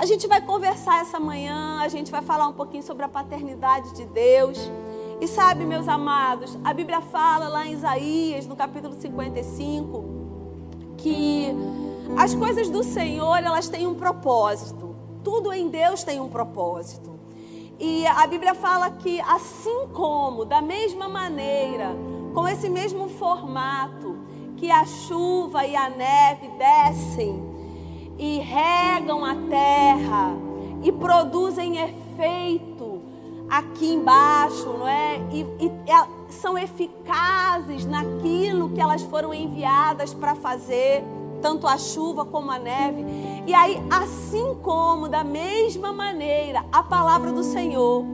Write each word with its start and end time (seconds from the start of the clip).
A 0.00 0.06
gente 0.06 0.26
vai 0.26 0.40
conversar 0.40 1.02
essa 1.02 1.20
manhã, 1.20 1.78
a 1.82 1.88
gente 1.88 2.10
vai 2.10 2.22
falar 2.22 2.48
um 2.48 2.54
pouquinho 2.54 2.82
sobre 2.82 3.04
a 3.04 3.08
paternidade 3.08 3.92
de 3.92 4.06
Deus. 4.06 4.58
E 5.20 5.28
sabe, 5.28 5.66
meus 5.66 5.86
amados, 5.88 6.58
a 6.64 6.72
Bíblia 6.72 7.02
fala 7.02 7.48
lá 7.48 7.66
em 7.66 7.72
Isaías, 7.72 8.46
no 8.46 8.56
capítulo 8.56 8.94
55, 8.94 10.02
que 10.96 11.54
as 12.16 12.34
coisas 12.34 12.70
do 12.70 12.82
Senhor, 12.82 13.44
elas 13.44 13.68
têm 13.68 13.86
um 13.86 13.94
propósito. 13.94 14.96
Tudo 15.22 15.52
em 15.52 15.68
Deus 15.68 16.02
tem 16.02 16.18
um 16.18 16.30
propósito. 16.30 17.20
E 17.78 18.06
a 18.06 18.26
Bíblia 18.26 18.54
fala 18.54 18.92
que 18.92 19.20
assim 19.20 19.86
como, 19.92 20.46
da 20.46 20.62
mesma 20.62 21.10
maneira, 21.10 21.94
com 22.32 22.48
esse 22.48 22.70
mesmo 22.70 23.06
formato, 23.06 24.16
que 24.56 24.70
a 24.70 24.86
chuva 24.86 25.66
e 25.66 25.76
a 25.76 25.90
neve 25.90 26.48
descem 26.56 27.49
e 28.20 28.38
regam 28.38 29.24
a 29.24 29.34
terra 29.48 30.36
e 30.82 30.92
produzem 30.92 31.78
efeito 31.78 33.00
aqui 33.48 33.94
embaixo, 33.94 34.68
não 34.78 34.86
é? 34.86 35.16
E, 35.32 35.40
e 35.58 35.72
são 36.28 36.56
eficazes 36.58 37.86
naquilo 37.86 38.68
que 38.68 38.80
elas 38.80 39.00
foram 39.02 39.32
enviadas 39.32 40.12
para 40.12 40.34
fazer, 40.34 41.02
tanto 41.40 41.66
a 41.66 41.78
chuva 41.78 42.26
como 42.26 42.50
a 42.50 42.58
neve. 42.58 43.06
E 43.46 43.54
aí, 43.54 43.82
assim 43.90 44.54
como, 44.62 45.08
da 45.08 45.24
mesma 45.24 45.90
maneira, 45.90 46.62
a 46.70 46.82
palavra 46.82 47.32
do 47.32 47.42
Senhor, 47.42 48.04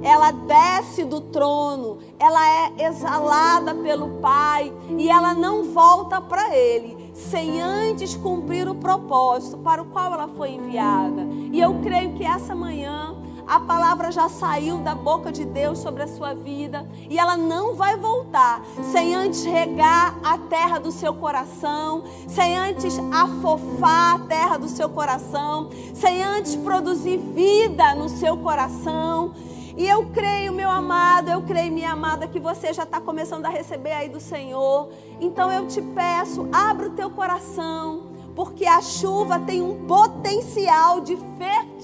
ela 0.00 0.30
desce 0.30 1.04
do 1.04 1.20
trono, 1.20 1.98
ela 2.20 2.48
é 2.48 2.86
exalada 2.86 3.74
pelo 3.74 4.20
Pai 4.20 4.72
e 4.96 5.10
ela 5.10 5.34
não 5.34 5.64
volta 5.64 6.20
para 6.20 6.56
Ele 6.56 6.95
sem 7.30 7.60
antes 7.60 8.14
cumprir 8.16 8.68
o 8.68 8.74
propósito 8.74 9.58
para 9.58 9.82
o 9.82 9.86
qual 9.86 10.12
ela 10.12 10.28
foi 10.28 10.50
enviada. 10.50 11.22
E 11.52 11.60
eu 11.60 11.80
creio 11.80 12.14
que 12.14 12.24
essa 12.24 12.54
manhã 12.54 13.16
a 13.46 13.60
palavra 13.60 14.10
já 14.10 14.28
saiu 14.28 14.78
da 14.78 14.92
boca 14.94 15.30
de 15.30 15.44
Deus 15.44 15.78
sobre 15.78 16.02
a 16.02 16.08
sua 16.08 16.34
vida 16.34 16.84
e 17.08 17.16
ela 17.16 17.36
não 17.36 17.76
vai 17.76 17.96
voltar 17.96 18.60
sem 18.92 19.14
antes 19.14 19.44
regar 19.44 20.18
a 20.24 20.36
terra 20.36 20.80
do 20.80 20.90
seu 20.90 21.14
coração, 21.14 22.02
sem 22.26 22.56
antes 22.56 22.98
afofar 23.12 24.16
a 24.16 24.18
terra 24.26 24.56
do 24.56 24.68
seu 24.68 24.88
coração, 24.88 25.70
sem 25.94 26.24
antes 26.24 26.56
produzir 26.56 27.18
vida 27.18 27.94
no 27.94 28.08
seu 28.08 28.36
coração. 28.36 29.32
E 29.76 29.86
eu 29.86 30.06
creio, 30.06 30.52
meu 30.52 30.70
amado, 30.70 31.30
eu 31.30 31.42
creio, 31.42 31.70
minha 31.70 31.92
amada, 31.92 32.26
que 32.26 32.40
você 32.40 32.72
já 32.72 32.84
está 32.84 33.00
começando 33.00 33.44
a 33.44 33.50
receber 33.50 33.92
aí 33.92 34.08
do 34.08 34.18
Senhor. 34.18 34.88
Então 35.20 35.52
eu 35.52 35.66
te 35.66 35.82
peço, 35.82 36.48
abra 36.52 36.88
o 36.88 36.90
teu 36.90 37.10
coração 37.10 38.16
porque 38.36 38.66
a 38.66 38.82
chuva 38.82 39.38
tem 39.38 39.62
um 39.62 39.86
potencial 39.86 41.00
de 41.00 41.16
fertilidade 41.38 41.75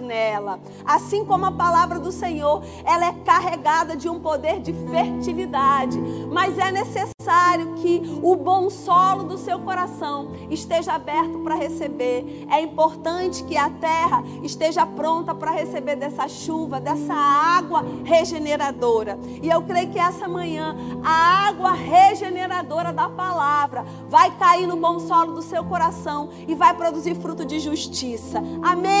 nela. 0.00 0.60
Assim 0.84 1.24
como 1.24 1.46
a 1.46 1.52
palavra 1.52 1.98
do 1.98 2.12
Senhor, 2.12 2.62
ela 2.84 3.06
é 3.06 3.12
carregada 3.24 3.96
de 3.96 4.08
um 4.08 4.20
poder 4.20 4.60
de 4.60 4.72
fertilidade, 4.72 5.98
mas 6.30 6.56
é 6.58 6.70
necessário 6.70 7.74
que 7.74 8.20
o 8.22 8.36
bom 8.36 8.68
solo 8.68 9.24
do 9.24 9.38
seu 9.38 9.58
coração 9.60 10.32
esteja 10.50 10.92
aberto 10.92 11.38
para 11.40 11.54
receber. 11.54 12.46
É 12.50 12.60
importante 12.60 13.42
que 13.44 13.56
a 13.56 13.70
terra 13.70 14.22
esteja 14.42 14.86
pronta 14.86 15.34
para 15.34 15.50
receber 15.50 15.96
dessa 15.96 16.28
chuva, 16.28 16.80
dessa 16.80 17.14
água 17.14 17.84
regeneradora. 18.04 19.18
E 19.42 19.48
eu 19.48 19.62
creio 19.62 19.90
que 19.90 19.98
essa 19.98 20.28
manhã 20.28 20.76
a 21.02 21.48
água 21.48 21.72
regeneradora 21.72 22.92
da 22.92 23.08
palavra 23.08 23.84
vai 24.08 24.30
cair 24.36 24.66
no 24.66 24.76
bom 24.76 24.98
solo 24.98 25.32
do 25.32 25.42
seu 25.42 25.64
coração 25.64 26.30
e 26.46 26.54
vai 26.54 26.74
produzir 26.74 27.14
fruto 27.14 27.44
de 27.44 27.58
justiça. 27.58 28.42
Amém. 28.62 28.99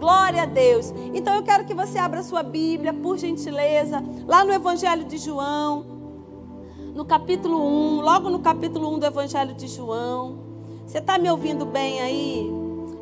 Glória 0.00 0.44
a 0.44 0.46
Deus. 0.46 0.94
Então 1.12 1.34
eu 1.34 1.42
quero 1.42 1.66
que 1.66 1.74
você 1.74 1.98
abra 1.98 2.22
sua 2.22 2.42
Bíblia, 2.42 2.92
por 2.92 3.18
gentileza, 3.18 4.02
lá 4.26 4.42
no 4.42 4.52
Evangelho 4.52 5.04
de 5.04 5.18
João, 5.18 5.84
no 6.94 7.04
capítulo 7.04 7.58
1, 7.98 8.00
logo 8.00 8.30
no 8.30 8.38
capítulo 8.38 8.94
1 8.94 8.98
do 8.98 9.06
Evangelho 9.06 9.54
de 9.54 9.68
João. 9.68 10.38
Você 10.86 10.98
está 10.98 11.18
me 11.18 11.30
ouvindo 11.30 11.66
bem 11.66 12.00
aí? 12.00 12.50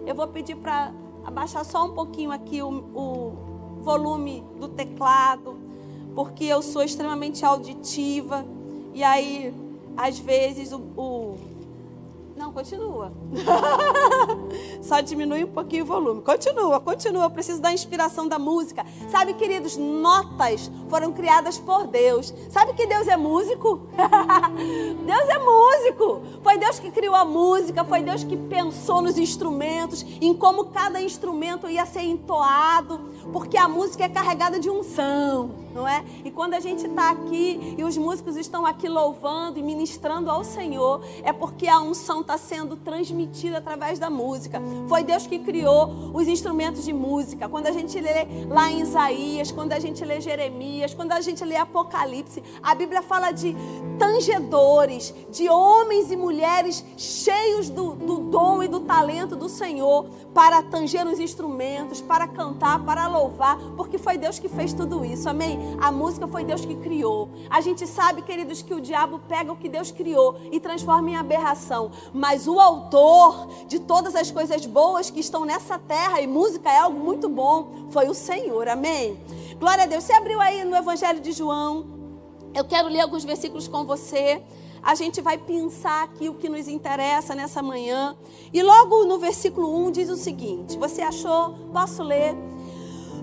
Eu 0.05 0.15
vou 0.15 0.27
pedir 0.27 0.57
para 0.57 0.93
abaixar 1.25 1.65
só 1.65 1.85
um 1.85 1.93
pouquinho 1.93 2.33
aqui 2.33 2.61
o, 2.63 2.69
o 2.69 3.81
volume 3.81 4.45
do 4.59 4.67
teclado, 4.67 5.57
porque 6.17 6.45
eu 6.45 6.61
sou 6.63 6.83
extremamente 6.83 7.45
auditiva 7.45 8.45
e 8.93 9.05
aí, 9.05 9.55
às 9.97 10.19
vezes, 10.19 10.73
o, 10.73 10.79
o 10.97 11.37
não, 12.39 12.53
continua. 12.53 13.13
Só 14.83 15.01
diminui 15.01 15.45
um 15.45 15.49
pouquinho 15.49 15.85
o 15.85 15.87
volume. 15.87 16.23
Continua, 16.23 16.81
continua. 16.81 17.25
Eu 17.25 17.31
preciso 17.31 17.61
da 17.61 17.73
inspiração 17.73 18.29
da 18.29 18.39
música. 18.39 18.85
Sabe, 19.11 19.35
queridos, 19.35 19.77
notas 19.77 20.71
foram 20.89 21.13
criadas 21.13 21.59
por 21.59 21.87
Deus. 21.87 22.33
Sabe 22.51 22.75
que 22.75 22.87
Deus 22.87 23.09
é 23.09 23.17
músico? 23.17 23.81
Deus 25.05 25.29
é 25.29 25.39
músico. 25.39 26.23
Foi 26.43 26.59
Deus 26.59 26.79
que 26.79 26.91
criou 26.91 27.15
a 27.15 27.25
música, 27.25 27.85
foi 27.85 28.03
Deus 28.03 28.25
que 28.25 28.37
pensou 28.37 29.03
nos 29.03 29.19
instrumentos, 29.19 30.05
em 30.21 30.33
como 30.35 30.67
cada 30.67 31.01
instrumento 31.01 31.69
ia 31.69 31.85
ser 31.85 32.03
entoado, 32.03 33.01
porque 33.33 33.57
a 33.57 33.69
música 33.69 34.05
é 34.05 34.09
carregada 34.09 34.59
de 34.59 34.71
unção, 34.71 35.51
não 35.75 35.87
é? 35.87 36.05
E 36.25 36.31
quando 36.31 36.55
a 36.55 36.61
gente 36.61 36.87
está 36.87 37.11
aqui 37.11 37.75
e 37.77 37.85
os 37.85 37.97
músicos 37.97 38.37
estão 38.37 38.65
aqui 38.65 38.89
louvando 38.89 39.59
e 39.59 39.63
ministrando 39.63 40.31
ao 40.31 40.43
Senhor, 40.43 41.03
é 41.23 41.33
porque 41.33 41.69
a 41.69 41.81
unção 41.81 42.21
está 42.21 42.39
sendo 42.39 42.77
transmitida 42.77 43.59
através 43.59 43.99
da 43.99 44.09
música. 44.09 44.48
Foi 44.89 45.03
Deus 45.03 45.27
que 45.27 45.39
criou 45.39 46.13
os 46.15 46.27
instrumentos 46.27 46.85
de 46.85 46.93
música. 46.93 47.49
Quando 47.49 47.67
a 47.67 47.73
gente 47.73 47.99
lê 48.01 48.27
lá 48.49 48.71
em 48.71 48.81
Isaías, 48.81 49.53
quando 49.53 49.73
a 49.73 49.79
gente 49.79 50.05
lê 50.05 50.21
Jeremias, 50.21 50.95
quando 50.95 51.13
a 51.13 51.21
gente 51.21 51.45
lê 51.45 51.57
Apocalipse, 51.57 52.43
a 52.63 52.75
Bíblia 52.75 53.03
fala 53.03 53.31
de 53.31 53.55
tangedores, 53.99 55.15
de 55.31 55.49
homens 55.49 56.11
e 56.11 56.17
mulheres 56.17 56.85
cheios 56.97 57.69
do, 57.69 57.95
do 57.95 58.19
dom 58.19 58.63
e 58.63 58.69
do 58.69 58.81
talento 58.81 59.37
do 59.37 59.49
Senhor 59.49 60.07
para 60.33 60.63
tanger 60.63 61.07
os 61.07 61.19
instrumentos, 61.19 62.01
para 62.01 62.27
cantar, 62.27 62.85
para 62.85 63.07
louvar, 63.09 63.59
porque 63.77 63.99
foi 63.99 64.17
Deus 64.17 64.39
que 64.39 64.49
fez 64.49 64.73
tudo 64.73 65.05
isso. 65.05 65.29
Amém? 65.29 65.77
A 65.81 65.91
música 65.91 66.27
foi 66.27 66.45
Deus 66.45 66.65
que 66.65 66.77
criou. 66.77 67.31
A 67.51 67.61
gente 67.61 67.87
sabe, 67.87 68.23
queridos, 68.23 68.63
que 68.63 68.75
o 68.75 68.81
diabo 68.81 69.21
pega 69.29 69.53
o 69.53 69.57
que 69.57 69.69
Deus 69.69 69.91
criou 69.91 70.37
e 70.51 70.61
transforma 70.61 71.11
em 71.11 71.17
aberração 71.17 71.91
mas 72.13 72.47
o 72.47 72.59
autor 72.59 73.49
de 73.67 73.79
todas 73.79 74.15
as 74.15 74.31
coisas 74.31 74.38
boas 74.67 75.11
que 75.11 75.21
estão 75.21 75.45
nessa 75.45 75.79
terra, 75.79 76.21
e 76.21 76.27
música 76.27 76.71
é 76.71 76.79
algo 76.79 76.99
muito 76.99 77.29
bom, 77.29 77.89
foi 77.91 78.09
o 78.09 78.15
Senhor, 78.15 78.69
amém? 78.69 79.19
Glória 79.59 79.85
a 79.85 79.87
Deus. 79.87 80.05
Você 80.05 80.13
abriu 80.13 80.41
aí 80.41 80.65
no 80.65 80.77
Evangelho 80.77 81.21
de 81.21 81.33
João, 81.33 81.99
eu 82.55 82.65
quero 82.65 82.89
ler 82.89 83.01
alguns 83.01 83.25
versículos 83.25 83.69
com 83.69 83.85
você. 83.85 84.43
A 84.83 84.95
gente 84.95 85.21
vai 85.21 85.37
pensar 85.37 86.05
aqui 86.05 86.29
o 86.29 86.35
que 86.35 86.49
nos 86.49 86.69
interessa 86.69 87.35
nessa 87.35 87.63
manhã. 87.63 88.17
E 88.53 88.63
logo 88.63 89.05
no 89.05 89.19
versículo 89.19 89.87
1 89.87 89.91
diz 89.91 90.09
o 90.09 90.17
seguinte: 90.17 90.79
Você 90.79 91.03
achou? 91.03 91.55
Posso 91.73 92.03
ler? 92.03 92.35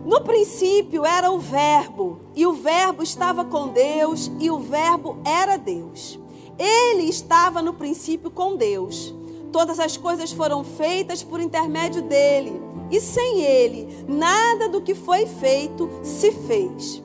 No 0.05 0.21
princípio 0.21 1.03
era 1.03 1.31
o 1.31 1.39
Verbo, 1.39 2.19
e 2.35 2.45
o 2.45 2.53
Verbo 2.53 3.01
estava 3.01 3.43
com 3.43 3.69
Deus, 3.69 4.31
e 4.39 4.51
o 4.51 4.59
Verbo 4.59 5.17
era 5.25 5.57
Deus. 5.57 6.19
Ele 6.59 7.09
estava 7.09 7.61
no 7.61 7.73
princípio 7.73 8.29
com 8.29 8.55
Deus. 8.55 9.13
Todas 9.55 9.79
as 9.79 9.95
coisas 9.95 10.33
foram 10.33 10.65
feitas 10.65 11.23
por 11.23 11.39
intermédio 11.39 12.01
dele, 12.01 12.61
e 12.91 12.99
sem 12.99 13.39
ele, 13.39 14.03
nada 14.05 14.67
do 14.67 14.81
que 14.81 14.93
foi 14.93 15.25
feito 15.25 15.89
se 16.03 16.29
fez. 16.33 17.01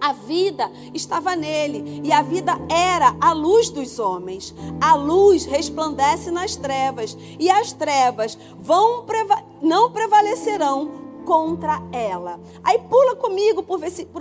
A 0.00 0.12
vida 0.12 0.68
estava 0.92 1.36
nele, 1.36 2.00
e 2.02 2.10
a 2.10 2.20
vida 2.20 2.58
era 2.68 3.16
a 3.20 3.32
luz 3.32 3.70
dos 3.70 4.00
homens. 4.00 4.52
A 4.80 4.96
luz 4.96 5.44
resplandece 5.44 6.32
nas 6.32 6.56
trevas, 6.56 7.16
e 7.38 7.48
as 7.48 7.72
trevas 7.72 8.36
vão 8.58 9.06
não 9.62 9.92
prevalecerão 9.92 11.07
contra 11.28 11.82
ela. 11.92 12.40
Aí 12.64 12.78
pula 12.78 13.14
comigo 13.14 13.62
para 13.62 13.74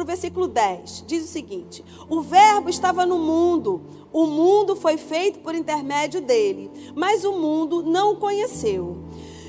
o 0.04 0.06
versículo 0.06 0.46
10. 0.46 1.06
Diz 1.08 1.24
o 1.24 1.28
seguinte: 1.32 1.84
O 2.10 2.22
Verbo 2.22 2.70
estava 2.70 3.06
no 3.06 3.18
mundo, 3.18 3.82
o 4.12 4.28
mundo 4.28 4.76
foi 4.76 4.98
feito 4.98 5.40
por 5.40 5.56
intermédio 5.56 6.20
dele, 6.20 6.70
mas 6.94 7.24
o 7.24 7.32
mundo 7.32 7.82
não 7.82 8.12
o 8.12 8.18
conheceu. 8.18 8.98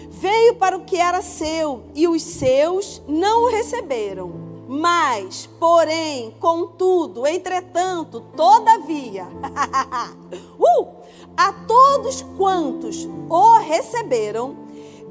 Veio 0.08 0.55
para 0.55 0.76
o 0.76 0.84
que 0.84 0.99
era 0.99 1.20
seu, 1.20 1.82
e 1.96 2.06
os 2.06 2.22
seus 2.22 3.02
não 3.08 3.46
o 3.46 3.49
receberam. 3.49 4.46
Mas, 4.69 5.49
porém, 5.58 6.32
contudo, 6.38 7.26
entretanto, 7.26 8.20
todavia, 8.37 9.26
uh, 10.61 10.88
a 11.37 11.52
todos 11.66 12.22
quantos 12.37 13.08
o 13.28 13.58
receberam, 13.58 14.68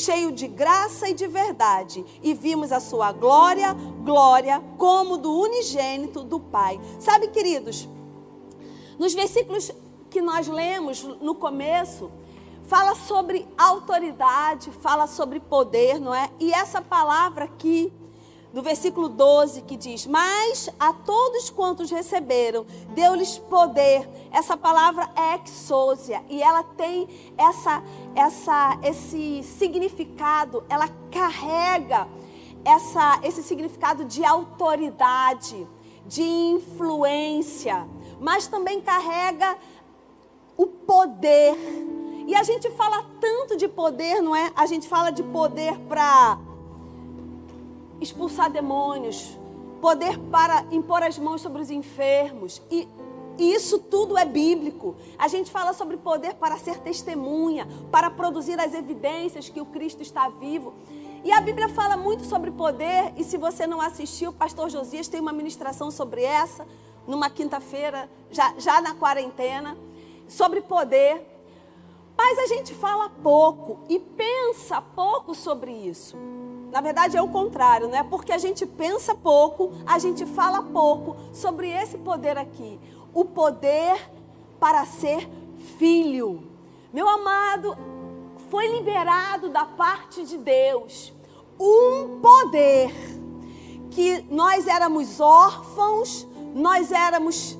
cheio 0.00 0.32
de 0.32 0.48
graça 0.48 1.08
e 1.08 1.14
de 1.14 1.26
verdade, 1.26 2.04
e 2.22 2.32
vimos 2.34 2.72
a 2.72 2.80
sua 2.80 3.12
glória, 3.12 3.72
glória 4.04 4.62
como 4.78 5.16
do 5.16 5.32
unigênito 5.32 6.22
do 6.22 6.40
Pai. 6.40 6.80
Sabe, 6.98 7.28
queridos, 7.28 7.88
nos 8.98 9.14
versículos 9.14 9.70
que 10.08 10.20
nós 10.20 10.48
lemos 10.48 11.02
no 11.20 11.34
começo, 11.34 12.10
fala 12.64 12.94
sobre 12.94 13.46
autoridade, 13.56 14.70
fala 14.70 15.06
sobre 15.06 15.40
poder, 15.40 16.00
não 16.00 16.14
é? 16.14 16.30
E 16.38 16.52
essa 16.52 16.80
palavra 16.80 17.44
aqui 17.44 17.92
no 18.52 18.62
versículo 18.62 19.08
12, 19.08 19.62
que 19.62 19.76
diz: 19.76 20.06
Mas 20.06 20.68
a 20.78 20.92
todos 20.92 21.50
quantos 21.50 21.90
receberam, 21.90 22.66
deu-lhes 22.90 23.38
poder. 23.38 24.08
Essa 24.32 24.56
palavra 24.56 25.10
é 25.16 25.40
exousia 25.44 26.22
e 26.28 26.42
ela 26.42 26.62
tem 26.62 27.08
essa, 27.36 27.82
essa, 28.14 28.78
esse 28.82 29.42
significado, 29.42 30.64
ela 30.68 30.88
carrega 31.10 32.08
essa, 32.64 33.20
esse 33.22 33.42
significado 33.42 34.04
de 34.04 34.24
autoridade, 34.24 35.66
de 36.06 36.22
influência, 36.22 37.86
mas 38.20 38.46
também 38.46 38.80
carrega 38.80 39.56
o 40.56 40.66
poder. 40.66 41.56
E 42.26 42.34
a 42.34 42.42
gente 42.42 42.70
fala 42.70 43.04
tanto 43.20 43.56
de 43.56 43.66
poder, 43.66 44.20
não 44.20 44.36
é? 44.36 44.52
A 44.54 44.66
gente 44.66 44.88
fala 44.88 45.10
de 45.10 45.22
poder 45.22 45.76
para 45.88 46.38
expulsar 48.00 48.50
demônios, 48.50 49.38
poder 49.80 50.18
para 50.30 50.64
impor 50.70 51.02
as 51.02 51.18
mãos 51.18 51.40
sobre 51.40 51.62
os 51.62 51.70
enfermos. 51.70 52.62
E, 52.70 52.88
e 53.38 53.54
isso 53.54 53.78
tudo 53.78 54.16
é 54.16 54.24
bíblico. 54.24 54.96
A 55.18 55.28
gente 55.28 55.50
fala 55.50 55.72
sobre 55.72 55.96
poder 55.96 56.34
para 56.34 56.58
ser 56.58 56.78
testemunha, 56.78 57.66
para 57.90 58.10
produzir 58.10 58.58
as 58.60 58.74
evidências 58.74 59.48
que 59.48 59.60
o 59.60 59.66
Cristo 59.66 60.02
está 60.02 60.28
vivo. 60.28 60.74
E 61.22 61.32
a 61.32 61.40
Bíblia 61.40 61.68
fala 61.68 61.96
muito 61.96 62.24
sobre 62.24 62.50
poder, 62.50 63.12
e 63.14 63.22
se 63.24 63.36
você 63.36 63.66
não 63.66 63.78
assistiu, 63.80 64.30
o 64.30 64.32
pastor 64.32 64.70
Josias 64.70 65.06
tem 65.06 65.20
uma 65.20 65.32
ministração 65.32 65.90
sobre 65.90 66.22
essa, 66.22 66.66
numa 67.06 67.28
quinta-feira, 67.28 68.08
já, 68.30 68.54
já 68.56 68.80
na 68.80 68.94
quarentena, 68.94 69.76
sobre 70.26 70.62
poder. 70.62 71.26
Mas 72.16 72.38
a 72.38 72.46
gente 72.46 72.74
fala 72.74 73.10
pouco 73.22 73.80
e 73.88 73.98
pensa 73.98 74.80
pouco 74.80 75.34
sobre 75.34 75.72
isso. 75.72 76.16
Na 76.70 76.80
verdade 76.80 77.16
é 77.16 77.22
o 77.22 77.28
contrário, 77.28 77.88
né? 77.88 78.02
Porque 78.02 78.32
a 78.32 78.38
gente 78.38 78.64
pensa 78.64 79.14
pouco, 79.14 79.72
a 79.86 79.98
gente 79.98 80.24
fala 80.24 80.62
pouco 80.62 81.16
sobre 81.32 81.68
esse 81.68 81.98
poder 81.98 82.38
aqui. 82.38 82.78
O 83.12 83.24
poder 83.24 84.10
para 84.58 84.84
ser 84.84 85.28
filho. 85.78 86.48
Meu 86.92 87.08
amado, 87.08 87.76
foi 88.50 88.68
liberado 88.68 89.48
da 89.48 89.64
parte 89.64 90.24
de 90.24 90.38
Deus 90.38 91.12
um 91.58 92.20
poder 92.20 92.90
que 93.90 94.24
nós 94.30 94.66
éramos 94.66 95.20
órfãos, 95.20 96.26
nós 96.54 96.90
éramos 96.90 97.58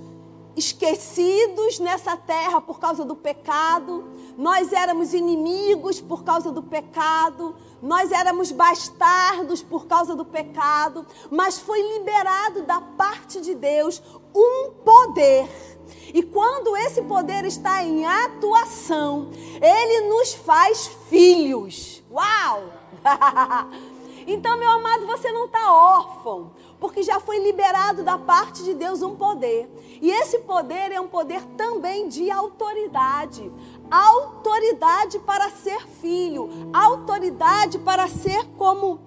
esquecidos 0.56 1.78
nessa 1.78 2.16
terra 2.16 2.60
por 2.60 2.80
causa 2.80 3.04
do 3.04 3.14
pecado, 3.14 4.04
nós 4.36 4.72
éramos 4.72 5.12
inimigos 5.12 6.00
por 6.00 6.24
causa 6.24 6.50
do 6.50 6.62
pecado, 6.62 7.54
nós 7.82 8.12
éramos 8.12 8.52
bastardos 8.52 9.62
por 9.62 9.86
causa 9.86 10.14
do 10.14 10.24
pecado, 10.24 11.06
mas 11.30 11.58
foi 11.58 11.80
liberado 11.94 12.62
da 12.62 12.80
parte 12.80 13.40
de 13.40 13.54
Deus 13.54 14.02
um 14.34 14.70
poder. 14.84 15.48
E 16.12 16.22
quando 16.22 16.76
esse 16.76 17.02
poder 17.02 17.44
está 17.44 17.82
em 17.82 18.04
atuação, 18.04 19.30
ele 19.60 20.08
nos 20.08 20.34
faz 20.34 20.86
filhos. 21.08 22.02
Uau! 22.10 22.64
então, 24.26 24.58
meu 24.58 24.70
amado, 24.70 25.06
você 25.06 25.30
não 25.32 25.46
está 25.46 25.72
órfão, 25.72 26.52
porque 26.78 27.02
já 27.02 27.20
foi 27.20 27.38
liberado 27.38 28.02
da 28.02 28.18
parte 28.18 28.62
de 28.62 28.74
Deus 28.74 29.02
um 29.02 29.16
poder. 29.16 29.70
E 30.00 30.10
esse 30.10 30.40
poder 30.40 30.92
é 30.92 31.00
um 31.00 31.08
poder 31.08 31.42
também 31.56 32.08
de 32.08 32.30
autoridade 32.30 33.50
autoridade 33.90 35.18
para 35.20 35.50
ser 35.50 35.86
filho, 35.86 36.48
autoridade 36.72 37.78
para 37.78 38.08
ser 38.08 38.46
como 38.56 39.00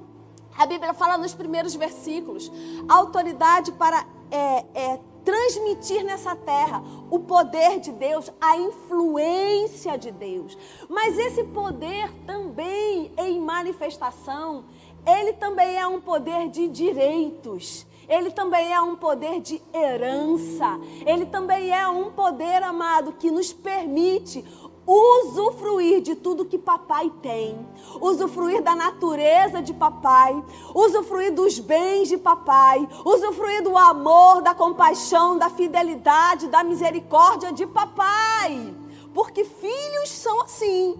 a 0.57 0.65
Bíblia 0.65 0.93
fala 0.93 1.17
nos 1.17 1.33
primeiros 1.33 1.73
versículos, 1.73 2.51
autoridade 2.87 3.71
para 3.71 4.05
é, 4.29 4.65
é, 4.73 4.99
transmitir 5.25 6.03
nessa 6.03 6.35
terra 6.35 6.83
o 7.09 7.19
poder 7.19 7.79
de 7.79 7.91
Deus, 7.91 8.31
a 8.39 8.57
influência 8.57 9.97
de 9.97 10.11
Deus. 10.11 10.57
Mas 10.89 11.17
esse 11.17 11.43
poder 11.45 12.11
também 12.25 13.11
em 13.17 13.39
manifestação, 13.39 14.65
ele 15.05 15.33
também 15.33 15.77
é 15.77 15.87
um 15.87 15.99
poder 15.99 16.49
de 16.49 16.67
direitos. 16.67 17.85
Ele 18.07 18.31
também 18.31 18.73
é 18.73 18.81
um 18.81 18.95
poder 18.95 19.39
de 19.39 19.61
herança. 19.73 20.77
Ele 21.05 21.25
também 21.25 21.71
é 21.71 21.87
um 21.87 22.11
poder, 22.11 22.61
amado, 22.61 23.13
que 23.13 23.31
nos 23.31 23.53
permite 23.53 24.43
usufruir 24.85 26.01
de 26.01 26.15
tudo 26.15 26.45
que 26.45 26.57
papai 26.57 27.11
tem, 27.21 27.57
usufruir 28.01 28.61
da 28.61 28.75
natureza 28.75 29.61
de 29.61 29.73
papai, 29.73 30.43
usufruir 30.75 31.33
dos 31.33 31.59
bens 31.59 32.07
de 32.07 32.17
papai, 32.17 32.87
usufruir 33.05 33.63
do 33.63 33.77
amor, 33.77 34.41
da 34.41 34.53
compaixão, 34.53 35.37
da 35.37 35.49
fidelidade, 35.49 36.47
da 36.47 36.63
misericórdia 36.63 37.51
de 37.51 37.65
papai. 37.65 38.73
Porque 39.13 39.43
filhos 39.43 40.09
são 40.09 40.41
assim. 40.41 40.97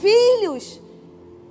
Filhos 0.00 0.81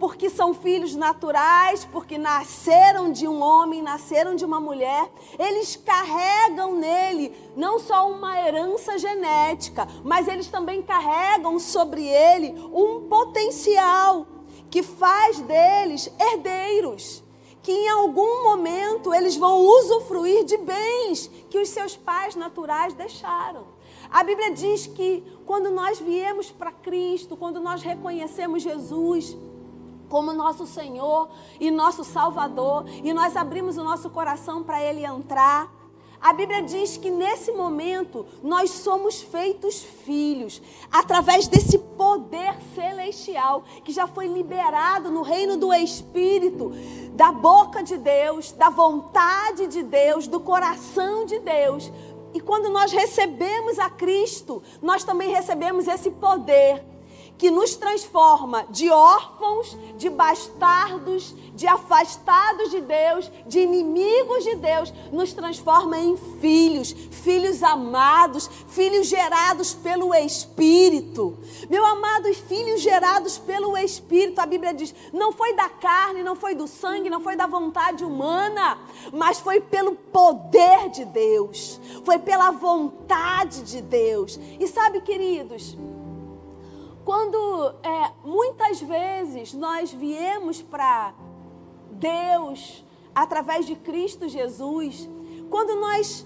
porque 0.01 0.31
são 0.31 0.51
filhos 0.51 0.95
naturais, 0.95 1.85
porque 1.85 2.17
nasceram 2.17 3.11
de 3.11 3.27
um 3.27 3.39
homem, 3.39 3.83
nasceram 3.83 4.33
de 4.33 4.43
uma 4.43 4.59
mulher, 4.59 5.07
eles 5.37 5.75
carregam 5.75 6.73
nele 6.73 7.31
não 7.55 7.77
só 7.77 8.09
uma 8.09 8.35
herança 8.41 8.97
genética, 8.97 9.87
mas 10.03 10.27
eles 10.27 10.47
também 10.47 10.81
carregam 10.81 11.59
sobre 11.59 12.03
ele 12.03 12.49
um 12.73 13.07
potencial 13.07 14.25
que 14.71 14.81
faz 14.81 15.39
deles 15.41 16.11
herdeiros. 16.19 17.23
Que 17.61 17.71
em 17.71 17.89
algum 17.89 18.43
momento 18.43 19.13
eles 19.13 19.37
vão 19.37 19.59
usufruir 19.59 20.45
de 20.45 20.57
bens 20.57 21.27
que 21.47 21.59
os 21.59 21.69
seus 21.69 21.95
pais 21.95 22.35
naturais 22.35 22.95
deixaram. 22.95 23.67
A 24.09 24.23
Bíblia 24.23 24.49
diz 24.49 24.87
que 24.87 25.23
quando 25.45 25.69
nós 25.69 25.99
viemos 25.99 26.49
para 26.49 26.71
Cristo, 26.71 27.37
quando 27.37 27.59
nós 27.59 27.83
reconhecemos 27.83 28.63
Jesus, 28.63 29.37
como 30.11 30.33
nosso 30.33 30.67
Senhor 30.67 31.29
e 31.57 31.71
nosso 31.71 32.03
Salvador, 32.03 32.83
e 33.01 33.13
nós 33.13 33.37
abrimos 33.37 33.77
o 33.77 33.83
nosso 33.83 34.09
coração 34.09 34.61
para 34.61 34.83
Ele 34.83 35.05
entrar. 35.05 35.71
A 36.19 36.33
Bíblia 36.33 36.61
diz 36.61 36.97
que 36.97 37.09
nesse 37.09 37.51
momento 37.53 38.27
nós 38.43 38.69
somos 38.71 39.21
feitos 39.21 39.81
filhos, 39.81 40.61
através 40.91 41.47
desse 41.47 41.79
poder 41.79 42.57
celestial 42.75 43.63
que 43.85 43.93
já 43.93 44.05
foi 44.05 44.27
liberado 44.27 45.09
no 45.09 45.21
reino 45.21 45.55
do 45.55 45.73
Espírito, 45.73 46.73
da 47.13 47.31
boca 47.31 47.81
de 47.81 47.97
Deus, 47.97 48.51
da 48.51 48.69
vontade 48.69 49.65
de 49.65 49.81
Deus, 49.81 50.27
do 50.27 50.41
coração 50.41 51.25
de 51.25 51.39
Deus. 51.39 51.89
E 52.33 52.39
quando 52.39 52.69
nós 52.69 52.91
recebemos 52.91 53.79
a 53.79 53.89
Cristo, 53.89 54.61
nós 54.81 55.03
também 55.05 55.31
recebemos 55.31 55.87
esse 55.87 56.11
poder 56.11 56.90
que 57.41 57.49
nos 57.49 57.75
transforma 57.75 58.67
de 58.69 58.91
órfãos, 58.91 59.75
de 59.97 60.11
bastardos, 60.11 61.33
de 61.55 61.65
afastados 61.65 62.69
de 62.69 62.81
Deus, 62.81 63.31
de 63.47 63.61
inimigos 63.61 64.43
de 64.43 64.57
Deus, 64.57 64.93
nos 65.11 65.33
transforma 65.33 65.97
em 65.97 66.15
filhos, 66.39 66.91
filhos 66.91 67.63
amados, 67.63 68.47
filhos 68.67 69.07
gerados 69.07 69.73
pelo 69.73 70.13
Espírito. 70.13 71.35
Meu 71.67 71.83
amado, 71.83 72.31
filhos 72.31 72.79
gerados 72.79 73.39
pelo 73.39 73.75
Espírito, 73.75 74.39
a 74.39 74.45
Bíblia 74.45 74.71
diz: 74.71 74.93
não 75.11 75.31
foi 75.31 75.55
da 75.55 75.67
carne, 75.67 76.21
não 76.21 76.35
foi 76.35 76.53
do 76.53 76.67
sangue, 76.67 77.09
não 77.09 77.21
foi 77.21 77.35
da 77.35 77.47
vontade 77.47 78.05
humana, 78.05 78.77
mas 79.11 79.39
foi 79.39 79.59
pelo 79.59 79.95
poder 79.95 80.91
de 80.91 81.05
Deus, 81.05 81.81
foi 82.05 82.19
pela 82.19 82.51
vontade 82.51 83.63
de 83.63 83.81
Deus. 83.81 84.39
E 84.59 84.67
sabe, 84.67 85.01
queridos, 85.01 85.75
quando 87.03 87.75
é, 87.83 88.11
muitas 88.23 88.81
vezes 88.81 89.53
nós 89.53 89.91
viemos 89.91 90.61
para 90.61 91.13
Deus 91.91 92.83
através 93.13 93.65
de 93.65 93.75
Cristo 93.75 94.29
Jesus, 94.29 95.09
quando 95.49 95.79
nós 95.79 96.25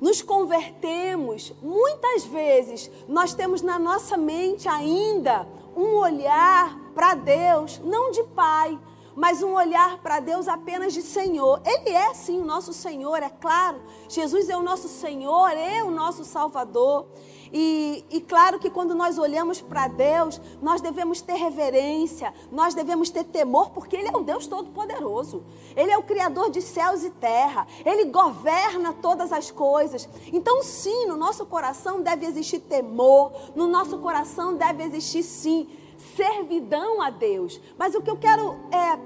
nos 0.00 0.20
convertemos, 0.20 1.52
muitas 1.62 2.24
vezes 2.24 2.90
nós 3.08 3.34
temos 3.34 3.62
na 3.62 3.78
nossa 3.78 4.16
mente 4.16 4.68
ainda 4.68 5.46
um 5.74 5.96
olhar 5.96 6.78
para 6.94 7.14
Deus, 7.14 7.80
não 7.84 8.10
de 8.10 8.22
pai, 8.24 8.78
mas 9.14 9.42
um 9.42 9.54
olhar 9.54 9.98
para 9.98 10.20
Deus 10.20 10.46
apenas 10.46 10.92
de 10.92 11.02
Senhor. 11.02 11.60
Ele 11.64 11.90
é 11.90 12.12
sim 12.12 12.40
o 12.40 12.44
nosso 12.44 12.72
Senhor, 12.74 13.22
é 13.22 13.30
claro. 13.30 13.80
Jesus 14.08 14.50
é 14.50 14.56
o 14.56 14.62
nosso 14.62 14.88
Senhor, 14.88 15.48
é 15.52 15.82
o 15.82 15.90
nosso 15.90 16.24
Salvador. 16.24 17.06
E, 17.52 18.04
e, 18.10 18.20
claro 18.20 18.58
que 18.58 18.70
quando 18.70 18.94
nós 18.94 19.18
olhamos 19.18 19.60
para 19.60 19.88
Deus, 19.88 20.40
nós 20.60 20.80
devemos 20.80 21.20
ter 21.20 21.34
reverência, 21.34 22.32
nós 22.50 22.74
devemos 22.74 23.10
ter 23.10 23.24
temor, 23.24 23.70
porque 23.70 23.96
Ele 23.96 24.08
é 24.08 24.16
o 24.16 24.22
Deus 24.22 24.46
Todo-Poderoso. 24.46 25.44
Ele 25.76 25.90
é 25.90 25.98
o 25.98 26.02
Criador 26.02 26.50
de 26.50 26.60
céus 26.60 27.04
e 27.04 27.10
terra. 27.10 27.66
Ele 27.84 28.06
governa 28.06 28.92
todas 28.92 29.32
as 29.32 29.50
coisas. 29.50 30.08
Então, 30.32 30.62
sim, 30.62 31.06
no 31.06 31.16
nosso 31.16 31.46
coração 31.46 32.02
deve 32.02 32.26
existir 32.26 32.60
temor, 32.60 33.32
no 33.54 33.66
nosso 33.66 33.98
coração 33.98 34.54
deve 34.54 34.82
existir, 34.84 35.22
sim, 35.22 35.68
servidão 36.16 37.00
a 37.00 37.10
Deus. 37.10 37.60
Mas 37.78 37.94
o 37.94 38.02
que 38.02 38.10
eu 38.10 38.16
quero 38.16 38.56
é 38.70 38.98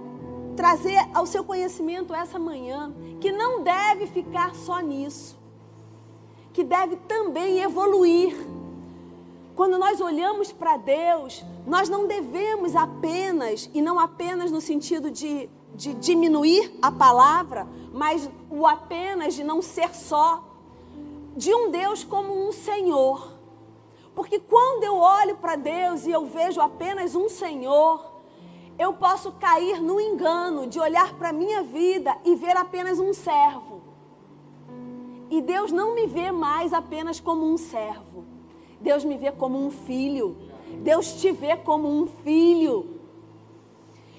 trazer 0.56 1.09
ao 1.14 1.26
seu 1.26 1.42
conhecimento 1.44 2.14
essa 2.14 2.38
manhã, 2.38 2.92
que 3.20 3.32
não 3.32 3.62
deve 3.62 4.06
ficar 4.06 4.54
só 4.54 4.80
nisso 4.80 5.39
que 6.61 6.64
deve 6.64 6.97
também 7.09 7.62
evoluir. 7.62 8.37
Quando 9.57 9.79
nós 9.79 9.99
olhamos 9.99 10.52
para 10.52 10.76
Deus, 10.76 11.43
nós 11.67 11.88
não 11.88 12.07
devemos 12.07 12.76
apenas, 12.76 13.71
e 13.73 13.81
não 13.81 13.99
apenas 13.99 14.50
no 14.50 14.61
sentido 14.61 15.11
de, 15.11 15.49
de 15.75 15.95
diminuir 15.95 16.71
a 16.83 16.93
palavra, 16.93 17.67
mas 17.95 18.29
o 18.50 18.67
apenas 18.67 19.33
de 19.33 19.43
não 19.43 19.62
ser 19.62 19.95
só, 19.95 20.45
de 21.35 21.55
um 21.55 21.71
Deus 21.71 22.05
como 22.05 22.47
um 22.47 22.52
Senhor. 22.52 23.33
Porque 24.14 24.38
quando 24.38 24.85
eu 24.85 24.97
olho 24.99 25.38
para 25.38 25.57
Deus 25.57 26.05
e 26.05 26.11
eu 26.11 26.26
vejo 26.26 26.61
apenas 26.61 27.14
um 27.14 27.31
Senhor, 27.31 28.21
eu 28.79 28.93
posso 28.93 29.33
cair 29.33 29.81
no 29.81 29.99
engano 29.99 30.67
de 30.67 30.79
olhar 30.79 31.14
para 31.14 31.31
a 31.31 31.33
minha 31.33 31.62
vida 31.62 32.14
e 32.23 32.35
ver 32.35 32.55
apenas 32.55 32.99
um 32.99 33.14
servo. 33.14 33.70
E 35.30 35.40
Deus 35.40 35.70
não 35.70 35.94
me 35.94 36.06
vê 36.08 36.32
mais 36.32 36.72
apenas 36.72 37.20
como 37.20 37.46
um 37.46 37.56
servo. 37.56 38.25
Deus 38.80 39.04
me 39.04 39.16
vê 39.16 39.30
como 39.30 39.64
um 39.64 39.70
filho. 39.70 40.37
Deus 40.82 41.12
te 41.20 41.30
vê 41.30 41.56
como 41.56 41.88
um 41.88 42.06
filho. 42.06 43.00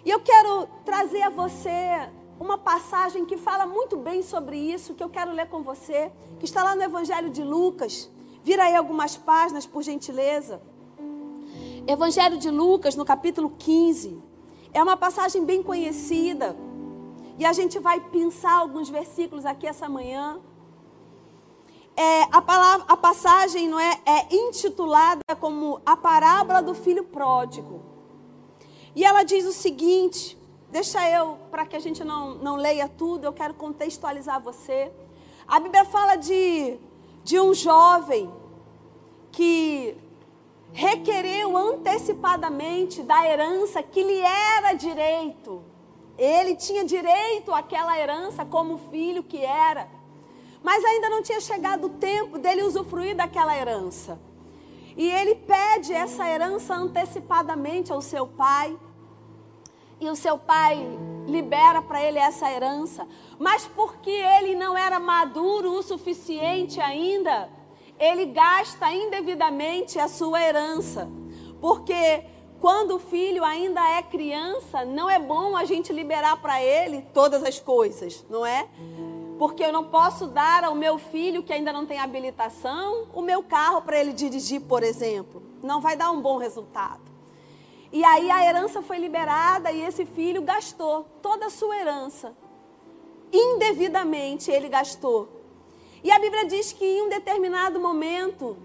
E 0.06 0.10
eu 0.10 0.22
quero 0.22 0.68
trazer 0.86 1.22
a 1.24 1.30
você 1.30 2.10
uma 2.40 2.58
passagem 2.58 3.26
que 3.26 3.38
fala 3.38 3.66
muito 3.66 3.98
bem 3.98 4.24
sobre 4.24 4.58
isso, 4.58 4.96
que 4.96 5.04
eu 5.04 5.10
quero 5.10 5.32
ler 5.32 5.48
com 5.48 5.62
você, 5.62 6.12
que 6.40 6.46
está 6.46 6.64
lá 6.64 6.76
no 6.76 6.82
Evangelho 6.82 7.30
de 7.30 7.44
Lucas. 7.44 8.10
Vira 8.42 8.64
aí 8.64 8.76
algumas 8.76 9.18
páginas, 9.18 9.66
por 9.66 9.84
gentileza. 9.84 10.62
Evangelho 11.86 12.38
de 12.38 12.50
Lucas, 12.50 12.96
no 12.96 13.04
capítulo 13.04 13.54
15. 13.60 14.18
É 14.74 14.82
uma 14.82 14.96
passagem 14.96 15.44
bem 15.44 15.62
conhecida. 15.62 16.56
E 17.38 17.46
a 17.46 17.52
gente 17.52 17.80
vai 17.80 18.00
pensar 18.00 18.54
alguns 18.60 18.90
versículos 18.90 19.46
aqui 19.46 19.68
essa 19.68 19.90
manhã 19.90 20.40
é, 21.96 22.24
a, 22.32 22.42
palavra, 22.42 22.86
a 22.88 22.98
passagem 22.98 23.68
não 23.68 23.80
é, 23.80 24.00
é 24.06 24.36
intitulada 24.36 25.22
como 25.40 25.82
a 25.86 25.96
parábola 25.98 26.62
do 26.62 26.74
filho 26.74 27.04
pródigo. 27.04 27.82
E 28.96 29.04
ela 29.04 29.24
diz 29.24 29.46
o 29.46 29.52
seguinte: 29.52 30.38
deixa 30.70 31.10
eu, 31.10 31.38
para 31.50 31.66
que 31.66 31.76
a 31.76 31.80
gente 31.80 32.04
não, 32.04 32.36
não 32.36 32.56
leia 32.56 32.88
tudo, 32.88 33.26
eu 33.26 33.34
quero 33.34 33.54
contextualizar 33.54 34.42
você. 34.42 34.92
A 35.48 35.60
Bíblia 35.60 35.86
fala 35.86 36.16
de, 36.16 36.78
de 37.24 37.40
um 37.40 37.54
jovem 37.54 38.32
que 39.32 39.98
requereu 40.74 41.58
antecipadamente 41.58 43.04
da 43.04 43.28
herança 43.28 43.84
que 43.84 44.02
lhe 44.02 44.20
era 44.20 44.74
direito. 44.74 45.62
Ele 46.18 46.56
tinha 46.56 46.84
direito 46.86 47.54
àquela 47.54 47.98
herança 47.98 48.46
como 48.46 48.78
filho 48.78 49.24
que 49.24 49.44
era. 49.44 49.90
Mas 50.72 50.86
ainda 50.86 51.10
não 51.10 51.22
tinha 51.22 51.42
chegado 51.42 51.88
o 51.88 51.90
tempo 51.90 52.40
dele 52.40 52.64
usufruir 52.64 53.14
daquela 53.14 53.54
herança. 53.54 54.18
E 54.96 55.06
ele 55.06 55.36
pede 55.36 55.92
essa 55.92 56.26
herança 56.26 56.74
antecipadamente 56.74 57.92
ao 57.92 58.02
seu 58.02 58.26
pai. 58.26 58.80
E 60.00 60.10
o 60.10 60.16
seu 60.16 60.38
pai 60.38 60.78
libera 61.28 61.82
para 61.82 62.02
ele 62.02 62.18
essa 62.18 62.50
herança. 62.50 63.06
Mas 63.38 63.68
porque 63.68 64.12
ele 64.12 64.56
não 64.56 64.78
era 64.78 64.98
maduro 64.98 65.74
o 65.74 65.84
suficiente 65.84 66.80
ainda, 66.80 67.50
ele 68.00 68.28
gasta 68.28 68.94
indevidamente 68.94 70.00
a 70.00 70.08
sua 70.08 70.42
herança. 70.42 71.10
Porque 71.60 72.24
quando 72.62 72.96
o 72.96 73.00
filho 73.00 73.44
ainda 73.44 73.86
é 73.98 74.02
criança, 74.02 74.86
não 74.86 75.10
é 75.10 75.20
bom 75.20 75.58
a 75.58 75.66
gente 75.66 75.92
liberar 75.92 76.42
para 76.42 76.64
ele 76.64 77.02
todas 77.14 77.44
as 77.44 77.60
coisas, 77.60 78.26
não 78.30 78.46
é? 78.46 78.70
Porque 79.42 79.64
eu 79.64 79.74
não 79.74 79.86
posso 79.86 80.28
dar 80.28 80.64
ao 80.64 80.76
meu 80.76 81.00
filho 81.00 81.42
que 81.42 81.52
ainda 81.52 81.74
não 81.74 81.84
tem 81.84 81.98
habilitação 81.98 83.08
o 83.12 83.24
meu 83.24 83.42
carro 83.42 83.82
para 83.82 84.00
ele 84.00 84.14
dirigir, 84.14 84.62
por 84.62 84.84
exemplo. 84.84 85.42
Não 85.64 85.82
vai 85.82 85.96
dar 85.98 86.12
um 86.12 86.22
bom 86.22 86.38
resultado. 86.38 87.02
E 87.92 88.04
aí 88.04 88.30
a 88.30 88.46
herança 88.46 88.84
foi 88.84 89.00
liberada 89.00 89.72
e 89.72 89.82
esse 89.82 90.06
filho 90.06 90.44
gastou 90.44 91.08
toda 91.24 91.48
a 91.48 91.50
sua 91.50 91.76
herança. 91.76 92.36
Indevidamente 93.34 94.52
ele 94.52 94.70
gastou. 94.70 95.28
E 96.04 96.12
a 96.12 96.20
Bíblia 96.20 96.46
diz 96.46 96.72
que 96.72 96.86
em 96.86 97.02
um 97.02 97.10
determinado 97.10 97.80
momento, 97.80 98.56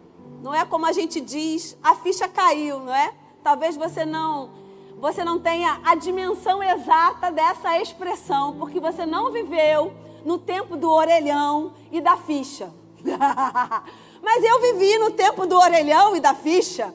não 0.42 0.54
é 0.54 0.66
como 0.66 0.85
a 0.85 0.92
gente 0.92 1.23
diz, 1.23 1.75
a 1.83 1.95
ficha 1.95 2.28
caiu, 2.28 2.80
não 2.80 2.95
é? 2.95 3.14
Talvez 3.42 3.78
você 3.78 4.04
não 4.04 4.50
você 4.99 5.25
não 5.25 5.38
tenha 5.38 5.80
a 5.87 5.95
dimensão 5.95 6.62
exata 6.62 7.30
dessa 7.30 7.80
expressão, 7.80 8.59
porque 8.59 8.78
você 8.78 9.06
não 9.06 9.33
viveu 9.33 10.04
no 10.26 10.38
tempo 10.38 10.76
do 10.76 10.90
orelhão 10.90 11.73
e 11.92 12.00
da 12.00 12.16
ficha. 12.16 12.75
Mas 14.21 14.42
eu 14.42 14.61
vivi 14.61 14.99
no 14.99 15.12
tempo 15.12 15.47
do 15.47 15.56
orelhão 15.56 16.16
e 16.16 16.21
da 16.21 16.35
ficha. 16.35 16.92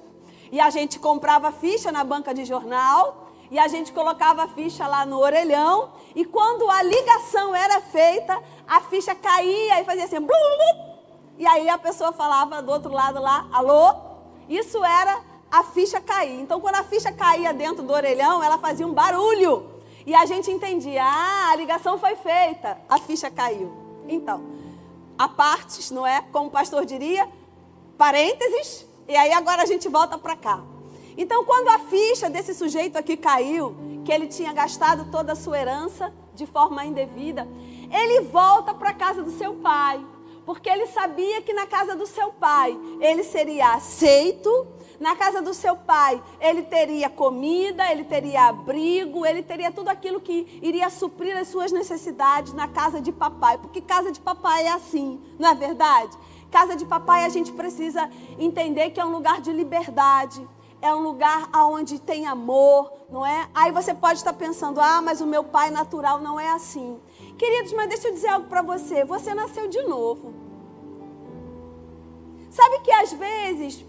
E 0.52 0.60
a 0.60 0.70
gente 0.70 1.00
comprava 1.00 1.50
ficha 1.50 1.94
na 1.94 2.04
banca 2.04 2.34
de 2.34 2.44
jornal 2.44 3.32
e 3.50 3.58
a 3.58 3.70
gente 3.70 3.94
colocava 3.94 4.44
a 4.44 4.48
ficha 4.50 4.86
lá 4.86 5.06
no 5.06 5.18
orelhão 5.18 5.94
e 6.14 6.26
quando 6.26 6.70
a 6.70 6.84
ligação 6.84 7.56
era 7.56 7.80
feita, 7.80 8.38
a 8.68 8.82
ficha 8.82 9.16
caía 9.16 9.80
e 9.80 9.86
fazia 9.86 10.04
assim, 10.04 10.20
blum, 10.20 10.28
blum, 10.28 10.96
e 11.38 11.48
aí 11.48 11.70
a 11.70 11.78
pessoa 11.78 12.12
falava 12.12 12.62
do 12.62 12.70
outro 12.70 12.92
lado 12.92 13.22
lá, 13.22 13.48
alô? 13.54 13.96
Isso 14.50 14.84
era 14.84 15.22
a 15.50 15.64
ficha 15.64 16.02
cair. 16.02 16.38
Então 16.42 16.60
quando 16.60 16.76
a 16.76 16.84
ficha 16.84 17.14
caía 17.14 17.54
dentro 17.54 17.82
do 17.82 17.94
orelhão, 17.94 18.44
ela 18.44 18.58
fazia 18.58 18.86
um 18.86 18.94
barulho. 18.94 19.71
E 20.06 20.16
a 20.16 20.26
gente 20.26 20.50
entendia, 20.50 21.04
ah, 21.04 21.52
a 21.52 21.56
ligação 21.56 21.98
foi 21.98 22.16
feita, 22.16 22.78
a 22.90 22.98
ficha 22.98 23.30
caiu. 23.30 23.72
Então, 24.08 24.44
a 25.18 25.28
partes, 25.28 25.92
não 25.92 26.06
é? 26.06 26.22
Como 26.32 26.48
o 26.48 26.52
pastor 26.52 26.86
diria, 26.86 27.28
parênteses, 27.98 28.86
e 29.08 29.16
aí 29.16 29.32
agora 29.32 29.62
a 29.62 29.66
gente 29.66 29.88
volta 29.88 30.18
para 30.18 30.36
cá. 30.36 30.64
Então, 31.18 31.46
quando 31.46 31.68
a 31.70 31.80
ficha 31.80 32.30
desse 32.30 32.54
sujeito 32.54 32.98
aqui 32.98 33.16
caiu, 33.18 33.76
que 34.04 34.12
ele 34.12 34.28
tinha 34.28 34.52
gastado 34.54 35.12
toda 35.12 35.34
a 35.34 35.36
sua 35.36 35.60
herança 35.60 36.12
de 36.34 36.46
forma 36.46 36.84
indevida, 36.86 37.48
ele 37.92 38.22
volta 38.22 38.74
para 38.74 38.90
a 38.90 38.94
casa 38.94 39.22
do 39.22 39.32
seu 39.32 39.54
pai, 39.56 40.04
porque 40.46 40.70
ele 40.70 40.88
sabia 40.88 41.42
que 41.42 41.54
na 41.54 41.68
casa 41.68 41.96
do 41.96 42.08
seu 42.08 42.30
pai 42.30 42.78
ele 43.00 43.24
seria 43.24 43.74
aceito, 43.74 44.68
na 45.02 45.16
casa 45.16 45.42
do 45.42 45.52
seu 45.52 45.76
pai, 45.76 46.22
ele 46.40 46.62
teria 46.62 47.10
comida, 47.10 47.92
ele 47.92 48.04
teria 48.04 48.44
abrigo, 48.50 49.26
ele 49.26 49.42
teria 49.42 49.72
tudo 49.72 49.90
aquilo 49.90 50.22
que 50.22 50.60
iria 50.62 50.92
suprir 50.92 51.36
as 51.36 51.48
suas 51.48 51.72
necessidades 51.72 52.54
na 52.54 52.68
casa 52.68 53.02
de 53.02 53.12
papai. 53.12 53.58
Porque 53.58 53.82
casa 53.82 54.12
de 54.12 54.20
papai 54.22 54.68
é 54.68 54.72
assim, 54.72 55.20
não 55.40 55.50
é 55.50 55.56
verdade? 55.56 56.16
Casa 56.52 56.76
de 56.76 56.86
papai 56.86 57.26
a 57.26 57.30
gente 57.30 57.52
precisa 57.52 58.08
entender 58.38 58.92
que 58.92 59.00
é 59.00 59.06
um 59.06 59.10
lugar 59.10 59.42
de 59.42 59.52
liberdade, 59.52 60.48
é 60.80 60.94
um 60.94 61.02
lugar 61.02 61.50
onde 61.56 62.00
tem 62.00 62.28
amor, 62.28 62.94
não 63.10 63.26
é? 63.26 63.50
Aí 63.56 63.72
você 63.72 63.96
pode 63.96 64.20
estar 64.20 64.34
pensando, 64.34 64.80
ah, 64.80 65.02
mas 65.02 65.20
o 65.20 65.26
meu 65.26 65.44
pai 65.44 65.72
natural 65.72 66.20
não 66.20 66.40
é 66.40 66.52
assim. 66.52 67.00
Queridos, 67.40 67.74
mas 67.74 67.90
deixa 67.90 68.08
eu 68.08 68.14
dizer 68.14 68.28
algo 68.28 68.48
para 68.48 68.62
você: 68.62 69.04
você 69.04 69.34
nasceu 69.34 69.68
de 69.68 69.82
novo. 69.82 70.32
Sabe 72.52 72.82
que 72.82 72.92
às 72.92 73.14
vezes 73.14 73.84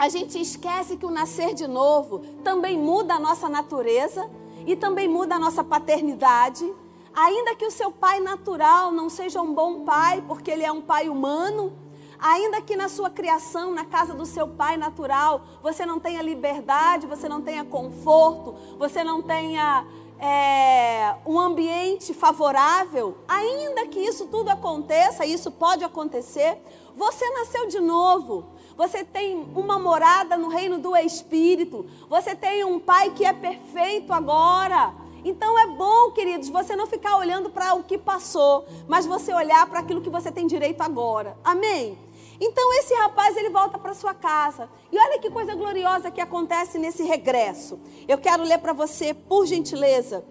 a 0.00 0.08
gente 0.08 0.40
esquece 0.40 0.96
que 0.96 1.04
o 1.04 1.10
nascer 1.10 1.52
de 1.52 1.66
novo 1.66 2.20
também 2.42 2.78
muda 2.78 3.16
a 3.16 3.18
nossa 3.18 3.50
natureza 3.50 4.30
e 4.66 4.74
também 4.74 5.06
muda 5.06 5.34
a 5.34 5.38
nossa 5.38 5.62
paternidade. 5.62 6.64
Ainda 7.12 7.54
que 7.54 7.66
o 7.66 7.70
seu 7.70 7.92
pai 7.92 8.18
natural 8.18 8.92
não 8.92 9.10
seja 9.10 9.42
um 9.42 9.52
bom 9.52 9.84
pai, 9.84 10.24
porque 10.26 10.50
ele 10.50 10.64
é 10.64 10.72
um 10.72 10.80
pai 10.80 11.10
humano, 11.10 11.74
ainda 12.18 12.62
que 12.62 12.76
na 12.76 12.88
sua 12.88 13.10
criação, 13.10 13.74
na 13.74 13.84
casa 13.84 14.14
do 14.14 14.24
seu 14.24 14.48
pai 14.48 14.78
natural, 14.78 15.42
você 15.62 15.84
não 15.84 16.00
tenha 16.00 16.22
liberdade, 16.22 17.06
você 17.06 17.28
não 17.28 17.42
tenha 17.42 17.62
conforto, 17.62 18.54
você 18.78 19.04
não 19.04 19.20
tenha 19.20 19.84
é, 20.18 21.14
um 21.26 21.38
ambiente 21.38 22.14
favorável, 22.14 23.18
ainda 23.28 23.86
que 23.86 24.00
isso 24.00 24.28
tudo 24.28 24.48
aconteça, 24.48 25.26
isso 25.26 25.50
pode 25.50 25.84
acontecer, 25.84 26.56
você 26.96 27.28
nasceu 27.32 27.68
de 27.68 27.80
novo. 27.80 28.46
Você 28.80 29.04
tem 29.04 29.36
uma 29.54 29.78
morada 29.78 30.38
no 30.38 30.48
reino 30.48 30.78
do 30.78 30.96
Espírito. 30.96 31.84
Você 32.08 32.34
tem 32.34 32.64
um 32.64 32.80
Pai 32.80 33.10
que 33.10 33.26
é 33.26 33.32
perfeito 33.34 34.10
agora. 34.10 34.94
Então 35.22 35.58
é 35.58 35.66
bom, 35.66 36.10
queridos, 36.12 36.48
você 36.48 36.74
não 36.74 36.86
ficar 36.86 37.18
olhando 37.18 37.50
para 37.50 37.74
o 37.74 37.82
que 37.82 37.98
passou, 37.98 38.64
mas 38.88 39.04
você 39.04 39.34
olhar 39.34 39.68
para 39.68 39.80
aquilo 39.80 40.00
que 40.00 40.08
você 40.08 40.32
tem 40.32 40.46
direito 40.46 40.80
agora. 40.80 41.36
Amém? 41.44 41.98
Então 42.40 42.72
esse 42.78 42.94
rapaz 42.94 43.36
ele 43.36 43.50
volta 43.50 43.76
para 43.76 43.92
sua 43.92 44.14
casa. 44.14 44.66
E 44.90 44.98
olha 44.98 45.18
que 45.18 45.28
coisa 45.28 45.54
gloriosa 45.54 46.10
que 46.10 46.22
acontece 46.22 46.78
nesse 46.78 47.02
regresso. 47.02 47.78
Eu 48.08 48.16
quero 48.16 48.44
ler 48.44 48.60
para 48.60 48.72
você, 48.72 49.12
por 49.12 49.44
gentileza, 49.44 50.24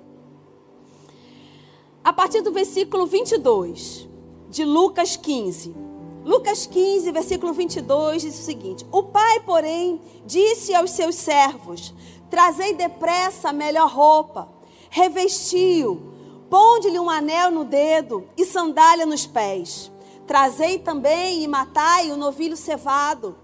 a 2.04 2.12
partir 2.12 2.42
do 2.42 2.52
versículo 2.52 3.06
22 3.06 4.10
de 4.50 4.66
Lucas 4.66 5.16
15. 5.16 5.89
Lucas 6.24 6.66
15, 6.66 7.12
versículo 7.12 7.54
22 7.54 8.22
diz 8.22 8.40
o 8.40 8.44
seguinte: 8.44 8.86
O 8.92 9.04
pai, 9.04 9.40
porém, 9.42 10.02
disse 10.26 10.74
aos 10.74 10.92
seus 10.92 11.16
servos: 11.16 11.94
Trazei 12.30 12.74
depressa 12.74 13.50
a 13.50 13.54
melhor 13.54 13.90
roupa, 13.90 14.50
revestiu, 14.90 16.02
ponde-lhe 16.50 17.00
um 17.00 17.10
anel 17.10 17.52
no 17.52 17.64
dedo 17.64 18.26
e 18.38 18.46
sandália 18.46 19.06
nos 19.06 19.26
pés 19.26 19.92
Trazei 20.30 20.78
também 20.78 21.42
e 21.42 21.48
matai 21.48 22.12
o 22.12 22.16
novilho 22.16 22.56
cevado. 22.56 23.36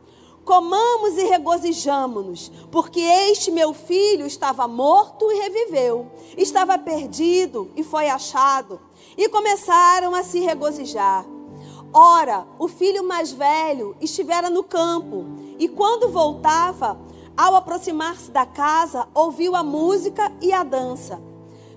Comamos 0.43 1.17
e 1.17 1.23
regozijamo-nos, 1.23 2.51
porque 2.71 2.99
este 2.99 3.49
meu 3.49 3.73
filho 3.73 4.27
estava 4.27 4.67
morto 4.67 5.31
e 5.31 5.39
reviveu, 5.39 6.11
estava 6.37 6.77
perdido 6.77 7.71
e 7.75 7.81
foi 7.81 8.07
achado. 8.07 8.79
E 9.17 9.27
começaram 9.29 10.13
a 10.13 10.21
se 10.21 10.41
regozijar. 10.41 11.25
Ora, 11.97 12.45
o 12.59 12.67
filho 12.67 13.07
mais 13.07 13.31
velho 13.31 13.95
estivera 14.01 14.49
no 14.49 14.65
campo, 14.65 15.23
e 15.57 15.69
quando 15.69 16.09
voltava, 16.09 16.99
ao 17.37 17.55
aproximar-se 17.55 18.29
da 18.31 18.45
casa, 18.45 19.07
ouviu 19.13 19.55
a 19.55 19.63
música 19.63 20.29
e 20.41 20.51
a 20.51 20.61
dança. 20.61 21.21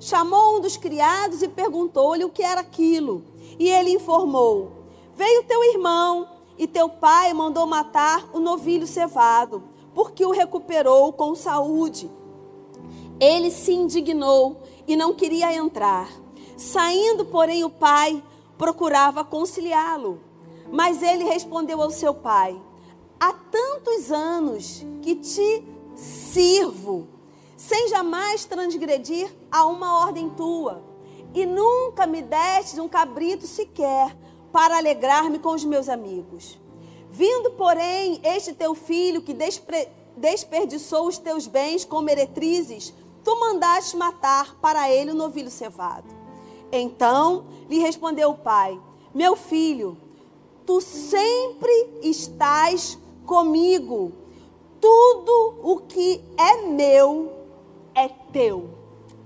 Chamou 0.01 0.57
um 0.57 0.61
dos 0.61 0.77
criados 0.77 1.41
e 1.41 1.47
perguntou-lhe 1.47 2.25
o 2.25 2.31
que 2.31 2.43
era 2.43 2.63
aquilo. 2.63 3.23
E 3.61 3.69
ele 3.69 3.93
informou: 3.93 4.73
Veio 5.15 5.45
teu 5.45 5.63
irmão 5.73 6.27
e 6.59 6.67
teu 6.67 6.89
pai 6.89 7.33
mandou 7.33 7.65
matar 7.65 8.29
o 8.33 8.41
novilho 8.41 8.89
cevado, 8.89 9.63
porque 9.95 10.27
o 10.27 10.33
recuperou 10.33 11.13
com 11.13 11.33
saúde. 11.37 12.11
Ele 13.21 13.53
se 13.53 13.73
indignou 13.73 14.63
e 14.85 14.97
não 14.97 15.15
queria 15.15 15.55
entrar. 15.55 16.11
Saindo, 16.57 17.25
porém, 17.25 17.63
o 17.63 17.71
pai 17.71 18.21
procurava 18.59 19.25
conciliá-lo. 19.25 20.21
Mas 20.71 21.03
ele 21.03 21.25
respondeu 21.25 21.81
ao 21.81 21.91
seu 21.91 22.12
pai: 22.12 22.61
Há 23.19 23.33
tantos 23.33 24.12
anos 24.12 24.85
que 25.00 25.15
te 25.15 25.65
sirvo, 25.95 27.09
sem 27.57 27.88
jamais 27.88 28.45
transgredir 28.45 29.33
a 29.50 29.65
uma 29.65 30.00
ordem 30.00 30.29
tua, 30.31 30.83
e 31.33 31.47
nunca 31.47 32.07
me 32.07 32.21
deste 32.21 32.81
um 32.81 32.88
cabrito 32.88 33.47
sequer 33.47 34.15
para 34.53 34.77
alegrar-me 34.77 35.38
com 35.38 35.50
os 35.50 35.65
meus 35.65 35.88
amigos. 35.88 36.59
Vindo, 37.11 37.53
porém, 37.53 38.21
este 38.23 38.53
teu 38.53 38.75
filho 38.75 39.23
que 39.23 39.33
despre... 39.33 39.88
desperdiçou 40.17 41.07
os 41.07 41.17
teus 41.19 41.47
bens 41.47 41.85
com 41.85 42.00
meretrizes, 42.03 42.93
tu 43.25 43.38
mandaste 43.41 43.97
matar 43.97 44.57
para 44.61 44.91
ele 44.91 45.12
o 45.12 45.15
novilho 45.15 45.50
cevado. 45.50 46.18
Então 46.71 47.47
lhe 47.69 47.79
respondeu 47.79 48.31
o 48.31 48.39
pai: 48.39 48.79
Meu 49.15 49.37
filho, 49.37 49.97
tu 50.67 50.81
sempre 50.81 51.73
estás 52.03 52.99
comigo. 53.27 54.13
Tudo 54.81 55.59
o 55.63 55.79
que 55.89 56.23
é 56.37 56.63
meu 56.67 57.33
é 57.95 58.09
teu. 58.09 58.71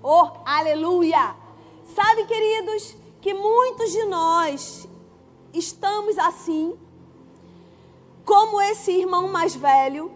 Oh, 0.03 0.29
aleluia! 0.45 1.37
Sabe, 1.95 2.25
queridos, 2.25 2.97
que 3.21 3.35
muitos 3.35 3.93
de 3.93 4.05
nós 4.05 4.89
estamos 5.53 6.19
assim, 6.19 6.77
como 8.25 8.61
esse 8.61 8.91
irmão 8.93 9.29
mais 9.29 9.55
velho, 9.55 10.11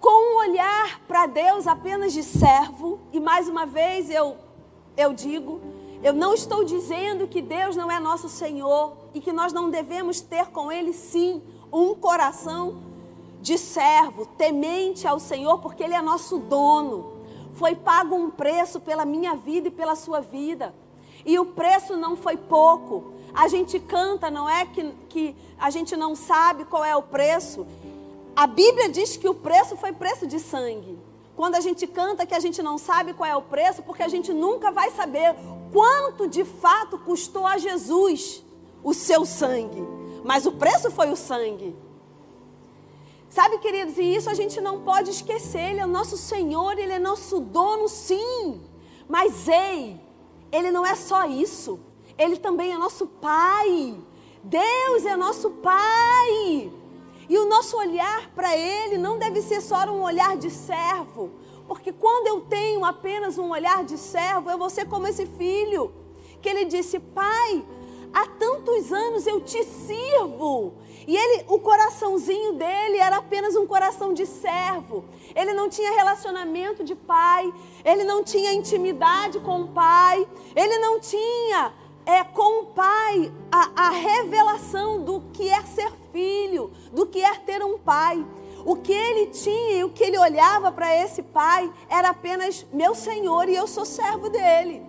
com 0.00 0.34
um 0.34 0.38
olhar 0.38 1.00
para 1.08 1.26
Deus 1.26 1.66
apenas 1.66 2.12
de 2.12 2.22
servo, 2.22 3.00
e 3.12 3.18
mais 3.18 3.48
uma 3.48 3.66
vez 3.66 4.08
eu, 4.08 4.36
eu 4.98 5.12
digo, 5.14 5.60
eu 6.02 6.12
não 6.12 6.34
estou 6.34 6.64
dizendo 6.64 7.28
que 7.28 7.40
Deus 7.40 7.76
não 7.76 7.88
é 7.90 8.00
nosso 8.00 8.28
Senhor 8.28 8.96
e 9.14 9.20
que 9.20 9.32
nós 9.32 9.52
não 9.52 9.70
devemos 9.70 10.20
ter 10.20 10.46
com 10.46 10.72
Ele, 10.72 10.92
sim, 10.92 11.40
um 11.72 11.94
coração 11.94 12.82
de 13.40 13.56
servo, 13.56 14.26
temente 14.26 15.06
ao 15.06 15.20
Senhor, 15.20 15.58
porque 15.60 15.84
Ele 15.84 15.94
é 15.94 16.02
nosso 16.02 16.38
dono. 16.38 17.12
Foi 17.54 17.76
pago 17.76 18.16
um 18.16 18.28
preço 18.28 18.80
pela 18.80 19.04
minha 19.04 19.36
vida 19.36 19.68
e 19.68 19.70
pela 19.70 19.94
sua 19.94 20.20
vida. 20.20 20.74
E 21.24 21.38
o 21.38 21.46
preço 21.46 21.96
não 21.96 22.16
foi 22.16 22.36
pouco. 22.36 23.12
A 23.32 23.46
gente 23.46 23.78
canta, 23.78 24.28
não 24.30 24.48
é 24.48 24.66
que, 24.66 24.92
que 25.08 25.36
a 25.60 25.70
gente 25.70 25.96
não 25.96 26.16
sabe 26.16 26.64
qual 26.64 26.84
é 26.84 26.96
o 26.96 27.02
preço. 27.02 27.64
A 28.34 28.48
Bíblia 28.48 28.88
diz 28.88 29.16
que 29.16 29.28
o 29.28 29.34
preço 29.34 29.76
foi 29.76 29.92
preço 29.92 30.26
de 30.26 30.40
sangue. 30.40 30.97
Quando 31.38 31.54
a 31.54 31.60
gente 31.60 31.86
canta 31.86 32.26
que 32.26 32.34
a 32.34 32.40
gente 32.40 32.60
não 32.60 32.76
sabe 32.76 33.14
qual 33.14 33.30
é 33.30 33.36
o 33.36 33.40
preço, 33.40 33.80
porque 33.84 34.02
a 34.02 34.08
gente 34.08 34.32
nunca 34.32 34.72
vai 34.72 34.90
saber 34.90 35.36
quanto 35.72 36.26
de 36.26 36.44
fato 36.44 36.98
custou 36.98 37.46
a 37.46 37.56
Jesus 37.56 38.42
o 38.82 38.92
seu 38.92 39.24
sangue. 39.24 39.86
Mas 40.24 40.46
o 40.46 40.50
preço 40.50 40.90
foi 40.90 41.12
o 41.12 41.14
sangue. 41.14 41.76
Sabe, 43.30 43.58
queridos, 43.58 43.96
e 43.98 44.16
isso 44.16 44.28
a 44.28 44.34
gente 44.34 44.60
não 44.60 44.80
pode 44.80 45.10
esquecer. 45.10 45.60
Ele 45.60 45.78
é 45.78 45.86
nosso 45.86 46.16
Senhor, 46.16 46.76
Ele 46.76 46.94
é 46.94 46.98
nosso 46.98 47.38
dono, 47.38 47.88
sim. 47.88 48.60
Mas 49.08 49.46
ei, 49.46 49.96
ele 50.50 50.72
não 50.72 50.84
é 50.84 50.96
só 50.96 51.24
isso. 51.24 51.78
Ele 52.18 52.36
também 52.36 52.72
é 52.72 52.76
nosso 52.76 53.06
Pai. 53.06 53.96
Deus 54.42 55.06
é 55.06 55.16
nosso 55.16 55.50
Pai. 55.50 56.72
E 57.28 57.36
o 57.38 57.46
nosso 57.46 57.76
olhar 57.76 58.30
para 58.34 58.56
Ele 58.56 58.96
não 58.96 59.18
deve 59.18 59.42
ser 59.42 59.60
só 59.60 59.84
um 59.86 60.02
olhar 60.02 60.36
de 60.36 60.50
servo. 60.50 61.30
Porque 61.68 61.92
quando 61.92 62.26
eu 62.26 62.40
tenho 62.40 62.84
apenas 62.84 63.36
um 63.36 63.50
olhar 63.50 63.84
de 63.84 63.98
servo, 63.98 64.50
eu 64.50 64.56
vou 64.56 64.70
ser 64.70 64.86
como 64.86 65.06
esse 65.06 65.26
filho. 65.26 65.92
Que 66.40 66.48
ele 66.48 66.64
disse: 66.64 66.98
Pai, 66.98 67.62
há 68.12 68.26
tantos 68.26 68.90
anos 68.90 69.26
eu 69.26 69.40
te 69.42 69.62
sirvo. 69.64 70.72
E 71.06 71.16
ele, 71.16 71.44
o 71.48 71.58
coraçãozinho 71.58 72.54
dele 72.54 72.98
era 72.98 73.18
apenas 73.18 73.54
um 73.54 73.66
coração 73.66 74.14
de 74.14 74.24
servo. 74.24 75.04
Ele 75.34 75.52
não 75.52 75.68
tinha 75.68 75.92
relacionamento 75.92 76.82
de 76.82 76.94
pai, 76.94 77.52
ele 77.84 78.04
não 78.04 78.24
tinha 78.24 78.52
intimidade 78.52 79.38
com 79.40 79.62
o 79.62 79.68
pai, 79.68 80.26
ele 80.54 80.78
não 80.78 81.00
tinha 81.00 81.72
é, 82.04 82.24
com 82.24 82.62
o 82.62 82.66
pai 82.66 83.32
a, 83.52 83.88
a 83.88 83.90
revelação 83.90 85.02
do 85.02 85.22
que 85.32 85.48
é 85.48 85.62
ser 85.62 85.90
filho, 86.12 86.70
do 86.92 87.06
que 87.06 87.22
é 87.22 87.34
ter 87.34 87.62
um 87.64 87.78
pai. 87.78 88.24
O 88.64 88.76
que 88.76 88.92
ele 88.92 89.26
tinha 89.26 89.78
e 89.78 89.84
o 89.84 89.90
que 89.90 90.04
ele 90.04 90.18
olhava 90.18 90.70
para 90.72 90.94
esse 90.94 91.22
pai 91.22 91.72
era 91.88 92.10
apenas 92.10 92.66
meu 92.72 92.94
Senhor 92.94 93.48
e 93.48 93.54
eu 93.54 93.66
sou 93.66 93.84
servo 93.84 94.28
dele. 94.28 94.82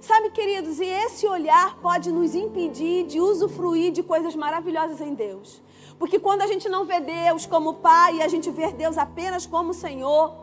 Sabe, 0.00 0.30
queridos, 0.30 0.80
e 0.80 0.86
esse 0.86 1.26
olhar 1.26 1.76
pode 1.76 2.10
nos 2.10 2.34
impedir 2.34 3.04
de 3.06 3.20
usufruir 3.20 3.92
de 3.92 4.02
coisas 4.02 4.34
maravilhosas 4.34 5.00
em 5.00 5.12
Deus. 5.12 5.60
Porque 5.98 6.18
quando 6.18 6.40
a 6.40 6.46
gente 6.46 6.66
não 6.68 6.86
vê 6.86 6.98
Deus 7.00 7.44
como 7.44 7.74
Pai 7.74 8.16
e 8.16 8.22
a 8.22 8.28
gente 8.28 8.50
vê 8.50 8.72
Deus 8.72 8.96
apenas 8.96 9.44
como 9.44 9.74
Senhor, 9.74 10.34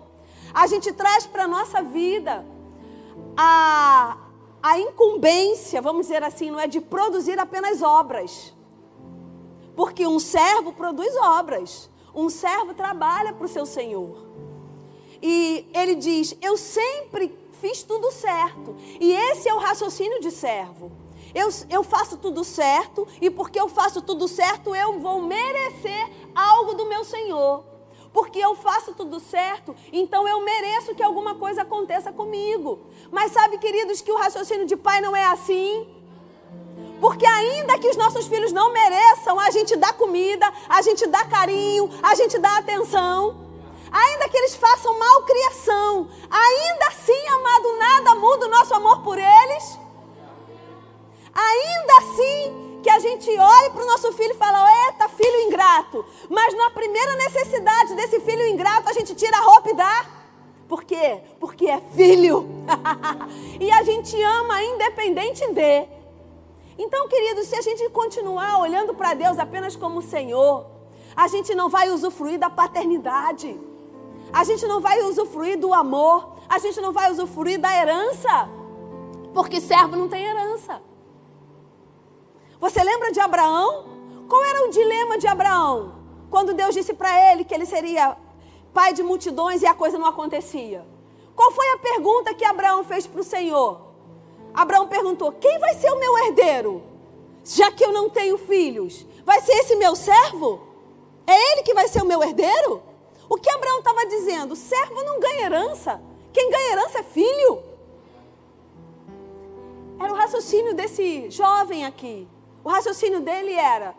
a 0.54 0.68
gente 0.68 0.94
traz 0.94 1.26
para 1.26 1.46
a 1.46 1.48
nossa 1.48 1.82
vida 1.82 2.46
a, 3.36 4.18
a 4.62 4.80
incumbência, 4.80 5.82
vamos 5.82 6.06
dizer 6.06 6.24
assim, 6.24 6.52
não 6.52 6.60
é 6.60 6.68
de 6.68 6.80
produzir 6.80 7.40
apenas 7.40 7.82
obras. 7.82 8.54
Porque 9.78 10.08
um 10.08 10.18
servo 10.18 10.74
produz 10.74 11.16
obras. 11.18 11.88
Um 12.14 12.32
servo 12.32 12.74
trabalha 12.74 13.32
para 13.32 13.46
o 13.46 13.48
seu 13.48 13.64
Senhor. 13.64 14.28
E 15.22 15.70
ele 15.72 15.94
diz: 15.94 16.36
Eu 16.42 16.58
sempre 16.58 17.38
fiz 17.62 17.84
tudo 17.84 18.12
certo. 18.12 18.76
E 19.00 19.12
esse 19.12 19.48
é 19.48 19.54
o 19.54 19.60
raciocínio 19.60 20.20
de 20.20 20.32
servo. 20.32 20.92
Eu, 21.36 21.50
eu 21.70 21.84
faço 21.84 22.18
tudo 22.18 22.44
certo, 22.44 23.08
e 23.22 23.30
porque 23.30 23.60
eu 23.60 23.68
faço 23.68 24.02
tudo 24.02 24.28
certo, 24.28 24.74
eu 24.76 25.00
vou 25.00 25.22
merecer 25.22 26.10
algo 26.34 26.74
do 26.74 26.86
meu 26.86 27.04
Senhor. 27.04 27.64
Porque 28.12 28.40
eu 28.40 28.56
faço 28.56 28.96
tudo 28.96 29.20
certo, 29.20 29.76
então 29.94 30.28
eu 30.28 30.44
mereço 30.44 30.96
que 30.96 31.04
alguma 31.04 31.36
coisa 31.36 31.62
aconteça 31.62 32.12
comigo. 32.12 32.80
Mas 33.12 33.32
sabe, 33.32 33.60
queridos, 33.60 34.02
que 34.02 34.12
o 34.12 34.18
raciocínio 34.18 34.66
de 34.66 34.76
pai 34.76 35.02
não 35.02 35.16
é 35.16 35.26
assim? 35.26 35.97
Porque 37.00 37.26
ainda 37.26 37.78
que 37.78 37.88
os 37.88 37.96
nossos 37.96 38.28
filhos 38.28 38.52
não 38.52 38.74
mereçam, 38.74 39.40
a 39.40 39.52
gente 39.52 39.76
dá 39.76 39.94
comida, 39.94 40.52
a 40.68 40.82
gente 40.82 41.06
dá 41.08 41.24
carinho, 41.26 41.90
a 42.02 42.16
gente 42.16 42.38
dá 42.40 42.58
atenção 42.58 43.48
ainda 43.92 44.30
que 44.30 44.38
eles 44.38 44.56
façam 44.56 44.98
malcriação, 44.98 46.08
ainda 46.30 46.88
assim, 46.88 47.28
amado, 47.28 47.78
nada 47.78 48.16
muda 48.16 48.46
o 48.46 48.50
nosso 48.50 48.74
amor 48.74 49.02
por 49.02 49.18
eles. 49.18 49.80
Ainda 51.34 51.94
assim, 52.00 52.80
que 52.82 52.90
a 52.90 53.00
gente 53.00 53.30
olhe 53.30 53.70
para 53.70 53.84
o 53.84 53.86
nosso 53.86 54.12
filho 54.14 54.32
e 54.32 54.38
fala, 54.38 54.68
eita, 54.88 55.10
filho 55.10 55.42
ingrato. 55.42 56.06
Mas 56.30 56.54
na 56.56 56.70
primeira 56.72 57.16
necessidade 57.16 57.96
desse 57.96 58.20
filho 58.22 58.48
ingrato, 58.48 58.90
a 58.90 58.94
gente 58.94 59.14
tira 59.14 59.38
a 59.38 59.42
roupa 59.42 59.70
e 59.70 59.74
dá. 59.74 60.06
Por 60.68 60.84
quê? 60.84 61.22
Porque 61.40 61.68
é 61.68 61.80
filho. 61.96 62.48
e 63.60 63.72
a 63.72 63.84
gente 63.84 64.22
ama 64.22 64.64
independente 64.64 65.46
de. 65.54 65.97
Então, 66.78 67.08
queridos, 67.08 67.48
se 67.48 67.56
a 67.56 67.62
gente 67.62 67.90
continuar 67.90 68.60
olhando 68.60 68.94
para 68.94 69.14
Deus 69.14 69.40
apenas 69.40 69.76
como 69.76 70.02
Senhor, 70.02 70.68
a 71.16 71.28
gente 71.28 71.56
não 71.56 71.70
vai 71.70 71.90
usufruir 71.90 72.38
da 72.38 72.50
paternidade. 72.50 73.60
A 74.32 74.44
gente 74.44 74.68
não 74.68 74.80
vai 74.80 75.02
usufruir 75.02 75.58
do 75.58 75.74
amor. 75.74 76.36
A 76.48 76.60
gente 76.60 76.80
não 76.80 76.92
vai 76.92 77.12
usufruir 77.12 77.60
da 77.60 77.76
herança. 77.76 78.50
Porque 79.34 79.60
servo 79.60 79.96
não 79.96 80.08
tem 80.08 80.24
herança. 80.24 80.82
Você 82.60 82.84
lembra 82.84 83.12
de 83.12 83.20
Abraão? 83.20 83.86
Qual 84.30 84.44
era 84.44 84.68
o 84.68 84.70
dilema 84.70 85.18
de 85.18 85.28
Abraão? 85.28 85.96
Quando 86.30 86.54
Deus 86.54 86.76
disse 86.76 86.94
para 86.94 87.32
ele 87.32 87.44
que 87.44 87.54
ele 87.54 87.66
seria 87.66 88.18
pai 88.74 88.94
de 88.94 89.02
multidões 89.02 89.64
e 89.64 89.66
a 89.66 89.74
coisa 89.74 89.98
não 89.98 90.06
acontecia. 90.06 90.86
Qual 91.36 91.52
foi 91.52 91.68
a 91.72 91.78
pergunta 91.78 92.34
que 92.34 92.46
Abraão 92.46 92.84
fez 92.84 93.08
para 93.08 93.22
o 93.22 93.24
Senhor? 93.24 93.87
Abraão 94.58 94.88
perguntou: 94.88 95.32
Quem 95.34 95.60
vai 95.60 95.76
ser 95.76 95.92
o 95.92 96.00
meu 96.00 96.18
herdeiro? 96.18 96.82
Já 97.44 97.72
que 97.72 97.86
eu 97.86 97.94
não 97.94 98.10
tenho 98.10 98.40
filhos, 98.40 99.06
vai 99.24 99.40
ser 99.40 99.54
esse 99.54 99.76
meu 99.76 99.96
servo? 99.96 100.68
É 101.28 101.52
ele 101.52 101.62
que 101.62 101.76
vai 101.76 101.88
ser 101.88 102.02
o 102.02 102.06
meu 102.06 102.24
herdeiro? 102.24 102.82
O 103.30 103.36
que 103.36 103.52
Abraão 103.52 103.78
estava 103.78 104.04
dizendo? 104.08 104.56
Servo 104.56 105.04
não 105.04 105.20
ganha 105.20 105.46
herança. 105.46 106.02
Quem 106.34 106.50
ganha 106.50 106.72
herança 106.72 107.00
é 107.00 107.04
filho. 107.04 107.62
Era 110.00 110.12
o 110.12 110.16
raciocínio 110.16 110.74
desse 110.74 111.30
jovem 111.30 111.86
aqui. 111.86 112.28
O 112.64 112.70
raciocínio 112.70 113.22
dele 113.22 113.54
era: 113.54 113.94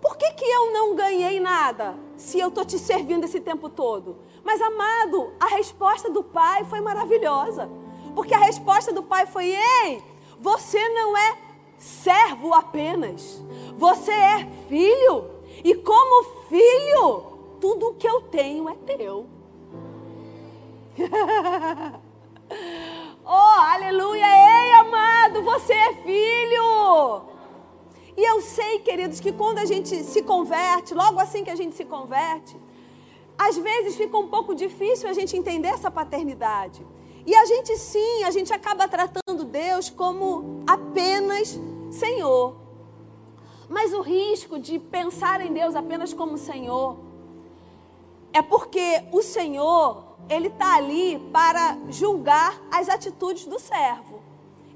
por 0.00 0.16
que, 0.16 0.32
que 0.32 0.44
eu 0.44 0.72
não 0.72 0.96
ganhei 0.96 1.38
nada 1.38 1.94
se 2.16 2.40
eu 2.40 2.48
estou 2.48 2.64
te 2.64 2.80
servindo 2.80 3.24
esse 3.24 3.40
tempo 3.40 3.68
todo? 3.68 4.18
Mas, 4.42 4.60
amado, 4.60 5.32
a 5.38 5.46
resposta 5.46 6.10
do 6.10 6.24
pai 6.24 6.64
foi 6.64 6.80
maravilhosa. 6.80 7.70
Porque 8.14 8.34
a 8.34 8.38
resposta 8.38 8.92
do 8.92 9.02
pai 9.02 9.26
foi: 9.26 9.54
ei, 9.54 10.02
você 10.38 10.88
não 10.90 11.16
é 11.16 11.38
servo 11.78 12.54
apenas, 12.54 13.42
você 13.76 14.12
é 14.12 14.48
filho. 14.68 15.32
E 15.62 15.74
como 15.74 16.24
filho, 16.48 17.58
tudo 17.60 17.88
o 17.88 17.94
que 17.94 18.08
eu 18.08 18.22
tenho 18.22 18.68
é 18.68 18.74
teu. 18.74 19.26
oh, 23.24 23.60
aleluia! 23.72 24.26
Ei, 24.26 24.72
amado, 24.72 25.42
você 25.42 25.72
é 25.72 25.94
filho. 25.94 27.22
E 28.16 28.22
eu 28.22 28.40
sei, 28.40 28.78
queridos, 28.78 29.18
que 29.18 29.32
quando 29.32 29.58
a 29.58 29.64
gente 29.64 30.04
se 30.04 30.22
converte, 30.22 30.94
logo 30.94 31.18
assim 31.18 31.42
que 31.42 31.50
a 31.50 31.56
gente 31.56 31.74
se 31.74 31.84
converte, 31.84 32.56
às 33.36 33.56
vezes 33.56 33.96
fica 33.96 34.16
um 34.16 34.28
pouco 34.28 34.54
difícil 34.54 35.08
a 35.08 35.12
gente 35.12 35.36
entender 35.36 35.68
essa 35.68 35.90
paternidade. 35.90 36.86
E 37.26 37.34
a 37.34 37.44
gente 37.46 37.76
sim, 37.76 38.24
a 38.24 38.30
gente 38.30 38.52
acaba 38.52 38.86
tratando 38.86 39.44
Deus 39.44 39.88
como 39.88 40.62
apenas 40.66 41.58
Senhor. 41.90 42.56
Mas 43.68 43.94
o 43.94 44.02
risco 44.02 44.58
de 44.58 44.78
pensar 44.78 45.40
em 45.40 45.52
Deus 45.52 45.74
apenas 45.74 46.12
como 46.12 46.36
Senhor 46.36 46.98
é 48.32 48.42
porque 48.42 49.04
o 49.12 49.22
Senhor, 49.22 50.16
ele 50.28 50.48
está 50.48 50.74
ali 50.76 51.18
para 51.32 51.78
julgar 51.88 52.60
as 52.70 52.88
atitudes 52.88 53.46
do 53.46 53.58
servo. 53.58 54.22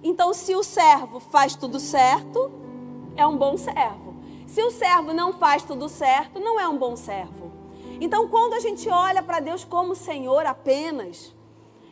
Então, 0.03 0.33
se 0.33 0.55
o 0.55 0.63
servo 0.63 1.19
faz 1.19 1.57
tudo 1.57 1.81
certo, 1.81 2.51
é 3.17 3.27
um 3.27 3.37
bom 3.37 3.57
servo. 3.57 4.15
Se 4.47 4.63
o 4.63 4.71
servo 4.71 5.13
não 5.13 5.33
faz 5.33 5.65
tudo 5.65 5.89
certo, 5.89 6.39
não 6.39 6.59
é 6.59 6.69
um 6.69 6.79
bom 6.79 6.97
servo. 6.97 7.53
Então, 8.01 8.29
quando 8.29 8.55
a 8.55 8.61
gente 8.61 8.89
olha 8.89 9.23
para 9.23 9.41
Deus 9.41 9.65
como 9.65 9.95
Senhor 9.95 10.47
apenas, 10.47 11.35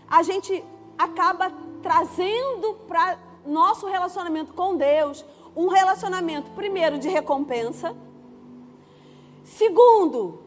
a 0.09 0.23
gente 0.23 0.65
acaba 0.97 1.53
trazendo 1.83 2.75
para 2.89 3.19
nosso 3.45 3.87
relacionamento 3.87 4.53
com 4.53 4.77
Deus 4.77 5.25
um 5.55 5.69
relacionamento, 5.69 6.51
primeiro, 6.51 6.99
de 6.99 7.09
recompensa, 7.09 7.97
segundo, 9.45 10.43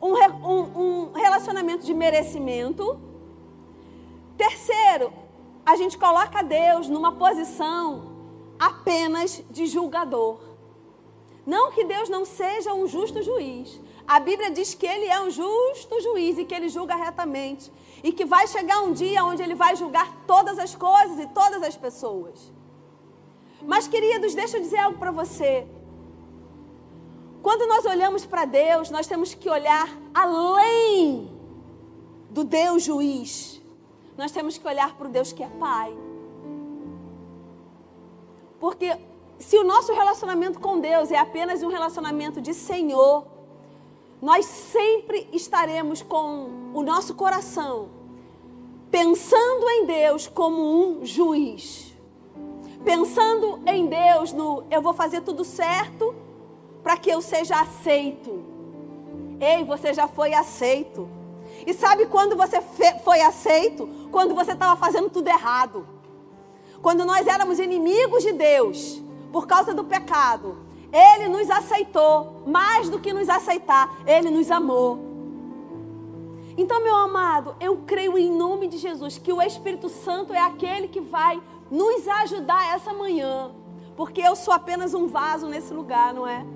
um, 0.00 0.14
um, 0.14 0.80
um 0.80 1.12
relacionamento 1.12 1.84
de 1.84 1.92
merecimento, 1.92 2.98
terceiro, 4.36 5.12
a 5.66 5.76
gente 5.76 5.98
coloca 5.98 6.42
Deus 6.42 6.88
numa 6.88 7.12
posição 7.12 8.12
apenas 8.58 9.42
de 9.50 9.66
julgador. 9.66 10.38
Não 11.46 11.70
que 11.72 11.84
Deus 11.84 12.08
não 12.08 12.24
seja 12.24 12.72
um 12.72 12.86
justo 12.86 13.22
juiz. 13.22 13.80
A 14.06 14.20
Bíblia 14.20 14.50
diz 14.50 14.74
que 14.74 14.86
ele 14.86 15.06
é 15.06 15.20
um 15.20 15.30
justo 15.30 16.00
juiz 16.00 16.38
e 16.38 16.44
que 16.44 16.54
ele 16.54 16.68
julga 16.68 16.94
retamente. 16.94 17.72
E 18.02 18.12
que 18.12 18.24
vai 18.24 18.46
chegar 18.46 18.82
um 18.82 18.92
dia 18.92 19.24
onde 19.24 19.42
ele 19.42 19.54
vai 19.54 19.74
julgar 19.76 20.24
todas 20.26 20.58
as 20.58 20.74
coisas 20.74 21.18
e 21.18 21.26
todas 21.28 21.62
as 21.62 21.76
pessoas. 21.76 22.52
Mas, 23.66 23.88
queridos, 23.88 24.34
deixa 24.34 24.58
eu 24.58 24.60
dizer 24.60 24.78
algo 24.78 24.98
para 24.98 25.10
você. 25.10 25.66
Quando 27.42 27.66
nós 27.66 27.84
olhamos 27.86 28.26
para 28.26 28.44
Deus, 28.44 28.90
nós 28.90 29.06
temos 29.06 29.32
que 29.32 29.48
olhar 29.48 29.88
além 30.12 31.30
do 32.30 32.44
Deus 32.44 32.82
juiz. 32.82 33.60
Nós 34.18 34.32
temos 34.32 34.58
que 34.58 34.66
olhar 34.66 34.94
para 34.96 35.08
o 35.08 35.10
Deus 35.10 35.32
que 35.32 35.42
é 35.42 35.48
Pai. 35.48 35.96
Porque 38.60 38.96
se 39.38 39.58
o 39.58 39.64
nosso 39.64 39.92
relacionamento 39.92 40.60
com 40.60 40.78
Deus 40.78 41.10
é 41.10 41.18
apenas 41.18 41.62
um 41.62 41.68
relacionamento 41.68 42.40
de 42.40 42.54
Senhor, 42.54 43.26
nós 44.24 44.46
sempre 44.46 45.28
estaremos 45.34 46.00
com 46.00 46.70
o 46.72 46.82
nosso 46.82 47.14
coração 47.14 47.90
pensando 48.90 49.68
em 49.68 49.84
Deus 49.84 50.26
como 50.26 50.62
um 50.62 51.04
juiz. 51.04 51.94
Pensando 52.82 53.60
em 53.66 53.86
Deus 53.86 54.32
no 54.32 54.64
eu 54.70 54.80
vou 54.80 54.94
fazer 54.94 55.20
tudo 55.20 55.44
certo 55.44 56.14
para 56.82 56.96
que 56.96 57.10
eu 57.10 57.20
seja 57.20 57.60
aceito. 57.60 58.42
Ei, 59.38 59.62
você 59.62 59.92
já 59.92 60.08
foi 60.08 60.32
aceito. 60.32 61.06
E 61.66 61.74
sabe 61.74 62.06
quando 62.06 62.34
você 62.34 62.62
foi 63.04 63.20
aceito? 63.20 63.86
Quando 64.10 64.34
você 64.34 64.52
estava 64.52 64.74
fazendo 64.74 65.10
tudo 65.10 65.28
errado. 65.28 65.86
Quando 66.80 67.04
nós 67.04 67.26
éramos 67.26 67.58
inimigos 67.58 68.22
de 68.22 68.32
Deus, 68.32 69.02
por 69.30 69.46
causa 69.46 69.74
do 69.74 69.84
pecado, 69.84 70.63
Ele 70.94 71.28
nos 71.28 71.50
aceitou, 71.50 72.44
mais 72.46 72.88
do 72.88 73.00
que 73.00 73.12
nos 73.12 73.28
aceitar, 73.28 73.98
Ele 74.06 74.30
nos 74.30 74.48
amou. 74.48 75.12
Então, 76.56 76.80
meu 76.84 76.94
amado, 76.94 77.56
eu 77.58 77.78
creio 77.78 78.16
em 78.16 78.30
nome 78.30 78.68
de 78.68 78.78
Jesus 78.78 79.18
que 79.18 79.32
o 79.32 79.42
Espírito 79.42 79.88
Santo 79.88 80.32
é 80.32 80.38
aquele 80.38 80.86
que 80.86 81.00
vai 81.00 81.42
nos 81.68 82.06
ajudar 82.06 82.76
essa 82.76 82.92
manhã, 82.92 83.50
porque 83.96 84.20
eu 84.20 84.36
sou 84.36 84.54
apenas 84.54 84.94
um 84.94 85.08
vaso 85.08 85.48
nesse 85.48 85.74
lugar, 85.74 86.14
não 86.14 86.24
é? 86.24 86.46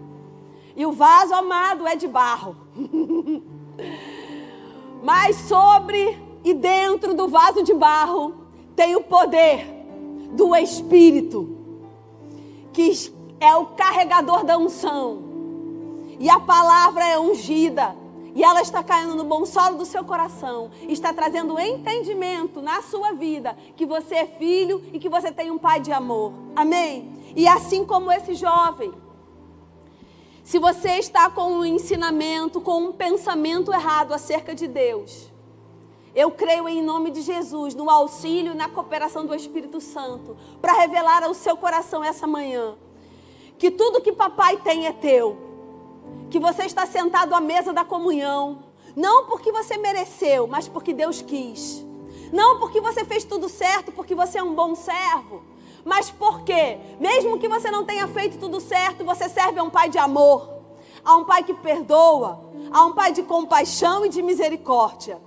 E 0.76 0.86
o 0.86 0.92
vaso 0.92 1.34
amado 1.34 1.84
é 1.84 1.96
de 1.96 2.06
barro. 2.06 2.54
Mas 5.02 5.34
sobre 5.34 6.16
e 6.44 6.54
dentro 6.54 7.12
do 7.12 7.26
vaso 7.26 7.64
de 7.64 7.74
barro 7.74 8.34
tem 8.76 8.94
o 8.94 9.02
poder 9.02 9.66
do 10.30 10.54
Espírito, 10.54 11.56
que 12.72 13.17
é 13.40 13.54
o 13.56 13.66
carregador 13.66 14.44
da 14.44 14.58
unção. 14.58 15.22
E 16.18 16.28
a 16.28 16.40
palavra 16.40 17.06
é 17.06 17.18
ungida. 17.18 17.96
E 18.34 18.42
ela 18.44 18.60
está 18.60 18.82
caindo 18.82 19.14
no 19.14 19.24
bom 19.24 19.44
solo 19.46 19.78
do 19.78 19.84
seu 19.84 20.04
coração. 20.04 20.70
Está 20.88 21.12
trazendo 21.12 21.58
entendimento 21.58 22.60
na 22.60 22.82
sua 22.82 23.12
vida 23.12 23.56
que 23.76 23.86
você 23.86 24.16
é 24.16 24.26
filho 24.26 24.82
e 24.92 24.98
que 24.98 25.08
você 25.08 25.32
tem 25.32 25.50
um 25.50 25.58
pai 25.58 25.80
de 25.80 25.92
amor. 25.92 26.32
Amém? 26.54 27.10
E 27.34 27.46
assim 27.46 27.84
como 27.84 28.12
esse 28.12 28.34
jovem, 28.34 28.92
se 30.42 30.58
você 30.58 30.98
está 30.98 31.30
com 31.30 31.52
um 31.52 31.64
ensinamento, 31.64 32.60
com 32.60 32.80
um 32.80 32.92
pensamento 32.92 33.72
errado 33.72 34.12
acerca 34.12 34.54
de 34.54 34.66
Deus, 34.66 35.30
eu 36.14 36.30
creio 36.30 36.68
em 36.68 36.82
nome 36.82 37.10
de 37.10 37.22
Jesus, 37.22 37.74
no 37.74 37.88
auxílio 37.88 38.52
e 38.52 38.56
na 38.56 38.68
cooperação 38.68 39.24
do 39.26 39.34
Espírito 39.34 39.80
Santo, 39.80 40.36
para 40.60 40.72
revelar 40.72 41.22
ao 41.22 41.34
seu 41.34 41.56
coração 41.56 42.02
essa 42.02 42.26
manhã 42.26 42.76
que 43.58 43.70
tudo 43.70 44.00
que 44.00 44.12
papai 44.12 44.56
tem 44.58 44.86
é 44.86 44.92
teu, 44.92 45.36
que 46.30 46.38
você 46.38 46.64
está 46.64 46.86
sentado 46.86 47.34
à 47.34 47.40
mesa 47.40 47.72
da 47.72 47.84
comunhão, 47.84 48.62
não 48.94 49.26
porque 49.26 49.50
você 49.50 49.76
mereceu, 49.76 50.46
mas 50.46 50.68
porque 50.68 50.92
Deus 50.94 51.20
quis. 51.20 51.84
Não 52.32 52.58
porque 52.58 52.80
você 52.80 53.04
fez 53.04 53.24
tudo 53.24 53.48
certo, 53.48 53.90
porque 53.92 54.14
você 54.14 54.38
é 54.38 54.42
um 54.42 54.54
bom 54.54 54.74
servo, 54.74 55.42
mas 55.84 56.10
porque, 56.10 56.78
mesmo 57.00 57.38
que 57.38 57.48
você 57.48 57.70
não 57.70 57.84
tenha 57.84 58.06
feito 58.08 58.38
tudo 58.38 58.60
certo, 58.60 59.04
você 59.04 59.28
serve 59.28 59.58
a 59.58 59.62
um 59.62 59.70
pai 59.70 59.88
de 59.88 59.98
amor, 59.98 60.48
a 61.04 61.16
um 61.16 61.24
pai 61.24 61.42
que 61.42 61.54
perdoa, 61.54 62.52
a 62.70 62.84
um 62.84 62.92
pai 62.92 63.12
de 63.12 63.22
compaixão 63.22 64.04
e 64.04 64.08
de 64.08 64.22
misericórdia. 64.22 65.20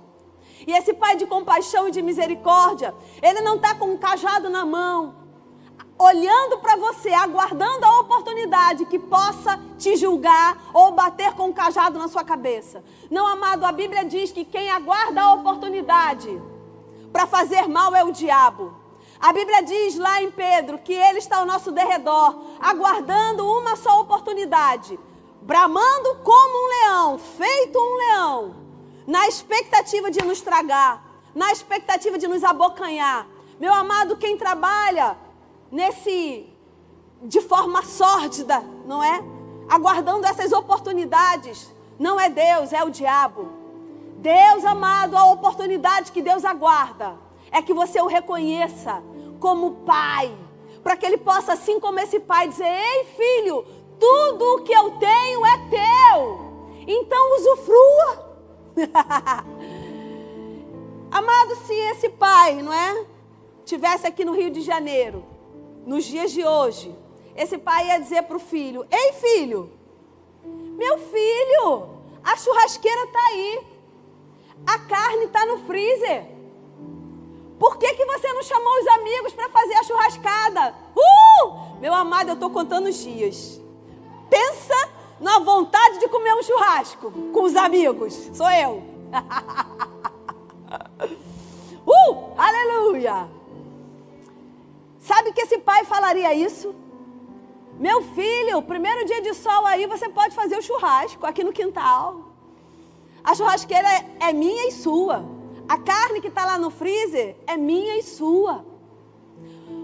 E 0.66 0.72
esse 0.72 0.94
pai 0.94 1.16
de 1.16 1.26
compaixão 1.26 1.88
e 1.88 1.90
de 1.90 2.00
misericórdia, 2.00 2.94
ele 3.20 3.40
não 3.40 3.56
está 3.56 3.74
com 3.74 3.86
um 3.86 3.98
cajado 3.98 4.48
na 4.48 4.64
mão, 4.64 5.21
olhando 6.02 6.58
para 6.58 6.76
você, 6.76 7.12
aguardando 7.12 7.86
a 7.86 8.00
oportunidade 8.00 8.84
que 8.86 8.98
possa 8.98 9.58
te 9.78 9.96
julgar 9.96 10.58
ou 10.72 10.92
bater 10.92 11.32
com 11.32 11.48
um 11.48 11.52
cajado 11.52 11.98
na 11.98 12.08
sua 12.08 12.24
cabeça. 12.24 12.82
Não, 13.10 13.26
amado, 13.26 13.64
a 13.64 13.72
Bíblia 13.72 14.04
diz 14.04 14.32
que 14.32 14.44
quem 14.44 14.70
aguarda 14.70 15.22
a 15.22 15.34
oportunidade 15.34 16.40
para 17.12 17.26
fazer 17.26 17.68
mal 17.68 17.94
é 17.94 18.02
o 18.02 18.12
diabo. 18.12 18.74
A 19.20 19.32
Bíblia 19.32 19.62
diz 19.62 19.96
lá 19.96 20.20
em 20.20 20.30
Pedro 20.30 20.78
que 20.78 20.92
ele 20.92 21.18
está 21.18 21.38
ao 21.38 21.46
nosso 21.46 21.70
derredor, 21.70 22.42
aguardando 22.58 23.46
uma 23.46 23.76
só 23.76 24.00
oportunidade, 24.00 24.98
bramando 25.40 26.16
como 26.24 26.64
um 26.64 26.68
leão, 26.68 27.18
feito 27.18 27.78
um 27.78 27.94
leão, 27.94 28.56
na 29.06 29.28
expectativa 29.28 30.10
de 30.10 30.24
nos 30.24 30.40
tragar, 30.40 31.04
na 31.34 31.52
expectativa 31.52 32.18
de 32.18 32.26
nos 32.26 32.42
abocanhar. 32.42 33.28
Meu 33.60 33.72
amado, 33.72 34.16
quem 34.16 34.36
trabalha 34.36 35.16
nesse 35.72 36.46
de 37.22 37.40
forma 37.40 37.82
sórdida, 37.82 38.62
não 38.84 39.02
é? 39.02 39.24
Aguardando 39.68 40.26
essas 40.26 40.52
oportunidades, 40.52 41.72
não 41.98 42.20
é 42.20 42.28
Deus, 42.28 42.72
é 42.72 42.84
o 42.84 42.90
diabo. 42.90 43.48
Deus 44.18 44.64
amado, 44.64 45.16
a 45.16 45.32
oportunidade 45.32 46.12
que 46.12 46.20
Deus 46.20 46.44
aguarda 46.44 47.16
é 47.50 47.62
que 47.62 47.72
você 47.72 48.00
o 48.00 48.06
reconheça 48.06 49.02
como 49.40 49.84
pai, 49.86 50.36
para 50.82 50.96
que 50.96 51.06
ele 51.06 51.16
possa, 51.16 51.54
assim 51.54 51.80
como 51.80 51.98
esse 52.00 52.20
pai, 52.20 52.48
dizer: 52.48 52.66
Ei, 52.66 53.04
filho, 53.16 53.64
tudo 53.98 54.56
o 54.56 54.62
que 54.62 54.72
eu 54.72 54.90
tenho 54.92 55.46
é 55.46 55.58
teu, 55.70 56.40
então 56.86 57.36
usufrua. 57.36 58.32
Amado, 61.10 61.56
se 61.66 61.74
esse 61.74 62.08
pai, 62.08 62.62
não 62.62 62.72
é? 62.72 63.06
Tivesse 63.64 64.06
aqui 64.06 64.24
no 64.24 64.32
Rio 64.32 64.50
de 64.50 64.60
Janeiro, 64.60 65.31
nos 65.86 66.04
dias 66.04 66.32
de 66.32 66.44
hoje, 66.44 66.94
esse 67.36 67.56
pai 67.58 67.88
ia 67.88 67.98
dizer 67.98 68.22
para 68.22 68.36
o 68.36 68.40
filho: 68.40 68.86
Ei, 68.90 69.12
filho, 69.14 69.72
meu 70.44 70.98
filho, 70.98 71.88
a 72.22 72.36
churrasqueira 72.36 73.04
está 73.04 73.18
aí, 73.28 73.66
a 74.66 74.78
carne 74.78 75.24
está 75.24 75.46
no 75.46 75.58
freezer. 75.66 76.26
Por 77.58 77.78
que, 77.78 77.94
que 77.94 78.04
você 78.04 78.30
não 78.32 78.42
chamou 78.42 78.80
os 78.80 78.86
amigos 78.88 79.32
para 79.32 79.48
fazer 79.48 79.74
a 79.74 79.84
churrascada? 79.84 80.74
Uh! 80.96 81.78
Meu 81.80 81.94
amado, 81.94 82.30
eu 82.30 82.34
estou 82.34 82.50
contando 82.50 82.88
os 82.88 82.96
dias. 82.96 83.60
Pensa 84.28 84.74
na 85.20 85.38
vontade 85.38 86.00
de 86.00 86.08
comer 86.08 86.34
um 86.34 86.42
churrasco 86.42 87.12
com 87.32 87.44
os 87.44 87.54
amigos. 87.54 88.30
Sou 88.34 88.50
eu. 88.50 88.82
uh! 91.86 92.32
Aleluia! 92.36 93.41
Sabe 95.02 95.32
que 95.32 95.40
esse 95.40 95.58
pai 95.58 95.84
falaria 95.84 96.32
isso? 96.32 96.72
Meu 97.86 98.02
filho, 98.16 98.62
primeiro 98.62 99.04
dia 99.04 99.20
de 99.20 99.34
sol 99.34 99.66
aí 99.66 99.84
você 99.84 100.08
pode 100.08 100.32
fazer 100.32 100.56
o 100.56 100.62
churrasco 100.62 101.26
aqui 101.26 101.42
no 101.42 101.52
quintal. 101.52 102.28
A 103.24 103.34
churrasqueira 103.34 103.88
é 104.20 104.32
minha 104.32 104.68
e 104.68 104.70
sua. 104.70 105.24
A 105.68 105.76
carne 105.76 106.20
que 106.20 106.28
está 106.28 106.46
lá 106.46 106.56
no 106.56 106.70
freezer 106.70 107.34
é 107.48 107.56
minha 107.56 107.96
e 107.98 108.02
sua. 108.04 108.64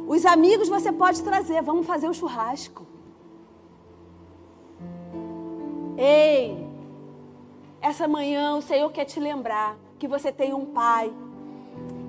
Os 0.06 0.24
amigos 0.24 0.68
você 0.68 0.92
pode 0.92 1.20
trazer, 1.24 1.62
vamos 1.62 1.84
fazer 1.84 2.08
o 2.08 2.14
churrasco. 2.14 2.86
Ei, 5.96 6.64
essa 7.80 8.06
manhã 8.06 8.54
o 8.54 8.62
Senhor 8.62 8.88
quer 8.92 9.04
te 9.04 9.18
lembrar 9.18 9.76
que 9.98 10.06
você 10.06 10.30
tem 10.30 10.54
um 10.54 10.66
pai 10.66 11.12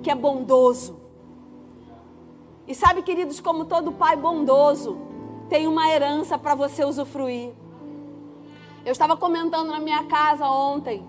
que 0.00 0.10
é 0.12 0.14
bondoso. 0.14 0.99
E 2.66 2.74
sabe, 2.74 3.02
queridos, 3.02 3.40
como 3.40 3.64
todo 3.64 3.92
pai 3.92 4.16
bondoso, 4.16 4.98
tem 5.48 5.66
uma 5.66 5.88
herança 5.88 6.38
para 6.38 6.54
você 6.54 6.84
usufruir. 6.84 7.52
Eu 8.84 8.92
estava 8.92 9.16
comentando 9.16 9.68
na 9.68 9.80
minha 9.80 10.04
casa 10.04 10.46
ontem 10.46 11.06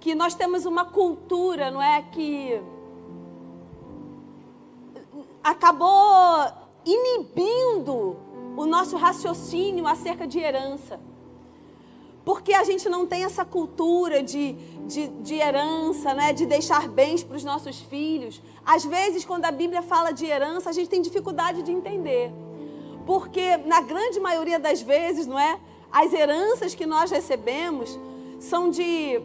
que 0.00 0.14
nós 0.14 0.34
temos 0.34 0.64
uma 0.64 0.84
cultura, 0.84 1.70
não 1.70 1.82
é? 1.82 2.02
Que 2.02 2.60
acabou 5.42 6.46
inibindo 6.84 8.16
o 8.56 8.66
nosso 8.66 8.96
raciocínio 8.96 9.86
acerca 9.86 10.26
de 10.26 10.38
herança. 10.38 11.00
Porque 12.26 12.52
a 12.52 12.64
gente 12.64 12.88
não 12.88 13.06
tem 13.06 13.22
essa 13.22 13.44
cultura 13.44 14.20
de, 14.20 14.54
de, 14.84 15.06
de 15.06 15.34
herança, 15.36 16.12
né? 16.12 16.32
de 16.32 16.44
deixar 16.44 16.88
bens 16.88 17.22
para 17.22 17.36
os 17.36 17.44
nossos 17.44 17.78
filhos. 17.78 18.42
Às 18.64 18.84
vezes, 18.84 19.24
quando 19.24 19.44
a 19.44 19.52
Bíblia 19.52 19.80
fala 19.80 20.10
de 20.10 20.26
herança, 20.26 20.68
a 20.68 20.72
gente 20.72 20.90
tem 20.90 21.00
dificuldade 21.00 21.62
de 21.62 21.70
entender. 21.70 22.32
Porque, 23.06 23.56
na 23.58 23.80
grande 23.80 24.18
maioria 24.18 24.58
das 24.58 24.82
vezes, 24.82 25.24
não 25.24 25.38
é? 25.38 25.60
As 25.92 26.12
heranças 26.12 26.74
que 26.74 26.84
nós 26.84 27.12
recebemos 27.12 27.96
são 28.40 28.70
de 28.70 29.22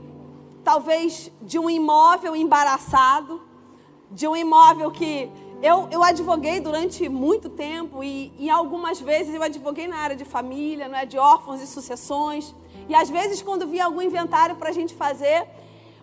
talvez 0.63 1.31
de 1.41 1.57
um 1.57 1.67
imóvel 1.71 2.35
embaraçado, 2.35 3.41
de 4.11 4.27
um 4.27 4.35
imóvel 4.35 4.91
que 4.91 5.27
eu, 5.63 5.87
eu 5.89 6.03
advoguei 6.03 6.59
durante 6.59 7.09
muito 7.09 7.49
tempo 7.49 8.03
e, 8.03 8.31
e 8.37 8.47
algumas 8.47 9.01
vezes 9.01 9.33
eu 9.33 9.41
advoguei 9.41 9.87
na 9.87 9.97
área 9.97 10.15
de 10.15 10.23
família, 10.23 10.87
não 10.87 10.99
é, 10.99 11.03
de 11.03 11.17
órfãos 11.17 11.63
e 11.63 11.65
sucessões. 11.65 12.53
E 12.87 12.95
às 12.95 13.09
vezes 13.09 13.41
quando 13.41 13.67
via 13.67 13.85
algum 13.85 14.01
inventário 14.01 14.55
para 14.55 14.69
a 14.69 14.73
gente 14.73 14.93
fazer, 14.93 15.47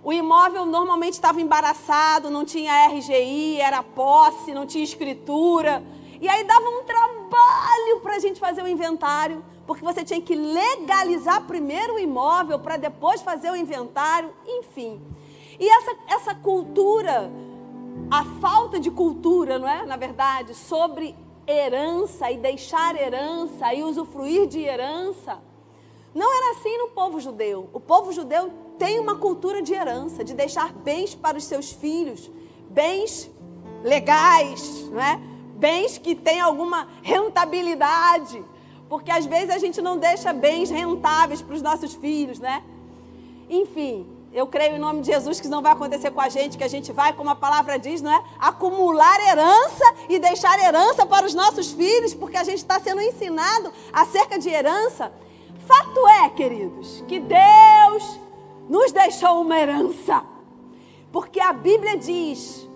o 0.03 0.13
imóvel 0.13 0.65
normalmente 0.65 1.15
estava 1.15 1.41
embaraçado, 1.41 2.31
não 2.31 2.45
tinha 2.45 2.87
RGI, 2.89 3.61
era 3.61 3.83
posse, 3.83 4.53
não 4.53 4.67
tinha 4.67 4.85
escritura. 4.85 5.83
E 6.21 6.29
aí 6.29 6.45
dava 6.45 6.69
um 6.69 6.85
trabalho 6.85 8.01
para 8.03 8.17
a 8.17 8.19
gente 8.19 8.41
fazer 8.41 8.63
o 8.63 8.69
inventário 8.69 9.43
porque 9.69 9.85
você 9.85 10.03
tinha 10.03 10.21
que 10.23 10.35
legalizar 10.35 11.47
primeiro 11.47 11.97
o 11.97 11.99
imóvel 11.99 12.59
para 12.59 12.79
depois 12.79 13.21
fazer 13.21 13.51
o 13.51 13.55
inventário, 13.55 14.33
enfim. 14.47 14.99
E 15.61 15.69
essa, 15.69 15.97
essa 16.07 16.35
cultura, 16.35 17.31
a 18.11 18.25
falta 18.41 18.81
de 18.81 18.91
cultura, 18.91 19.59
não 19.59 19.69
é? 19.69 19.85
Na 19.85 19.97
verdade, 19.97 20.55
sobre 20.55 21.15
herança 21.47 22.31
e 22.31 22.39
deixar 22.39 22.97
herança 22.97 23.75
e 23.75 23.83
usufruir 23.83 24.47
de 24.47 24.61
herança, 24.61 25.39
não 26.19 26.37
era 26.37 26.59
assim 26.59 26.77
no 26.79 26.89
povo 26.89 27.21
judeu. 27.21 27.71
O 27.73 27.79
povo 27.79 28.13
judeu 28.13 28.53
tem 28.77 28.99
uma 28.99 29.17
cultura 29.17 29.63
de 29.63 29.73
herança, 29.73 30.25
de 30.25 30.35
deixar 30.35 30.73
bens 30.73 31.15
para 31.15 31.39
os 31.39 31.45
seus 31.45 31.71
filhos, 31.71 32.29
bens 32.69 33.31
legais, 33.85 34.89
não 34.91 35.01
é? 35.01 35.21
Bens 35.55 35.97
que 35.97 36.17
têm 36.17 36.41
alguma 36.41 36.89
rentabilidade. 37.03 38.45
Porque 38.89 39.13
às 39.13 39.27
vezes 39.27 39.51
a 39.51 39.59
gente 39.59 39.81
não 39.81 39.97
deixa 39.97 40.33
bens 40.33 40.71
rentáveis 40.71 41.41
para 41.41 41.55
os 41.55 41.63
nossos 41.63 41.95
filhos, 41.95 42.41
né? 42.41 42.65
Enfim, 43.49 44.05
eu 44.33 44.47
creio 44.47 44.75
em 44.75 44.79
nome 44.79 45.03
de 45.03 45.07
Jesus 45.07 45.39
que 45.39 45.47
isso 45.47 45.55
não 45.55 45.63
vai 45.63 45.73
acontecer 45.73 46.11
com 46.11 46.21
a 46.21 46.29
gente, 46.29 46.59
que 46.59 46.65
a 46.65 46.69
gente 46.69 46.93
vai, 46.93 47.13
como 47.13 47.31
a 47.31 47.37
palavra 47.37 47.79
diz, 47.79 48.03
não 48.03 48.13
é? 48.13 48.25
Acumular 48.41 49.21
herança 49.21 49.85
e 50.09 50.19
deixar 50.19 50.59
herança 50.59 51.07
para 51.07 51.25
os 51.25 51.35
nossos 51.35 51.71
filhos, 51.71 52.13
porque 52.13 52.37
a 52.37 52.45
gente 52.45 52.59
está 52.59 52.81
sendo 52.81 53.01
ensinado 53.01 53.73
acerca 53.93 54.37
de 54.37 54.49
herança. 54.49 55.13
Fato 55.69 56.09
é, 56.09 56.31
queridos, 56.31 57.05
que 57.07 57.21
Deus 57.21 58.19
nos 58.71 58.91
deixou 58.91 59.43
uma 59.43 59.59
herança. 59.59 60.25
Porque 61.13 61.39
a 61.39 61.53
Bíblia 61.53 61.95
diz 61.99 62.67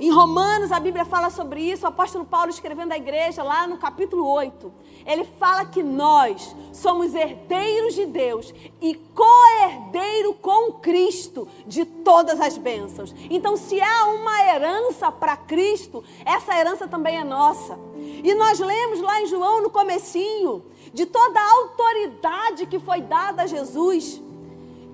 em 0.00 0.10
Romanos, 0.10 0.72
a 0.72 0.80
Bíblia 0.80 1.04
fala 1.04 1.28
sobre 1.28 1.60
isso, 1.60 1.84
o 1.84 1.88
apóstolo 1.88 2.24
Paulo 2.24 2.48
escrevendo 2.48 2.90
à 2.90 2.96
igreja, 2.96 3.42
lá 3.42 3.66
no 3.66 3.76
capítulo 3.76 4.26
8. 4.26 4.72
Ele 5.06 5.24
fala 5.38 5.66
que 5.66 5.82
nós 5.82 6.56
somos 6.72 7.14
herdeiros 7.14 7.94
de 7.94 8.06
Deus 8.06 8.52
e 8.80 8.94
co-herdeiro 8.94 10.32
com 10.34 10.72
Cristo 10.72 11.46
de 11.66 11.84
todas 11.84 12.40
as 12.40 12.56
bênçãos. 12.56 13.14
Então, 13.28 13.58
se 13.58 13.78
há 13.78 14.06
uma 14.06 14.42
herança 14.48 15.12
para 15.12 15.36
Cristo, 15.36 16.02
essa 16.24 16.58
herança 16.58 16.88
também 16.88 17.18
é 17.18 17.24
nossa. 17.24 17.78
E 18.24 18.34
nós 18.34 18.58
lemos 18.58 19.02
lá 19.02 19.20
em 19.20 19.26
João, 19.26 19.62
no 19.62 19.68
comecinho, 19.68 20.64
de 20.92 21.06
toda 21.06 21.40
a 21.40 21.52
autoridade 21.52 22.66
que 22.66 22.78
foi 22.78 23.00
dada 23.00 23.42
a 23.42 23.46
Jesus 23.46 24.20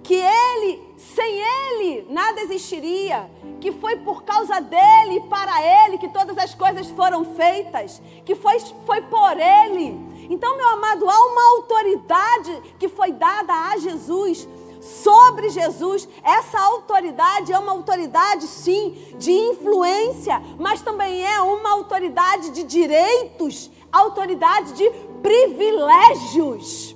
que 0.06 0.14
ele, 0.14 0.94
sem 0.96 1.40
ele, 1.40 2.06
nada 2.09 2.40
existiria, 2.40 3.28
que 3.61 3.72
foi 3.72 3.96
por 3.96 4.22
causa 4.22 4.61
dele 4.61 5.16
e 5.16 5.20
para 5.22 5.61
ele 5.85 5.98
que 5.98 6.09
todas 6.09 6.38
as 6.38 6.54
coisas 6.54 6.88
foram 6.90 7.24
feitas, 7.35 8.00
que 8.24 8.37
foi, 8.37 8.61
foi 8.87 9.02
por 9.02 9.32
ele. 9.32 9.98
Então, 10.30 10.56
meu 10.56 10.68
amado, 10.68 11.11
há 11.11 11.24
uma 11.26 11.56
autoridade 11.56 12.62
que 12.78 12.88
foi 12.88 13.11
dada 13.11 13.52
a 13.52 13.78
Jesus 13.78 14.46
sobre 14.80 15.48
Jesus. 15.48 16.09
Essa 16.22 16.61
autoridade 16.61 17.52
é 17.52 17.59
uma 17.59 17.72
autoridade, 17.72 18.46
sim, 18.46 18.96
de 19.18 19.32
influência, 19.32 20.40
mas 20.56 20.82
também 20.82 21.24
é 21.26 21.40
uma 21.40 21.72
autoridade 21.72 22.50
de 22.50 22.62
direitos, 22.62 23.72
autoridade 23.90 24.72
de 24.74 24.88
privilégios. 25.26 26.94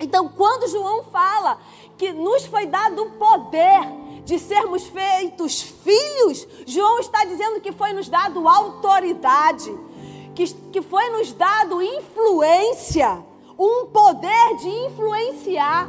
Então, 0.00 0.28
quando 0.28 0.68
João 0.68 1.04
fala 1.04 1.60
que 1.96 2.12
nos 2.12 2.44
foi 2.46 2.66
dado 2.66 3.00
o 3.00 3.10
poder 3.12 3.80
de 4.24 4.40
sermos 4.40 4.82
feitos 4.86 5.62
filhos, 5.62 6.48
João 6.66 6.98
está 6.98 7.24
dizendo 7.24 7.60
que 7.60 7.70
foi 7.70 7.92
nos 7.92 8.08
dado 8.08 8.48
autoridade, 8.48 9.72
que, 10.34 10.52
que 10.72 10.82
foi 10.82 11.10
nos 11.10 11.32
dado 11.32 11.80
influência, 11.80 13.24
um 13.56 13.86
poder 13.86 14.56
de 14.56 14.68
influenciar. 14.86 15.88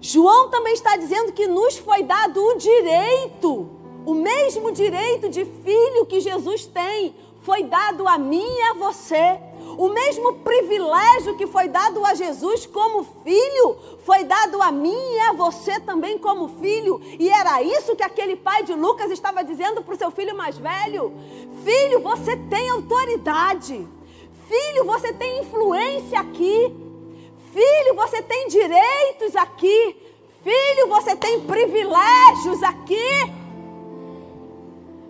João 0.00 0.48
também 0.48 0.72
está 0.72 0.96
dizendo 0.96 1.32
que 1.32 1.46
nos 1.46 1.76
foi 1.76 2.02
dado 2.02 2.42
o 2.42 2.56
direito, 2.56 3.68
O 4.06 4.14
mesmo 4.14 4.70
direito 4.70 5.28
de 5.28 5.44
filho 5.44 6.06
que 6.06 6.20
Jesus 6.20 6.64
tem 6.64 7.12
foi 7.42 7.64
dado 7.64 8.06
a 8.06 8.16
mim 8.16 8.46
e 8.46 8.62
a 8.62 8.74
você. 8.74 9.40
O 9.78 9.88
mesmo 9.88 10.34
privilégio 10.36 11.36
que 11.36 11.46
foi 11.46 11.68
dado 11.68 12.04
a 12.04 12.14
Jesus 12.14 12.64
como 12.66 13.04
filho, 13.22 13.76
foi 14.04 14.24
dado 14.24 14.62
a 14.62 14.72
mim 14.72 14.96
e 15.14 15.20
a 15.20 15.32
você 15.32 15.78
também 15.80 16.18
como 16.18 16.48
filho. 16.60 17.00
E 17.18 17.28
era 17.28 17.62
isso 17.62 17.94
que 17.94 18.02
aquele 18.02 18.36
pai 18.36 18.62
de 18.62 18.72
Lucas 18.72 19.10
estava 19.10 19.44
dizendo 19.44 19.82
para 19.82 19.94
o 19.94 19.98
seu 19.98 20.10
filho 20.10 20.34
mais 20.36 20.56
velho: 20.56 21.12
Filho, 21.62 22.00
você 22.00 22.36
tem 22.36 22.70
autoridade. 22.70 23.86
Filho, 24.48 24.84
você 24.84 25.12
tem 25.12 25.40
influência 25.40 26.20
aqui. 26.20 26.74
Filho, 27.52 27.94
você 27.94 28.22
tem 28.22 28.48
direitos 28.48 29.36
aqui. 29.36 29.96
Filho, 30.42 30.88
você 30.88 31.16
tem 31.16 31.40
privilégios 31.40 32.62
aqui 32.62 33.34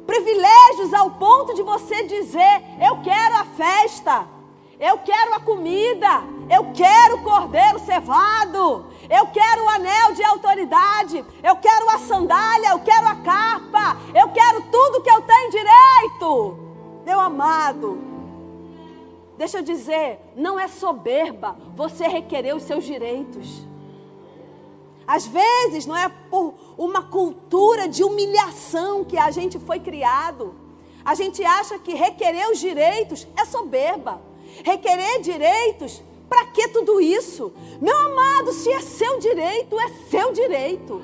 privilégios 0.07 0.95
ao 0.95 1.11
ponto 1.11 1.53
de 1.53 1.63
você 1.63 2.05
dizer: 2.05 2.63
Eu 2.81 3.03
quero 3.03 3.37
a 3.37 3.45
festa, 3.45 4.36
eu 4.79 4.99
quero 4.99 5.35
a 5.35 5.41
comida, 5.41 6.23
eu 6.51 6.73
quero 6.73 7.17
o 7.17 7.23
cordeiro 7.23 7.79
cevado, 7.81 8.87
eu 9.09 9.27
quero 9.29 9.65
o 9.65 9.69
anel 9.69 10.13
de 10.13 10.23
autoridade, 10.23 11.25
eu 11.43 11.57
quero 11.57 11.89
a 11.91 11.99
sandália, 11.99 12.71
eu 12.71 12.81
quero 12.81 13.09
a 13.09 13.15
capa, 13.17 13.97
eu 14.15 14.29
quero 14.31 14.63
tudo 14.71 15.03
que 15.03 15.11
eu 15.11 15.23
tenho 15.23 15.51
direito. 15.51 16.59
Meu 17.07 17.19
amado, 17.19 17.99
deixa 19.39 19.59
eu 19.59 19.63
dizer, 19.63 20.21
não 20.37 20.61
é 20.61 20.69
soberba 20.69 21.57
você 21.75 22.07
requerer 22.07 22.55
os 22.55 22.65
seus 22.65 22.85
direitos. 22.85 23.67
Às 25.07 25.27
vezes 25.27 25.87
não 25.87 25.97
é 25.97 26.09
por 26.09 26.55
uma 26.77 27.03
cultura 27.03 27.89
de 27.89 28.03
humilhação 28.03 29.05
que 29.05 29.17
a 29.17 29.31
gente 29.31 29.59
foi 29.59 29.79
criado. 29.79 30.55
A 31.05 31.15
gente 31.15 31.45
acha 31.45 31.79
que 31.79 31.95
requerer 31.95 32.51
os 32.51 32.59
direitos 32.59 33.27
é 33.37 33.45
soberba. 33.45 34.21
Requerer 34.65 35.21
direitos, 35.21 36.03
para 36.29 36.47
que 36.47 36.69
tudo 36.69 37.01
isso? 37.01 37.53
Meu 37.81 37.97
amado, 37.97 38.53
se 38.53 38.71
é 38.71 38.81
seu 38.81 39.19
direito, 39.19 39.79
é 39.79 39.89
seu 40.11 40.33
direito. 40.33 41.03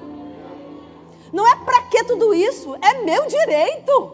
Não 1.32 1.46
é 1.46 1.56
para 1.56 1.82
que 1.82 2.04
tudo 2.04 2.34
isso, 2.34 2.74
é 2.76 3.02
meu 3.02 3.26
direito. 3.26 4.12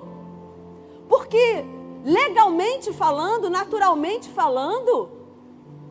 Porque 1.08 1.64
legalmente 2.04 2.92
falando, 2.92 3.50
naturalmente 3.50 4.28
falando, 4.28 5.10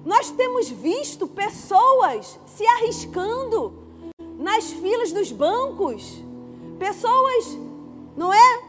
nós 0.05 0.31
temos 0.31 0.69
visto 0.69 1.27
pessoas 1.27 2.39
se 2.45 2.65
arriscando 2.65 3.73
nas 4.37 4.71
filas 4.71 5.11
dos 5.11 5.31
bancos, 5.31 6.23
pessoas, 6.79 7.57
não 8.15 8.33
é? 8.33 8.61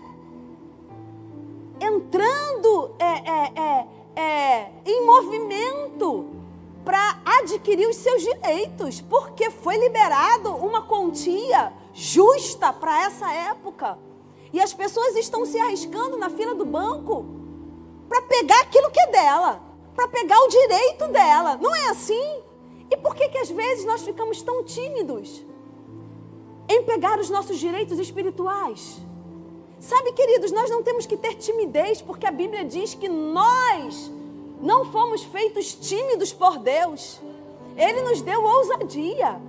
Entrando 1.81 2.97
é, 2.99 3.05
é, 3.05 3.53
é, 3.55 3.87
é 4.19 4.71
em 4.85 5.07
movimento 5.07 6.31
para 6.85 7.21
adquirir 7.25 7.87
os 7.89 7.97
seus 7.97 8.23
direitos, 8.23 9.01
porque 9.01 9.51
foi 9.51 9.77
liberado 9.77 10.51
uma 10.57 10.83
quantia 10.87 11.73
justa 11.93 12.73
para 12.73 13.05
essa 13.05 13.33
época. 13.33 13.99
E 14.53 14.61
as 14.61 14.73
pessoas 14.73 15.15
estão 15.15 15.45
se 15.45 15.59
arriscando 15.59 16.17
na 16.17 16.31
fila 16.31 16.55
do 16.55 16.65
banco 16.65 17.27
para 18.09 18.23
pegar 18.23 18.61
aquilo 18.63 18.91
que 18.91 19.01
é 19.01 19.07
dela, 19.09 19.63
para 19.95 20.09
pegar 20.09 20.41
o 20.41 20.49
direito 20.49 21.09
dela. 21.09 21.59
Não 21.61 21.75
é 21.75 21.89
assim? 21.91 22.43
E 22.91 22.97
por 22.97 23.15
que, 23.15 23.29
que 23.29 23.39
às 23.39 23.51
vezes 23.51 23.85
nós 23.85 24.03
ficamos 24.03 24.43
tão 24.43 24.65
tímidos? 24.65 25.47
em 26.69 26.83
pegar 26.83 27.19
os 27.19 27.31
nossos 27.31 27.59
direitos 27.59 27.99
espirituais. 27.99 29.01
Sabe, 29.81 30.13
queridos, 30.13 30.51
nós 30.51 30.69
não 30.71 30.83
temos 30.83 31.07
que 31.07 31.17
ter 31.17 31.35
timidez, 31.35 32.03
porque 32.03 32.27
a 32.27 32.33
Bíblia 32.33 32.65
diz 32.65 32.95
que 32.95 33.09
nós 33.09 34.11
não 34.61 34.91
fomos 34.91 35.23
feitos 35.23 35.73
tímidos 35.75 36.33
por 36.33 36.59
Deus. 36.59 37.21
Ele 37.77 38.03
nos 38.03 38.21
deu 38.21 38.43
ousadia. 38.43 39.41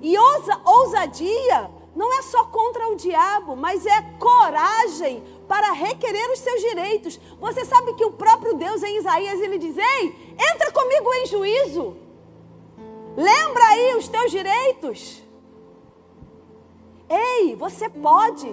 E 0.00 0.16
ousa, 0.16 0.60
ousadia 0.64 1.70
não 1.94 2.12
é 2.18 2.22
só 2.22 2.44
contra 2.44 2.88
o 2.88 2.96
diabo, 2.96 3.56
mas 3.56 3.84
é 3.84 4.02
coragem 4.18 5.22
para 5.46 5.72
requerer 5.72 6.30
os 6.30 6.38
seus 6.38 6.60
direitos. 6.60 7.20
Você 7.40 7.64
sabe 7.64 7.94
que 7.94 8.04
o 8.04 8.12
próprio 8.12 8.54
Deus 8.54 8.82
em 8.82 8.98
Isaías 8.98 9.40
ele 9.40 9.58
diz: 9.58 9.76
"Ei, 9.76 10.34
entra 10.34 10.72
comigo 10.72 11.12
em 11.14 11.26
juízo. 11.26 11.96
Lembra 13.16 13.64
aí 13.68 13.96
os 13.96 14.08
teus 14.08 14.30
direitos." 14.30 15.22
Ei, 17.08 17.54
você 17.54 17.88
pode 17.88 18.52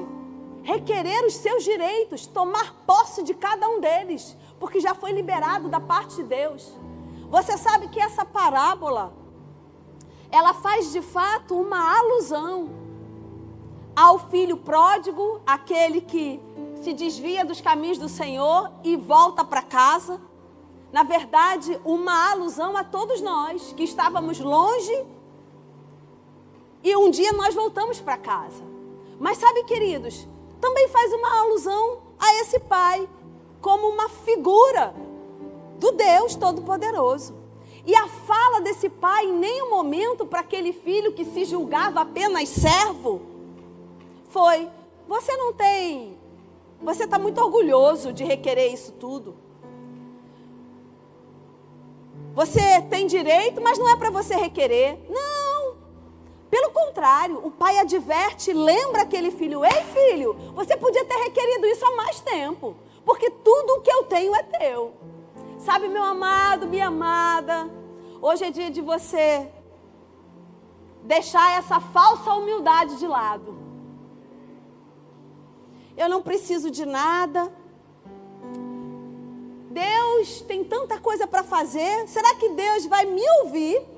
requerer 0.63 1.25
os 1.25 1.35
seus 1.35 1.63
direitos, 1.63 2.25
tomar 2.25 2.73
posse 2.87 3.21
de 3.21 3.33
cada 3.33 3.67
um 3.67 3.79
deles, 3.79 4.35
porque 4.59 4.79
já 4.79 4.95
foi 4.95 5.11
liberado 5.11 5.69
da 5.69 5.79
parte 5.79 6.15
de 6.15 6.23
Deus. 6.23 6.73
Você 7.29 7.57
sabe 7.57 7.89
que 7.89 7.99
essa 7.99 8.25
parábola 8.25 9.13
ela 10.31 10.53
faz 10.53 10.91
de 10.91 11.01
fato 11.01 11.55
uma 11.55 11.99
alusão 11.99 12.69
ao 13.95 14.17
filho 14.17 14.57
pródigo, 14.57 15.41
aquele 15.45 16.01
que 16.01 16.41
se 16.81 16.93
desvia 16.93 17.45
dos 17.45 17.61
caminhos 17.61 17.99
do 17.99 18.09
Senhor 18.09 18.71
e 18.83 18.95
volta 18.95 19.45
para 19.45 19.61
casa. 19.61 20.19
Na 20.91 21.03
verdade, 21.03 21.79
uma 21.85 22.31
alusão 22.31 22.75
a 22.75 22.83
todos 22.83 23.21
nós 23.21 23.73
que 23.73 23.83
estávamos 23.83 24.39
longe 24.39 25.05
e 26.83 26.95
um 26.95 27.09
dia 27.09 27.31
nós 27.33 27.53
voltamos 27.53 28.01
para 28.01 28.17
casa. 28.17 28.63
Mas 29.19 29.37
sabe, 29.37 29.63
queridos, 29.63 30.27
também 30.63 30.87
faz 30.87 31.11
uma 31.11 31.41
alusão 31.41 31.97
a 32.17 32.35
esse 32.35 32.57
pai 32.57 33.09
como 33.59 33.89
uma 33.89 34.07
figura 34.07 34.95
do 35.77 35.91
Deus 35.91 36.35
Todo-Poderoso. 36.35 37.35
E 37.85 37.93
a 37.93 38.07
fala 38.07 38.61
desse 38.61 38.87
pai, 38.87 39.25
em 39.25 39.33
nenhum 39.33 39.69
momento, 39.69 40.25
para 40.25 40.39
aquele 40.39 40.71
filho 40.71 41.11
que 41.11 41.25
se 41.25 41.43
julgava 41.43 41.99
apenas 41.99 42.47
servo, 42.47 43.21
foi: 44.29 44.69
Você 45.05 45.35
não 45.35 45.51
tem. 45.51 46.17
Você 46.81 47.03
está 47.03 47.19
muito 47.19 47.41
orgulhoso 47.41 48.13
de 48.13 48.23
requerer 48.23 48.71
isso 48.71 48.93
tudo. 48.93 49.35
Você 52.33 52.81
tem 52.89 53.05
direito, 53.05 53.59
mas 53.61 53.77
não 53.77 53.89
é 53.89 53.97
para 53.97 54.09
você 54.09 54.33
requerer. 54.33 54.97
Não. 55.09 55.32
Pelo 56.53 56.69
contrário, 56.69 57.43
o 57.43 57.49
pai 57.49 57.79
adverte, 57.79 58.53
lembra 58.53 59.01
aquele 59.01 59.31
filho: 59.31 59.65
Ei, 59.65 59.83
filho, 59.85 60.35
você 60.53 60.77
podia 60.77 61.03
ter 61.03 61.15
requerido 61.15 61.65
isso 61.65 61.83
há 61.83 61.95
mais 61.95 62.21
tempo, 62.21 62.75
porque 63.03 63.27
tudo 63.31 63.77
o 63.77 63.81
que 63.81 63.91
eu 63.91 64.03
tenho 64.03 64.35
é 64.35 64.43
teu. 64.43 64.93
Sabe, 65.57 65.87
meu 65.87 66.03
amado, 66.03 66.67
minha 66.67 66.89
amada, 66.89 67.67
hoje 68.21 68.43
é 68.43 68.51
dia 68.51 68.69
de 68.69 68.81
você 68.81 69.51
deixar 71.01 71.57
essa 71.57 71.79
falsa 71.79 72.31
humildade 72.33 72.99
de 72.99 73.07
lado. 73.07 73.57
Eu 75.97 76.07
não 76.07 76.21
preciso 76.21 76.69
de 76.69 76.85
nada. 76.85 77.51
Deus 79.71 80.41
tem 80.41 80.63
tanta 80.63 80.99
coisa 80.99 81.25
para 81.25 81.41
fazer. 81.41 82.07
Será 82.07 82.35
que 82.35 82.49
Deus 82.49 82.85
vai 82.85 83.05
me 83.05 83.27
ouvir? 83.41 83.92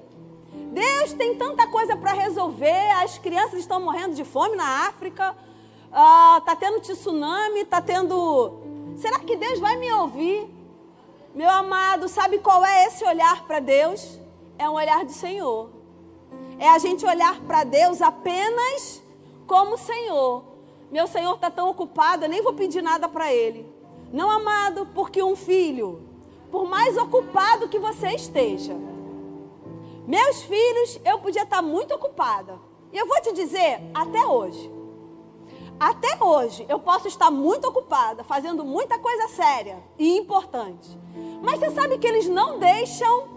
Deus 0.71 1.13
tem 1.13 1.35
tanta 1.35 1.67
coisa 1.67 1.95
para 1.95 2.13
resolver. 2.13 2.91
As 3.01 3.17
crianças 3.17 3.59
estão 3.59 3.79
morrendo 3.79 4.15
de 4.15 4.23
fome 4.23 4.55
na 4.55 4.87
África. 4.87 5.35
Está 5.87 6.51
ah, 6.51 6.57
tendo 6.59 6.81
tsunami, 6.81 7.61
está 7.61 7.81
tendo. 7.81 8.59
Será 8.97 9.19
que 9.19 9.35
Deus 9.35 9.59
vai 9.59 9.77
me 9.77 9.91
ouvir? 9.91 10.53
Meu 11.33 11.49
amado, 11.49 12.07
sabe 12.07 12.39
qual 12.39 12.65
é 12.65 12.87
esse 12.87 13.03
olhar 13.05 13.45
para 13.45 13.59
Deus? 13.59 14.19
É 14.57 14.69
um 14.69 14.73
olhar 14.73 15.03
do 15.05 15.11
Senhor. 15.11 15.69
É 16.57 16.69
a 16.69 16.77
gente 16.77 17.05
olhar 17.05 17.39
para 17.41 17.63
Deus 17.63 18.01
apenas 18.01 19.01
como 19.47 19.77
Senhor. 19.77 20.43
Meu 20.91 21.07
Senhor 21.07 21.35
está 21.35 21.51
tão 21.51 21.69
ocupado, 21.69 22.25
eu 22.25 22.29
nem 22.29 22.41
vou 22.41 22.53
pedir 22.53 22.81
nada 22.81 23.09
para 23.09 23.33
Ele. 23.33 23.65
Não, 24.13 24.29
amado, 24.29 24.87
porque 24.93 25.21
um 25.21 25.35
filho, 25.35 26.01
por 26.51 26.67
mais 26.69 26.97
ocupado 26.97 27.67
que 27.67 27.79
você 27.79 28.09
esteja, 28.09 28.75
meus 30.07 30.43
filhos, 30.43 30.99
eu 31.03 31.19
podia 31.19 31.43
estar 31.43 31.61
muito 31.61 31.93
ocupada. 31.95 32.59
E 32.91 32.97
eu 32.97 33.07
vou 33.07 33.21
te 33.21 33.33
dizer, 33.33 33.81
até 33.93 34.25
hoje. 34.25 34.71
Até 35.79 36.23
hoje 36.23 36.65
eu 36.69 36.79
posso 36.79 37.07
estar 37.07 37.29
muito 37.29 37.67
ocupada, 37.67 38.23
fazendo 38.23 38.63
muita 38.63 38.97
coisa 38.97 39.27
séria 39.29 39.83
e 39.97 40.17
importante. 40.17 40.97
Mas 41.41 41.59
você 41.59 41.71
sabe 41.71 41.97
que 41.97 42.07
eles 42.07 42.27
não 42.27 42.59
deixam 42.59 43.27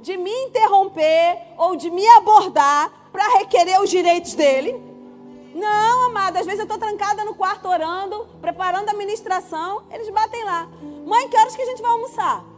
de 0.00 0.16
me 0.16 0.30
interromper 0.44 1.38
ou 1.58 1.74
de 1.76 1.90
me 1.90 2.06
abordar 2.08 3.10
para 3.10 3.38
requerer 3.38 3.80
os 3.80 3.90
direitos 3.90 4.34
dele? 4.34 4.80
Não, 5.54 6.06
amada, 6.06 6.40
às 6.40 6.46
vezes 6.46 6.60
eu 6.60 6.64
estou 6.64 6.78
trancada 6.78 7.24
no 7.24 7.34
quarto 7.34 7.68
orando, 7.68 8.26
preparando 8.40 8.88
a 8.88 8.94
ministração, 8.94 9.82
eles 9.90 10.08
batem 10.08 10.44
lá. 10.44 10.68
Mãe, 11.04 11.28
que 11.28 11.36
horas 11.36 11.54
que 11.54 11.62
a 11.62 11.66
gente 11.66 11.82
vai 11.82 11.90
almoçar? 11.90 12.51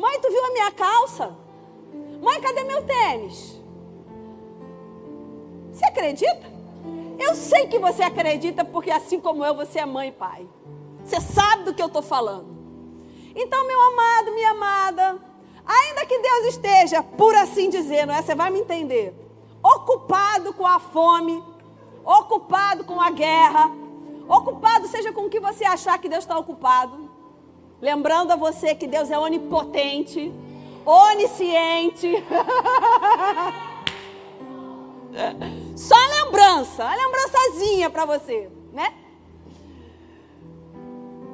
Mãe, 0.00 0.18
tu 0.18 0.30
viu 0.30 0.44
a 0.46 0.50
minha 0.50 0.70
calça? 0.70 1.36
Mãe, 2.22 2.40
cadê 2.40 2.64
meu 2.64 2.82
tênis? 2.86 3.60
Você 5.70 5.84
acredita? 5.84 6.50
Eu 7.18 7.34
sei 7.34 7.66
que 7.66 7.78
você 7.78 8.02
acredita 8.02 8.64
porque 8.64 8.90
assim 8.90 9.20
como 9.20 9.44
eu, 9.44 9.54
você 9.54 9.78
é 9.78 9.84
mãe 9.84 10.08
e 10.08 10.12
pai. 10.12 10.48
Você 11.04 11.20
sabe 11.20 11.64
do 11.64 11.74
que 11.74 11.82
eu 11.82 11.88
estou 11.88 12.00
falando. 12.00 12.48
Então, 13.36 13.66
meu 13.66 13.78
amado, 13.78 14.32
minha 14.32 14.50
amada, 14.52 15.18
ainda 15.66 16.06
que 16.06 16.18
Deus 16.18 16.46
esteja, 16.46 17.02
por 17.02 17.34
assim 17.34 17.68
dizer, 17.68 18.06
não 18.06 18.14
é? 18.14 18.22
Você 18.22 18.34
vai 18.34 18.50
me 18.50 18.60
entender, 18.60 19.14
ocupado 19.62 20.54
com 20.54 20.66
a 20.66 20.80
fome, 20.80 21.44
ocupado 22.02 22.84
com 22.84 22.98
a 22.98 23.10
guerra, 23.10 23.70
ocupado 24.26 24.88
seja 24.88 25.12
com 25.12 25.26
o 25.26 25.30
que 25.30 25.40
você 25.40 25.64
achar 25.64 25.98
que 25.98 26.08
Deus 26.08 26.24
está 26.24 26.38
ocupado. 26.38 27.09
Lembrando 27.80 28.32
a 28.32 28.36
você 28.36 28.74
que 28.74 28.86
Deus 28.86 29.10
é 29.10 29.18
onipotente, 29.18 30.32
onisciente. 30.84 32.12
Só 35.74 35.96
lembrança, 36.24 36.84
a 36.84 36.94
lembrançazinha 36.94 37.88
para 37.88 38.04
você, 38.04 38.50
né? 38.72 38.92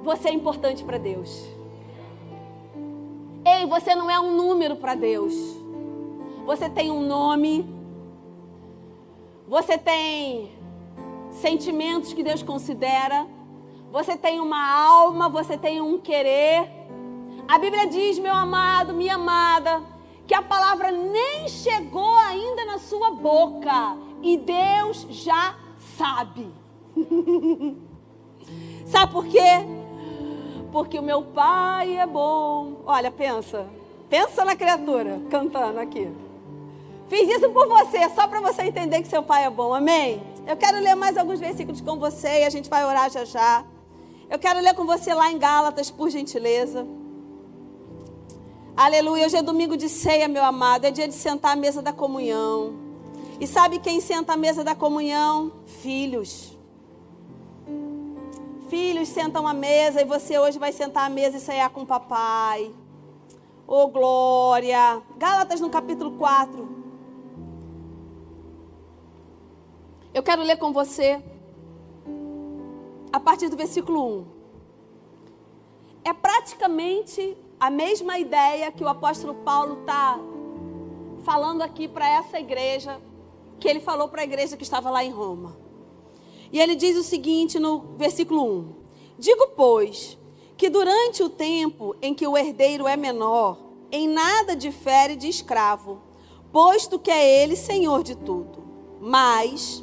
Você 0.05 0.29
é 0.29 0.33
importante 0.33 0.85
para 0.85 0.99
Deus. 0.99 1.45
Ei, 3.45 3.67
você 3.67 3.95
não 3.95 4.09
é 4.09 4.21
um 4.21 4.37
número 4.37 4.77
para 4.77 4.95
Deus. 4.95 5.35
Você 6.45 6.71
tem 6.71 6.91
um 6.93 7.01
nome. 7.01 7.69
Você 9.49 9.77
tem 9.77 10.53
sentimentos 11.31 12.13
que 12.13 12.23
Deus 12.23 12.43
considera. 12.43 13.27
Você 13.97 14.15
tem 14.15 14.41
uma 14.41 14.63
alma, 14.79 15.27
você 15.27 15.57
tem 15.57 15.81
um 15.81 15.97
querer. 15.99 16.69
A 17.49 17.59
Bíblia 17.59 17.87
diz, 17.87 18.19
meu 18.19 18.35
amado, 18.35 18.93
minha 18.93 19.15
amada, 19.15 19.83
que 20.27 20.35
a 20.35 20.43
palavra 20.43 20.91
nem 20.91 21.49
chegou 21.49 22.15
ainda 22.17 22.67
na 22.67 22.79
sua 22.79 23.13
boca 23.13 23.97
e 24.21 24.37
Deus 24.37 25.07
já 25.09 25.57
sabe. 25.97 26.47
sabe 28.85 29.13
por 29.13 29.25
quê? 29.25 29.65
Porque 30.71 30.99
o 30.99 31.03
meu 31.03 31.23
pai 31.23 31.97
é 31.97 32.07
bom. 32.07 32.83
Olha, 32.85 33.11
pensa. 33.11 33.67
Pensa 34.11 34.45
na 34.45 34.55
criatura 34.55 35.23
cantando 35.31 35.81
aqui. 35.81 36.13
Fiz 37.09 37.31
isso 37.31 37.49
por 37.49 37.67
você, 37.67 38.11
só 38.11 38.29
para 38.29 38.43
você 38.43 38.65
entender 38.65 39.01
que 39.01 39.09
seu 39.09 39.23
pai 39.23 39.47
é 39.47 39.51
bom. 39.51 39.73
Amém? 39.73 40.23
Eu 40.47 40.55
quero 40.55 40.81
ler 40.81 40.95
mais 40.95 41.17
alguns 41.17 41.41
versículos 41.41 41.81
com 41.81 41.99
você 41.99 42.43
e 42.43 42.45
a 42.45 42.51
gente 42.51 42.69
vai 42.69 42.85
orar 42.85 43.11
já 43.11 43.25
já. 43.25 43.65
Eu 44.29 44.39
quero 44.41 44.61
ler 44.61 44.75
com 44.75 44.85
você 44.85 45.15
lá 45.15 45.31
em 45.31 45.39
Gálatas, 45.39 45.89
por 45.89 46.11
gentileza. 46.11 46.85
Aleluia. 48.77 49.25
Hoje 49.25 49.37
é 49.37 49.43
domingo 49.43 49.77
de 49.77 49.89
ceia, 49.89 50.27
meu 50.27 50.45
amado. 50.45 50.85
É 50.85 50.91
dia 50.91 51.07
de 51.07 51.15
sentar 51.15 51.53
à 51.53 51.57
mesa 51.57 51.81
da 51.81 51.93
comunhão. 51.93 52.75
E 53.41 53.47
sabe 53.47 53.79
quem 53.79 54.01
senta 54.01 54.33
à 54.33 54.37
mesa 54.37 54.65
da 54.65 54.75
comunhão? 54.75 55.53
Filhos. 55.81 56.59
Filhos 58.69 59.09
sentam 59.09 59.47
à 59.47 59.55
mesa 59.55 60.03
e 60.03 60.05
você 60.05 60.39
hoje 60.41 60.59
vai 60.59 60.73
sentar 60.73 61.07
à 61.07 61.09
mesa 61.09 61.37
e 61.37 61.41
ceiar 61.41 61.71
com 61.71 61.83
o 61.83 61.87
papai. 61.87 62.75
Oh, 63.65 63.87
glória. 63.87 65.01
Gálatas 65.17 65.61
no 65.61 65.71
capítulo 65.71 66.19
4. 66.19 66.69
Eu 70.13 70.23
quero 70.23 70.43
ler 70.43 70.57
com 70.57 70.73
você 70.73 71.23
a 73.17 73.21
partir 73.21 73.49
do 73.49 73.57
versículo 73.57 74.07
1. 74.19 74.27
É 76.05 76.13
praticamente 76.13 77.35
a 77.59 77.71
mesma 77.71 78.19
ideia 78.19 78.71
que 78.71 78.85
o 78.85 78.89
apóstolo 78.89 79.37
Paulo 79.37 79.81
está 79.81 80.21
falando 81.25 81.63
aqui 81.63 81.89
para 81.89 82.07
essa 82.07 82.39
igreja, 82.39 83.01
que 83.59 83.67
ele 83.67 83.81
falou 83.81 84.07
para 84.07 84.21
a 84.21 84.25
igreja 84.25 84.55
que 84.55 84.63
estava 84.63 84.91
lá 84.91 85.03
em 85.03 85.11
Roma. 85.11 85.57
E 86.53 86.61
ele 86.61 86.75
diz 86.75 86.95
o 86.99 87.03
seguinte 87.03 87.59
no 87.59 87.97
versículo 87.97 88.45
1: 88.45 88.75
Digo, 89.19 89.49
pois, 89.57 90.19
que 90.55 90.69
durante 90.69 91.23
o 91.23 91.31
tempo 91.31 91.97
em 92.03 92.13
que 92.13 92.27
o 92.27 92.37
herdeiro 92.37 92.87
é 92.87 92.99
menor, 92.99 93.57
em 93.91 94.07
nada 94.07 94.55
difere 94.55 95.17
de 95.17 95.27
escravo, 95.27 96.03
posto 96.53 96.99
que 96.99 97.11
é 97.11 97.43
ele 97.43 97.57
senhor 97.57 98.03
de 98.03 98.15
tudo. 98.15 98.63
Mas 99.01 99.83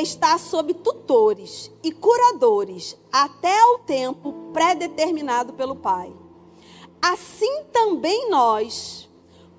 está 0.00 0.36
sob 0.38 0.74
tutores 0.74 1.70
e 1.82 1.92
curadores 1.92 2.96
até 3.12 3.60
ao 3.60 3.78
tempo 3.78 4.32
predeterminado 4.52 5.52
pelo 5.52 5.76
Pai. 5.76 6.12
Assim 7.00 7.64
também 7.72 8.28
nós, 8.28 9.08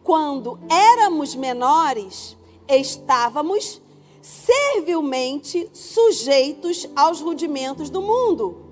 quando 0.04 0.60
éramos 0.70 1.36
menores, 1.36 2.36
estávamos 2.68 3.82
servilmente 4.22 5.70
sujeitos 5.72 6.90
aos 6.96 7.22
rudimentos 7.22 7.90
do 7.90 8.02
mundo. 8.02 8.66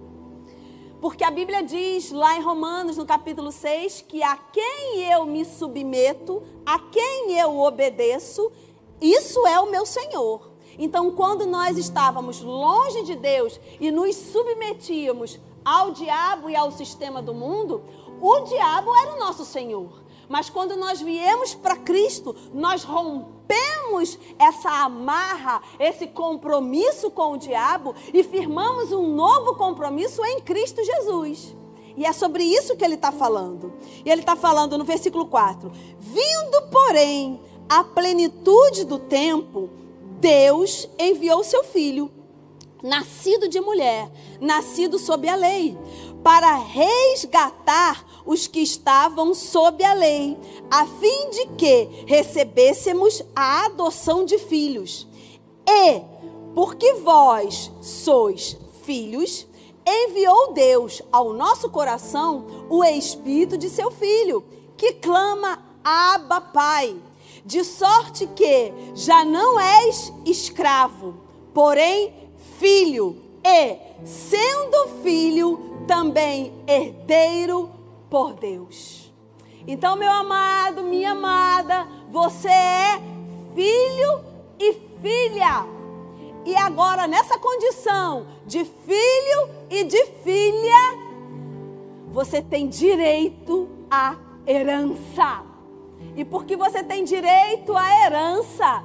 Porque 0.99 1.23
a 1.23 1.31
Bíblia 1.31 1.61
diz 1.61 2.11
lá 2.11 2.35
em 2.37 2.41
Romanos, 2.41 2.97
no 2.97 3.05
capítulo 3.05 3.51
6, 3.51 4.05
que 4.07 4.23
a 4.23 4.35
quem 4.35 5.11
eu 5.11 5.25
me 5.25 5.45
submeto, 5.45 6.41
a 6.65 6.79
quem 6.79 7.37
eu 7.37 7.59
obedeço, 7.59 8.51
isso 8.99 9.45
é 9.45 9.59
o 9.59 9.69
meu 9.69 9.85
Senhor. 9.85 10.52
Então, 10.77 11.11
quando 11.11 11.45
nós 11.45 11.77
estávamos 11.77 12.41
longe 12.41 13.03
de 13.03 13.15
Deus 13.15 13.59
e 13.79 13.91
nos 13.91 14.15
submetíamos 14.15 15.39
ao 15.63 15.91
diabo 15.91 16.49
e 16.49 16.55
ao 16.55 16.71
sistema 16.71 17.21
do 17.21 17.33
mundo, 17.33 17.83
o 18.21 18.39
diabo 18.41 18.95
era 18.95 19.15
o 19.15 19.19
nosso 19.19 19.45
Senhor. 19.45 20.03
Mas 20.29 20.49
quando 20.49 20.75
nós 20.75 21.01
viemos 21.01 21.53
para 21.53 21.75
Cristo, 21.75 22.35
nós 22.53 22.83
rompemos 22.83 24.17
essa 24.39 24.69
amarra, 24.83 25.61
esse 25.79 26.07
compromisso 26.07 27.11
com 27.11 27.33
o 27.33 27.37
diabo 27.37 27.93
e 28.13 28.23
firmamos 28.23 28.91
um 28.91 29.13
novo 29.13 29.55
compromisso 29.55 30.23
em 30.25 30.39
Cristo 30.41 30.83
Jesus. 30.83 31.55
E 31.95 32.05
é 32.05 32.11
sobre 32.11 32.43
isso 32.43 32.75
que 32.75 32.83
ele 32.83 32.95
está 32.95 33.11
falando. 33.11 33.73
E 34.03 34.09
ele 34.09 34.21
está 34.21 34.35
falando 34.35 34.77
no 34.77 34.83
versículo 34.83 35.27
4: 35.27 35.71
Vindo, 35.99 36.61
porém, 36.71 37.39
a 37.69 37.83
plenitude 37.83 38.85
do 38.85 38.97
tempo, 38.97 39.69
Deus 40.23 40.87
enviou 40.97 41.43
seu 41.43 41.65
filho, 41.65 42.09
nascido 42.81 43.49
de 43.49 43.59
mulher, 43.59 44.09
nascido 44.39 44.97
sob 44.97 45.27
a 45.27 45.35
lei 45.35 45.77
para 46.23 46.55
resgatar 46.55 48.23
os 48.25 48.47
que 48.47 48.61
estavam 48.61 49.33
sob 49.33 49.83
a 49.83 49.93
lei, 49.93 50.37
a 50.71 50.85
fim 50.85 51.29
de 51.29 51.47
que 51.57 52.05
recebêssemos 52.07 53.21
a 53.35 53.65
adoção 53.65 54.23
de 54.23 54.37
filhos. 54.37 55.05
E, 55.67 56.01
porque 56.55 56.93
vós 56.93 57.69
sois 57.81 58.55
filhos, 58.83 59.45
enviou 59.85 60.53
Deus 60.53 61.01
ao 61.11 61.33
nosso 61.33 61.69
coração 61.69 62.65
o 62.69 62.81
espírito 62.81 63.57
de 63.57 63.69
seu 63.69 63.91
filho, 63.91 64.41
que 64.77 64.93
clama: 64.93 65.61
Abba, 65.83 66.39
Pai. 66.39 66.95
De 67.45 67.63
sorte 67.63 68.25
que 68.27 68.73
já 68.95 69.25
não 69.25 69.59
és 69.59 70.13
escravo, 70.25 71.15
porém 71.53 72.13
filho, 72.57 73.21
e, 73.43 73.77
sendo 74.05 74.87
filho, 75.03 75.73
também 75.85 76.53
herdeiro 76.65 77.69
por 78.09 78.33
Deus. 78.33 79.11
Então, 79.67 79.95
meu 79.95 80.11
amado, 80.11 80.83
minha 80.83 81.11
amada, 81.11 81.87
você 82.09 82.49
é 82.49 83.01
filho 83.53 84.23
e 84.59 84.73
filha. 85.01 85.65
E 86.45 86.55
agora, 86.55 87.07
nessa 87.07 87.37
condição 87.37 88.27
de 88.45 88.65
filho 88.65 89.49
e 89.69 89.83
de 89.83 90.05
filha, 90.23 90.97
você 92.11 92.41
tem 92.41 92.67
direito 92.67 93.69
à 93.89 94.15
herança. 94.45 95.52
E 96.15 96.23
porque 96.23 96.55
você 96.55 96.83
tem 96.83 97.03
direito 97.03 97.75
à 97.75 98.05
herança, 98.05 98.83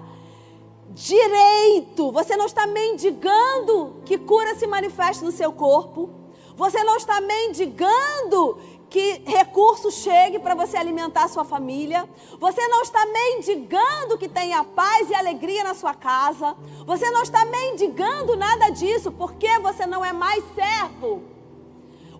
direito, 0.91 2.11
você 2.11 2.37
não 2.37 2.47
está 2.47 2.67
mendigando 2.67 3.97
que 4.05 4.17
cura 4.19 4.55
se 4.55 4.67
manifeste 4.67 5.25
no 5.25 5.31
seu 5.31 5.53
corpo. 5.53 6.11
Você 6.57 6.83
não 6.83 6.97
está 6.97 7.21
mendigando 7.21 8.59
que 8.91 9.23
recurso 9.27 9.91
chegue 9.91 10.39
para 10.39 10.55
você 10.55 10.77
alimentar 10.77 11.25
a 11.25 11.29
sua 11.29 11.45
família. 11.45 12.09
Você 12.41 12.67
não 12.69 12.83
está 12.83 13.05
mendigando 13.07 14.17
que 14.19 14.29
tenha 14.29 14.65
paz 14.65 15.11
e 15.11 15.15
alegria 15.15 15.63
na 15.63 15.75
sua 15.75 15.95
casa. 15.95 16.57
Você 16.87 17.11
não 17.11 17.23
está 17.23 17.45
mendigando 17.45 18.35
nada 18.37 18.71
disso, 18.71 19.13
porque 19.13 19.59
você 19.59 19.87
não 19.87 20.05
é 20.05 20.13
mais 20.13 20.43
servo. 20.55 21.38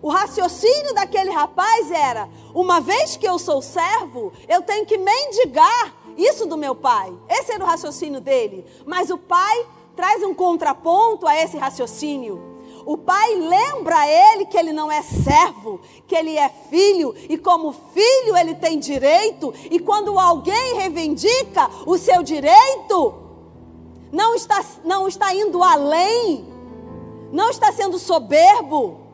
O 0.01 0.09
raciocínio 0.09 0.93
daquele 0.93 1.31
rapaz 1.31 1.91
era: 1.91 2.29
uma 2.53 2.79
vez 2.79 3.17
que 3.17 3.27
eu 3.27 3.37
sou 3.37 3.61
servo, 3.61 4.31
eu 4.47 4.61
tenho 4.61 4.85
que 4.85 4.97
mendigar 4.97 5.93
isso 6.17 6.45
do 6.45 6.57
meu 6.57 6.75
pai. 6.75 7.13
Esse 7.29 7.51
era 7.51 7.63
o 7.63 7.67
raciocínio 7.67 8.21
dele. 8.21 8.65
Mas 8.85 9.09
o 9.09 9.17
pai 9.17 9.65
traz 9.95 10.23
um 10.23 10.33
contraponto 10.33 11.27
a 11.27 11.35
esse 11.35 11.57
raciocínio. 11.57 12.49
O 12.85 12.97
pai 12.97 13.35
lembra 13.35 13.99
a 13.99 14.07
ele 14.07 14.45
que 14.45 14.57
ele 14.57 14.71
não 14.71 14.91
é 14.91 15.01
servo, 15.01 15.81
que 16.07 16.15
ele 16.15 16.37
é 16.37 16.49
filho, 16.69 17.13
e 17.27 17.37
como 17.37 17.73
filho 17.93 18.37
ele 18.37 18.55
tem 18.55 18.79
direito, 18.79 19.53
e 19.69 19.79
quando 19.79 20.17
alguém 20.17 20.75
reivindica 20.75 21.69
o 21.85 21.97
seu 21.97 22.23
direito, 22.23 23.13
não 24.11 24.33
está, 24.33 24.63
não 24.83 25.07
está 25.07 25.33
indo 25.35 25.61
além, 25.61 26.47
não 27.31 27.49
está 27.49 27.71
sendo 27.71 27.99
soberbo, 27.99 29.08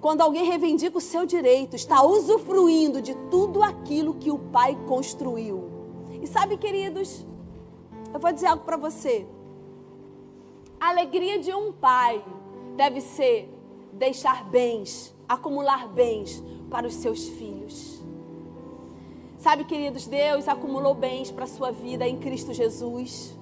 quando 0.00 0.20
alguém 0.20 0.44
reivindica 0.44 0.96
o 0.96 1.00
seu 1.00 1.26
direito, 1.26 1.74
está 1.74 2.02
usufruindo 2.02 3.02
de 3.02 3.14
tudo 3.30 3.62
aquilo 3.62 4.14
que 4.14 4.30
o 4.30 4.38
pai 4.38 4.78
construiu. 4.86 5.64
E 6.22 6.26
sabe, 6.26 6.56
queridos, 6.56 7.26
eu 8.12 8.20
vou 8.20 8.32
dizer 8.32 8.46
algo 8.46 8.64
para 8.64 8.76
você. 8.76 9.26
A 10.80 10.90
alegria 10.90 11.38
de 11.40 11.52
um 11.52 11.72
pai 11.72 12.24
deve 12.76 13.00
ser 13.00 13.52
deixar 13.92 14.44
bens, 14.44 15.14
acumular 15.28 15.88
bens 15.88 16.42
para 16.70 16.86
os 16.86 16.94
seus 16.94 17.28
filhos. 17.28 18.00
Sabe, 19.38 19.64
queridos, 19.64 20.06
Deus 20.06 20.46
acumulou 20.46 20.94
bens 20.94 21.30
para 21.30 21.44
a 21.44 21.48
sua 21.48 21.72
vida 21.72 22.06
em 22.06 22.18
Cristo 22.18 22.52
Jesus. 22.52 23.36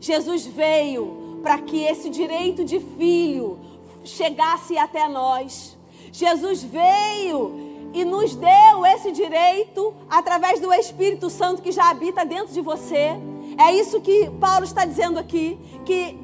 Jesus 0.00 0.46
veio 0.46 1.40
para 1.42 1.60
que 1.60 1.82
esse 1.82 2.08
direito 2.10 2.64
de 2.64 2.80
filho 2.80 3.58
chegasse 4.04 4.76
até 4.78 5.08
nós. 5.08 5.76
Jesus 6.12 6.62
veio 6.62 7.90
e 7.92 8.04
nos 8.04 8.34
deu 8.34 8.84
esse 8.86 9.10
direito 9.12 9.94
através 10.08 10.60
do 10.60 10.72
Espírito 10.72 11.30
Santo 11.30 11.62
que 11.62 11.72
já 11.72 11.90
habita 11.90 12.24
dentro 12.24 12.52
de 12.52 12.60
você. 12.60 13.18
É 13.56 13.74
isso 13.74 14.00
que 14.00 14.30
Paulo 14.40 14.64
está 14.64 14.84
dizendo 14.84 15.18
aqui, 15.18 15.58
que 15.84 16.22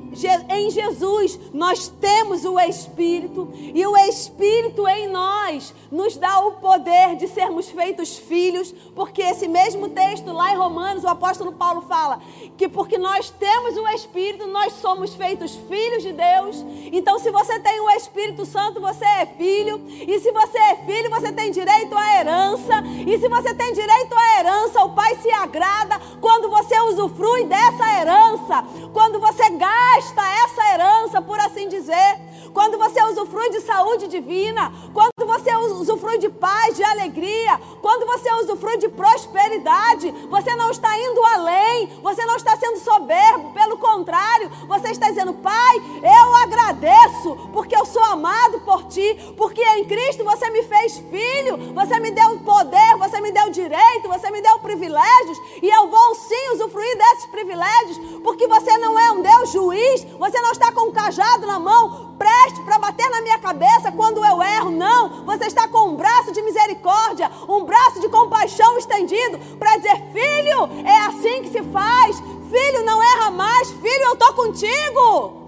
em 0.48 0.70
Jesus 0.70 1.38
nós 1.52 1.88
temos 1.88 2.44
o 2.44 2.58
Espírito 2.58 3.48
e 3.54 3.86
o 3.86 3.96
Espírito 3.96 4.86
em 4.88 5.08
nós 5.08 5.72
nos 5.90 6.16
dá 6.16 6.40
o 6.40 6.52
poder 6.52 7.16
de 7.16 7.28
sermos 7.28 7.68
feitos 7.68 8.18
filhos, 8.18 8.72
porque 8.94 9.22
esse 9.22 9.46
mesmo 9.46 9.88
texto 9.88 10.32
lá 10.32 10.52
em 10.52 10.56
Romanos, 10.56 11.04
o 11.04 11.08
apóstolo 11.08 11.52
Paulo 11.52 11.82
fala 11.82 12.20
que 12.56 12.68
porque 12.68 12.98
nós 12.98 13.30
temos 13.30 13.76
o 13.76 13.86
Espírito, 13.88 14.46
nós 14.48 14.72
somos 14.74 15.14
feitos 15.14 15.54
filhos 15.68 16.02
de 16.02 16.12
Deus. 16.12 16.64
Então, 16.92 17.18
se 17.18 17.30
você 17.30 17.60
tem 17.60 17.80
o 17.80 17.90
Espírito 17.90 18.44
Santo, 18.44 18.80
você 18.80 19.04
é 19.04 19.26
filho, 19.26 19.80
e 19.88 20.18
se 20.18 20.32
você 20.32 20.58
é 20.58 20.76
filho, 20.86 21.10
você 21.10 21.32
tem 21.32 21.50
direito 21.50 21.96
à 21.96 22.20
herança, 22.20 22.82
e 23.06 23.18
se 23.18 23.28
você 23.28 23.54
tem 23.54 23.72
direito 23.72 24.14
à 24.14 24.29
herança, 24.40 24.82
o 24.84 24.90
Pai 24.90 25.16
se 25.16 25.30
agrada 25.30 26.00
quando 26.20 26.50
você 26.50 26.78
usufrui 26.80 27.44
dessa 27.44 28.00
herança, 28.00 28.64
quando 28.92 29.20
você 29.20 29.50
gasta 29.50 30.22
essa 30.44 30.74
herança, 30.74 31.22
por 31.22 31.38
assim 31.38 31.68
dizer. 31.68 32.30
Quando 32.52 32.78
você 32.78 33.00
usufrui 33.04 33.50
de 33.50 33.60
saúde 33.60 34.08
divina, 34.08 34.72
quando 34.92 35.19
usufrui 35.60 36.18
de 36.18 36.28
paz, 36.28 36.76
de 36.76 36.82
alegria, 36.82 37.60
quando 37.80 38.06
você 38.06 38.32
usufrui 38.34 38.76
de 38.78 38.88
prosperidade, 38.88 40.10
você 40.28 40.54
não 40.54 40.70
está 40.70 40.96
indo 40.98 41.24
além, 41.24 41.86
você 42.02 42.24
não 42.24 42.36
está 42.36 42.56
sendo 42.56 42.78
soberbo, 42.78 43.52
pelo 43.52 43.78
contrário, 43.78 44.50
você 44.66 44.90
está 44.90 45.08
dizendo: 45.08 45.34
Pai, 45.34 45.76
eu 46.02 46.34
agradeço, 46.36 47.36
porque 47.52 47.76
eu 47.76 47.84
sou 47.84 48.02
amado 48.04 48.60
por 48.60 48.84
ti, 48.84 49.34
porque 49.36 49.62
em 49.62 49.84
Cristo 49.84 50.24
você 50.24 50.50
me 50.50 50.62
fez 50.62 50.98
filho, 50.98 51.74
você 51.74 51.98
me 52.00 52.10
deu 52.10 52.38
poder, 52.40 52.96
você 52.98 53.20
me 53.20 53.32
deu 53.32 53.50
direito, 53.50 54.08
você 54.08 54.30
me 54.30 54.40
deu 54.40 54.58
privilégios, 54.58 55.38
e 55.62 55.68
eu 55.68 55.88
vou 55.88 56.14
sim 56.14 56.54
usufruir 56.54 56.96
desses 56.96 57.26
privilégios, 57.26 57.98
porque 58.22 58.46
você 58.46 58.76
não 58.78 58.98
é 58.98 59.12
um 59.12 59.22
Deus 59.22 59.50
juiz, 59.50 60.04
você 60.18 60.40
não 60.40 60.52
está 60.52 60.72
com 60.72 60.88
um 60.88 60.92
cajado 60.92 61.46
na 61.46 61.58
mão, 61.58 62.09
preste 62.40 62.62
para 62.62 62.78
bater 62.78 63.08
na 63.10 63.20
minha 63.20 63.38
cabeça 63.38 63.92
quando 63.92 64.24
eu 64.24 64.42
erro. 64.42 64.70
Não, 64.70 65.24
você 65.24 65.46
está 65.46 65.68
com 65.68 65.88
um 65.88 65.96
braço 65.96 66.32
de 66.32 66.42
misericórdia, 66.42 67.30
um 67.48 67.64
braço 67.64 68.00
de 68.00 68.08
compaixão 68.08 68.78
estendido 68.78 69.38
para 69.58 69.76
dizer: 69.76 69.96
Filho, 70.12 70.68
é 70.84 70.98
assim 71.06 71.42
que 71.42 71.50
se 71.50 71.62
faz. 71.64 72.18
Filho, 72.50 72.84
não 72.84 73.02
erra 73.02 73.30
mais. 73.30 73.70
Filho, 73.70 74.04
eu 74.04 74.14
estou 74.14 74.32
contigo. 74.34 75.40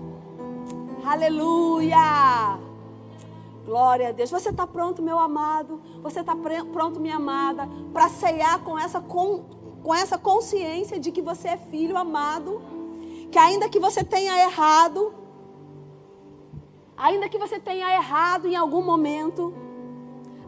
Aleluia. 1.05 2.59
Glória 3.65 4.09
a 4.09 4.13
Deus. 4.13 4.31
Você 4.31 4.51
está 4.51 4.67
pronto, 4.67 5.03
meu 5.03 5.19
amado? 5.19 5.81
Você 6.03 6.21
está 6.21 6.35
pronto, 6.35 7.01
minha 7.01 7.17
amada, 7.17 7.69
para 7.93 8.09
ceiar 8.09 8.59
com 8.61 8.79
essa, 8.79 9.01
com, 9.01 9.45
com 9.83 9.95
essa 9.95 10.19
consciência 10.19 10.99
de 10.99 11.11
que 11.11 11.23
você 11.23 11.49
é 11.49 11.57
filho 11.57 11.97
amado? 11.97 12.61
que 13.33 13.39
ainda 13.39 13.67
que 13.67 13.81
você 13.81 14.05
tenha 14.05 14.37
errado, 14.43 15.15
ainda 16.97 17.29
que 17.29 17.39
você 17.39 17.59
tenha 17.59 17.95
errado 17.95 18.47
em 18.47 18.57
algum 18.57 18.83
momento, 18.83 19.55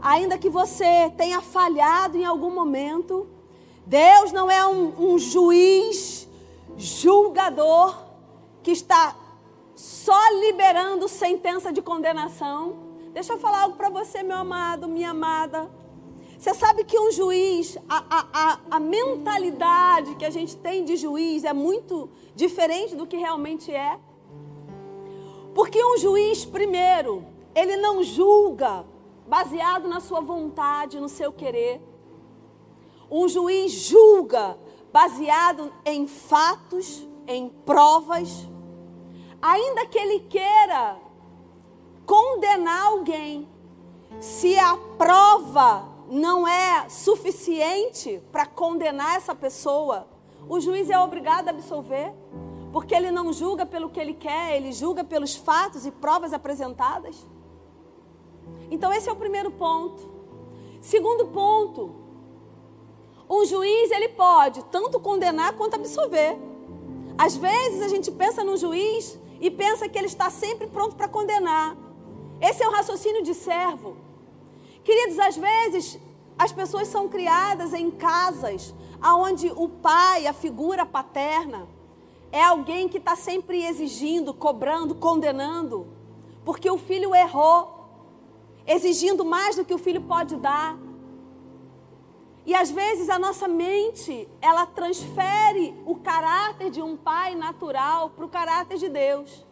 ainda 0.00 0.38
que 0.38 0.50
você 0.50 1.10
tenha 1.16 1.40
falhado 1.40 2.16
em 2.16 2.24
algum 2.24 2.50
momento, 2.50 3.26
Deus 3.86 4.32
não 4.32 4.50
é 4.50 4.66
um, 4.66 5.12
um 5.12 5.18
juiz 5.18 6.28
julgador 6.76 7.96
que 8.62 8.70
está 8.70 9.16
só 9.74 10.28
liberando 10.40 11.08
sentença 11.08 11.72
de 11.72 11.82
condenação. 11.82 12.76
Deixa 13.12 13.32
eu 13.32 13.38
falar 13.38 13.62
algo 13.62 13.76
para 13.76 13.88
você, 13.88 14.22
meu 14.22 14.36
amado, 14.36 14.88
minha 14.88 15.10
amada. 15.10 15.70
Você 16.38 16.52
sabe 16.52 16.84
que 16.84 16.98
um 16.98 17.10
juiz, 17.10 17.78
a, 17.88 18.04
a, 18.10 18.26
a, 18.32 18.60
a, 18.72 18.80
mentalidade 18.80 20.14
que 20.16 20.24
a 20.24 20.30
gente 20.30 20.56
tem 20.56 20.84
de 20.84 20.96
juiz 20.96 21.44
é 21.44 21.52
muito 21.52 22.10
diferente 22.34 22.94
do 22.94 23.06
que 23.06 23.16
realmente 23.16 23.72
é. 23.72 23.98
Porque 25.54 25.82
um 25.84 25.96
juiz, 25.96 26.44
primeiro, 26.44 27.24
ele 27.54 27.76
não 27.76 28.02
julga 28.02 28.84
baseado 29.26 29.88
na 29.88 30.00
sua 30.00 30.20
vontade, 30.20 31.00
no 31.00 31.08
seu 31.08 31.32
querer. 31.32 31.80
Um 33.10 33.28
juiz 33.28 33.70
julga 33.70 34.58
baseado 34.92 35.72
em 35.84 36.06
fatos, 36.06 37.06
em 37.26 37.48
provas. 37.48 38.48
Ainda 39.40 39.86
que 39.86 39.98
ele 39.98 40.20
queira 40.20 40.96
condenar 42.04 42.86
alguém, 42.86 43.48
se 44.20 44.58
a 44.58 44.76
prova 44.98 45.88
não 46.08 46.46
é 46.46 46.88
suficiente 46.88 48.22
para 48.30 48.46
condenar 48.46 49.16
essa 49.16 49.34
pessoa, 49.34 50.06
o 50.48 50.60
juiz 50.60 50.90
é 50.90 50.98
obrigado 50.98 51.48
a 51.48 51.50
absolver, 51.50 52.12
porque 52.74 52.92
ele 52.92 53.12
não 53.12 53.32
julga 53.32 53.64
pelo 53.64 53.88
que 53.88 54.00
ele 54.00 54.14
quer, 54.14 54.56
ele 54.56 54.72
julga 54.72 55.04
pelos 55.04 55.36
fatos 55.36 55.86
e 55.86 55.92
provas 55.92 56.32
apresentadas. 56.32 57.24
Então, 58.68 58.92
esse 58.92 59.08
é 59.08 59.12
o 59.12 59.14
primeiro 59.14 59.52
ponto. 59.52 60.10
Segundo 60.80 61.28
ponto, 61.28 61.94
um 63.30 63.46
juiz 63.46 63.92
ele 63.92 64.08
pode 64.08 64.64
tanto 64.72 64.98
condenar 64.98 65.52
quanto 65.52 65.76
absolver. 65.76 66.36
Às 67.16 67.36
vezes 67.36 67.80
a 67.80 67.86
gente 67.86 68.10
pensa 68.10 68.42
no 68.42 68.56
juiz 68.56 69.16
e 69.40 69.52
pensa 69.52 69.88
que 69.88 69.96
ele 69.96 70.08
está 70.08 70.28
sempre 70.28 70.66
pronto 70.66 70.96
para 70.96 71.06
condenar. 71.06 71.76
Esse 72.40 72.64
é 72.64 72.66
o 72.66 72.72
raciocínio 72.72 73.22
de 73.22 73.34
servo. 73.34 73.96
Queridos, 74.82 75.20
às 75.20 75.36
vezes 75.36 75.96
as 76.36 76.50
pessoas 76.50 76.88
são 76.88 77.08
criadas 77.08 77.72
em 77.72 77.88
casas 77.88 78.74
onde 79.00 79.52
o 79.54 79.68
pai, 79.68 80.26
a 80.26 80.32
figura 80.32 80.84
paterna, 80.84 81.68
é 82.34 82.42
alguém 82.42 82.88
que 82.88 82.98
está 82.98 83.14
sempre 83.14 83.64
exigindo, 83.64 84.34
cobrando, 84.34 84.92
condenando, 84.96 85.86
porque 86.44 86.68
o 86.68 86.76
filho 86.76 87.14
errou, 87.14 87.86
exigindo 88.66 89.24
mais 89.24 89.54
do 89.54 89.64
que 89.64 89.72
o 89.72 89.78
filho 89.78 90.00
pode 90.00 90.34
dar. 90.34 90.76
E 92.44 92.52
às 92.52 92.72
vezes 92.72 93.08
a 93.08 93.20
nossa 93.20 93.46
mente, 93.46 94.28
ela 94.42 94.66
transfere 94.66 95.80
o 95.86 95.94
caráter 95.94 96.70
de 96.70 96.82
um 96.82 96.96
pai 96.96 97.36
natural 97.36 98.10
para 98.10 98.24
o 98.24 98.28
caráter 98.28 98.78
de 98.78 98.88
Deus. 98.88 99.46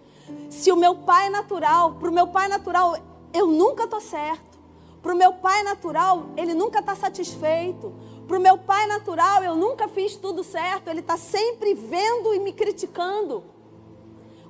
Se 0.50 0.72
o 0.72 0.76
meu 0.76 0.96
pai 0.96 1.30
natural, 1.30 1.94
para 2.00 2.10
o 2.10 2.12
meu 2.12 2.26
pai 2.26 2.48
natural, 2.48 2.96
eu 3.32 3.46
nunca 3.46 3.84
estou 3.84 4.00
certo. 4.00 4.58
Para 5.00 5.14
o 5.14 5.16
meu 5.16 5.34
pai 5.34 5.62
natural, 5.62 6.30
ele 6.36 6.52
nunca 6.52 6.80
está 6.80 6.96
satisfeito. 6.96 7.94
Para 8.26 8.38
o 8.38 8.40
meu 8.40 8.58
pai 8.58 8.86
natural, 8.86 9.42
eu 9.42 9.56
nunca 9.56 9.88
fiz 9.88 10.16
tudo 10.16 10.42
certo. 10.44 10.88
Ele 10.88 11.00
está 11.00 11.16
sempre 11.16 11.74
vendo 11.74 12.32
e 12.34 12.38
me 12.38 12.52
criticando. 12.52 13.44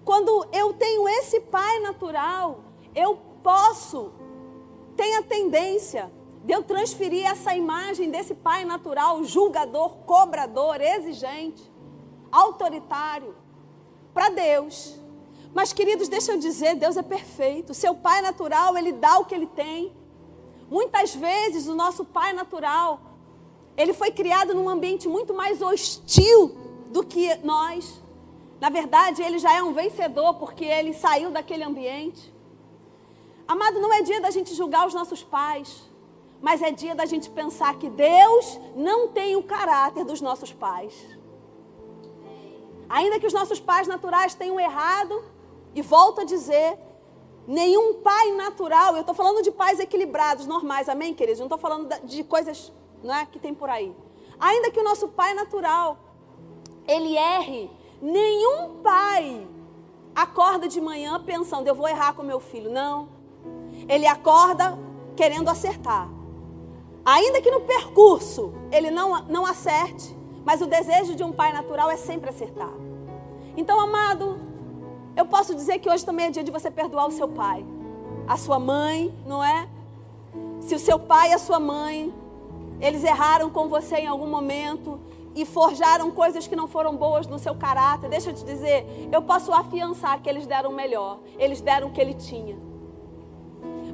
Quando 0.04 0.46
eu 0.52 0.72
tenho 0.74 1.08
esse 1.08 1.40
pai 1.40 1.80
natural, 1.80 2.64
eu 2.94 3.18
posso, 3.42 4.12
tem 4.96 5.16
a 5.16 5.22
tendência 5.22 6.10
de 6.44 6.52
eu 6.52 6.62
transferir 6.62 7.24
essa 7.24 7.54
imagem 7.54 8.10
desse 8.10 8.34
pai 8.34 8.64
natural, 8.64 9.22
julgador, 9.22 9.98
cobrador, 9.98 10.80
exigente, 10.80 11.62
autoritário, 12.30 13.36
para 14.12 14.28
Deus. 14.28 14.98
Mas, 15.54 15.72
queridos, 15.72 16.08
deixa 16.08 16.32
eu 16.32 16.38
dizer, 16.38 16.74
Deus 16.74 16.96
é 16.96 17.02
perfeito. 17.02 17.74
Seu 17.74 17.94
pai 17.94 18.22
natural, 18.22 18.76
ele 18.76 18.92
dá 18.92 19.18
o 19.18 19.24
que 19.24 19.34
ele 19.34 19.46
tem. 19.46 19.94
Muitas 20.68 21.14
vezes 21.14 21.68
o 21.68 21.74
nosso 21.74 22.04
pai 22.04 22.32
natural, 22.32 23.00
ele 23.76 23.92
foi 23.92 24.10
criado 24.10 24.54
num 24.54 24.68
ambiente 24.68 25.08
muito 25.08 25.32
mais 25.32 25.62
hostil 25.62 26.56
do 26.90 27.04
que 27.04 27.34
nós. 27.36 28.02
Na 28.60 28.68
verdade, 28.68 29.22
ele 29.22 29.38
já 29.38 29.56
é 29.56 29.62
um 29.62 29.72
vencedor 29.72 30.34
porque 30.34 30.64
ele 30.64 30.92
saiu 30.92 31.30
daquele 31.30 31.64
ambiente. 31.64 32.32
Amado, 33.48 33.80
não 33.80 33.92
é 33.92 34.02
dia 34.02 34.20
da 34.20 34.30
gente 34.30 34.54
julgar 34.54 34.86
os 34.86 34.94
nossos 34.94 35.22
pais, 35.22 35.82
mas 36.40 36.62
é 36.62 36.70
dia 36.70 36.94
da 36.94 37.06
gente 37.06 37.28
pensar 37.30 37.76
que 37.76 37.88
Deus 37.88 38.60
não 38.76 39.08
tem 39.08 39.36
o 39.36 39.42
caráter 39.42 40.04
dos 40.04 40.20
nossos 40.20 40.52
pais. 40.52 40.94
Ainda 42.88 43.18
que 43.18 43.26
os 43.26 43.32
nossos 43.32 43.58
pais 43.58 43.88
naturais 43.88 44.34
tenham 44.34 44.60
errado, 44.60 45.24
e 45.74 45.80
volto 45.80 46.20
a 46.20 46.24
dizer, 46.24 46.78
nenhum 47.46 47.94
pai 47.94 48.32
natural, 48.32 48.94
eu 48.94 49.00
estou 49.00 49.14
falando 49.14 49.42
de 49.42 49.50
pais 49.50 49.80
equilibrados, 49.80 50.46
normais, 50.46 50.88
amém, 50.88 51.14
queridos? 51.14 51.40
Não 51.40 51.46
estou 51.46 51.58
falando 51.58 51.88
de 52.04 52.22
coisas 52.22 52.70
não 53.02 53.14
é, 53.14 53.26
que 53.26 53.38
tem 53.38 53.54
por 53.54 53.68
aí. 53.68 53.94
Ainda 54.38 54.70
que 54.70 54.80
o 54.80 54.84
nosso 54.84 55.08
pai 55.08 55.34
natural, 55.34 55.98
ele 56.86 57.16
erre, 57.16 57.70
nenhum 58.00 58.80
pai 58.82 59.46
acorda 60.14 60.68
de 60.68 60.80
manhã 60.80 61.22
pensando, 61.24 61.66
eu 61.66 61.74
vou 61.74 61.88
errar 61.88 62.14
com 62.14 62.22
meu 62.22 62.40
filho. 62.40 62.70
Não. 62.70 63.08
Ele 63.88 64.06
acorda 64.06 64.78
querendo 65.16 65.48
acertar. 65.48 66.08
Ainda 67.04 67.40
que 67.40 67.50
no 67.50 67.62
percurso 67.62 68.52
ele 68.70 68.90
não, 68.90 69.22
não 69.24 69.44
acerte, 69.44 70.16
mas 70.44 70.60
o 70.60 70.66
desejo 70.66 71.14
de 71.14 71.24
um 71.24 71.32
pai 71.32 71.52
natural 71.52 71.90
é 71.90 71.96
sempre 71.96 72.30
acertar. 72.30 72.72
Então, 73.56 73.80
amado, 73.80 74.40
eu 75.16 75.26
posso 75.26 75.54
dizer 75.54 75.78
que 75.78 75.88
hoje 75.90 76.04
também 76.04 76.26
é 76.26 76.30
dia 76.30 76.44
de 76.44 76.50
você 76.50 76.70
perdoar 76.70 77.06
o 77.06 77.10
seu 77.10 77.28
pai, 77.28 77.64
a 78.26 78.36
sua 78.36 78.58
mãe, 78.58 79.12
não 79.26 79.42
é? 79.42 79.68
Se 80.60 80.74
o 80.74 80.78
seu 80.78 80.98
pai 80.98 81.30
e 81.30 81.34
a 81.34 81.38
sua 81.38 81.58
mãe, 81.58 82.14
eles 82.82 83.04
erraram 83.04 83.48
com 83.48 83.68
você 83.68 83.96
em 83.98 84.08
algum 84.08 84.26
momento 84.26 85.00
e 85.36 85.46
forjaram 85.46 86.10
coisas 86.10 86.46
que 86.48 86.56
não 86.56 86.66
foram 86.66 86.96
boas 86.96 87.28
no 87.28 87.38
seu 87.38 87.54
caráter, 87.54 88.10
deixa 88.10 88.30
eu 88.30 88.34
te 88.34 88.44
dizer, 88.44 89.08
eu 89.10 89.22
posso 89.22 89.52
afiançar 89.52 90.20
que 90.20 90.28
eles 90.28 90.46
deram 90.46 90.70
o 90.70 90.74
melhor, 90.74 91.20
eles 91.38 91.60
deram 91.60 91.88
o 91.88 91.92
que 91.92 92.00
ele 92.00 92.14
tinha. 92.14 92.58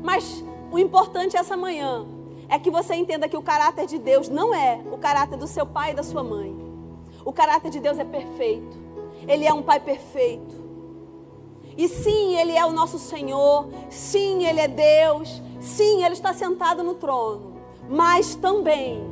Mas 0.03 0.43
o 0.73 0.79
importante 0.79 1.37
essa 1.37 1.57
manhã 1.57 2.07
é 2.49 2.59
que 2.59 2.71
você 2.71 2.95
entenda 2.95 3.29
que 3.29 3.37
o 3.37 3.43
caráter 3.43 3.87
de 3.87 3.99
Deus 3.99 4.29
não 4.29 4.55
é 4.55 4.81
o 4.91 4.97
caráter 4.97 5.37
do 5.37 5.47
seu 5.47 5.67
pai 5.67 5.91
e 5.91 5.95
da 5.95 6.03
sua 6.03 6.25
mãe. 6.25 6.57
O 7.25 7.33
caráter 7.33 7.71
de 7.71 7.79
Deus 7.79 7.99
é 7.99 8.05
perfeito. 8.05 8.79
Ele 9.27 9.45
é 9.45 9.53
um 9.53 9.63
pai 9.63 9.81
perfeito. 9.81 10.67
E 11.77 11.87
sim, 11.89 12.37
ele 12.37 12.57
é 12.57 12.65
o 12.65 12.73
nosso 12.73 12.99
Senhor. 12.99 13.69
Sim, 13.91 14.47
ele 14.47 14.61
é 14.61 14.67
Deus. 14.67 15.43
Sim, 15.61 16.03
ele 16.05 16.15
está 16.15 16.33
sentado 16.33 16.83
no 16.83 16.95
trono. 16.95 17.48
Mas 17.89 18.35
também 18.35 19.03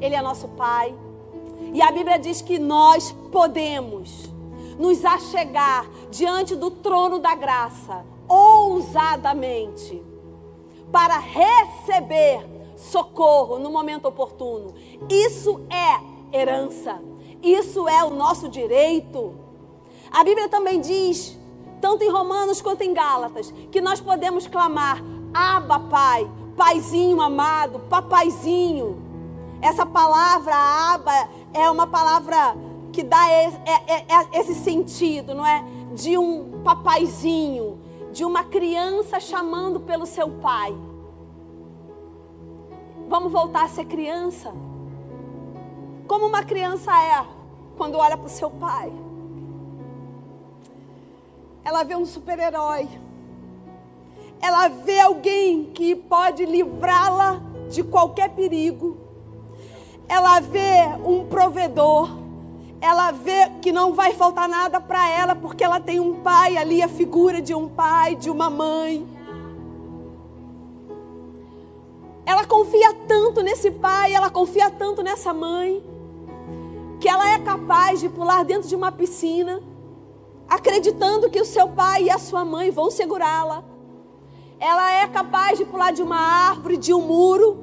ele 0.00 0.14
é 0.14 0.22
nosso 0.22 0.48
pai. 0.48 0.94
E 1.72 1.80
a 1.80 1.90
Bíblia 1.90 2.18
diz 2.18 2.42
que 2.42 2.58
nós 2.58 3.12
podemos 3.32 4.30
nos 4.78 5.04
achegar 5.04 5.88
diante 6.10 6.54
do 6.54 6.70
trono 6.70 7.18
da 7.18 7.34
graça 7.34 8.04
ousadamente 8.28 10.02
para 10.92 11.18
receber 11.18 12.46
socorro 12.76 13.58
no 13.58 13.70
momento 13.70 14.06
oportuno. 14.06 14.74
Isso 15.08 15.60
é 15.70 16.36
herança. 16.36 17.00
Isso 17.42 17.88
é 17.88 18.04
o 18.04 18.10
nosso 18.10 18.48
direito. 18.48 19.34
A 20.10 20.22
Bíblia 20.24 20.48
também 20.48 20.80
diz, 20.80 21.38
tanto 21.80 22.02
em 22.02 22.10
Romanos 22.10 22.60
quanto 22.60 22.82
em 22.82 22.92
Gálatas, 22.92 23.52
que 23.70 23.80
nós 23.80 24.00
podemos 24.00 24.46
clamar: 24.46 25.02
Abba, 25.32 25.80
Pai, 25.80 26.30
Paizinho 26.56 27.20
amado, 27.20 27.80
Papaizinho. 27.80 29.02
Essa 29.60 29.84
palavra 29.84 30.54
Abba 30.54 31.28
é 31.52 31.70
uma 31.70 31.86
palavra 31.86 32.56
que 32.92 33.02
dá 33.02 33.30
esse, 33.30 33.56
é, 33.66 33.92
é, 33.92 34.06
é 34.08 34.40
esse 34.40 34.54
sentido, 34.54 35.34
não 35.34 35.46
é? 35.46 35.64
De 35.94 36.16
um 36.16 36.62
papaizinho, 36.62 37.78
de 38.12 38.24
uma 38.24 38.44
criança 38.44 39.20
chamando 39.20 39.80
pelo 39.80 40.06
seu 40.06 40.30
pai. 40.30 40.74
Vamos 43.08 43.32
voltar 43.32 43.64
a 43.64 43.68
ser 43.68 43.84
criança. 43.84 44.52
Como 46.08 46.26
uma 46.26 46.42
criança 46.42 46.90
é 46.90 47.26
quando 47.76 47.96
olha 47.96 48.16
para 48.16 48.26
o 48.26 48.30
seu 48.30 48.50
pai. 48.50 48.92
Ela 51.64 51.82
vê 51.82 51.96
um 51.96 52.06
super-herói. 52.06 52.88
Ela 54.40 54.68
vê 54.68 55.00
alguém 55.00 55.64
que 55.64 55.94
pode 55.94 56.44
livrá-la 56.44 57.40
de 57.68 57.82
qualquer 57.82 58.30
perigo. 58.30 58.98
Ela 60.08 60.40
vê 60.40 60.86
um 61.04 61.24
provedor. 61.24 62.10
Ela 62.80 63.10
vê 63.10 63.50
que 63.62 63.72
não 63.72 63.94
vai 63.94 64.12
faltar 64.12 64.48
nada 64.48 64.80
para 64.80 65.08
ela 65.10 65.34
porque 65.34 65.64
ela 65.64 65.80
tem 65.80 65.98
um 65.98 66.20
pai 66.20 66.56
ali, 66.56 66.82
a 66.82 66.88
figura 66.88 67.40
de 67.40 67.54
um 67.54 67.68
pai, 67.68 68.14
de 68.14 68.30
uma 68.30 68.50
mãe. 68.50 69.06
Ela 72.24 72.44
confia 72.44 72.92
tanto 73.06 73.40
nesse 73.40 73.70
pai, 73.70 74.12
ela 74.12 74.28
confia 74.28 74.68
tanto 74.68 75.02
nessa 75.02 75.32
mãe, 75.32 75.82
que 77.00 77.08
ela 77.08 77.30
é 77.30 77.38
capaz 77.38 78.00
de 78.00 78.08
pular 78.08 78.44
dentro 78.44 78.68
de 78.68 78.74
uma 78.74 78.90
piscina, 78.90 79.62
acreditando 80.48 81.30
que 81.30 81.40
o 81.40 81.44
seu 81.44 81.68
pai 81.68 82.04
e 82.04 82.10
a 82.10 82.18
sua 82.18 82.44
mãe 82.44 82.70
vão 82.70 82.90
segurá-la. 82.90 83.64
Ela 84.58 85.02
é 85.02 85.06
capaz 85.08 85.58
de 85.58 85.64
pular 85.64 85.92
de 85.92 86.02
uma 86.02 86.16
árvore, 86.16 86.76
de 86.76 86.92
um 86.94 87.00
muro, 87.00 87.58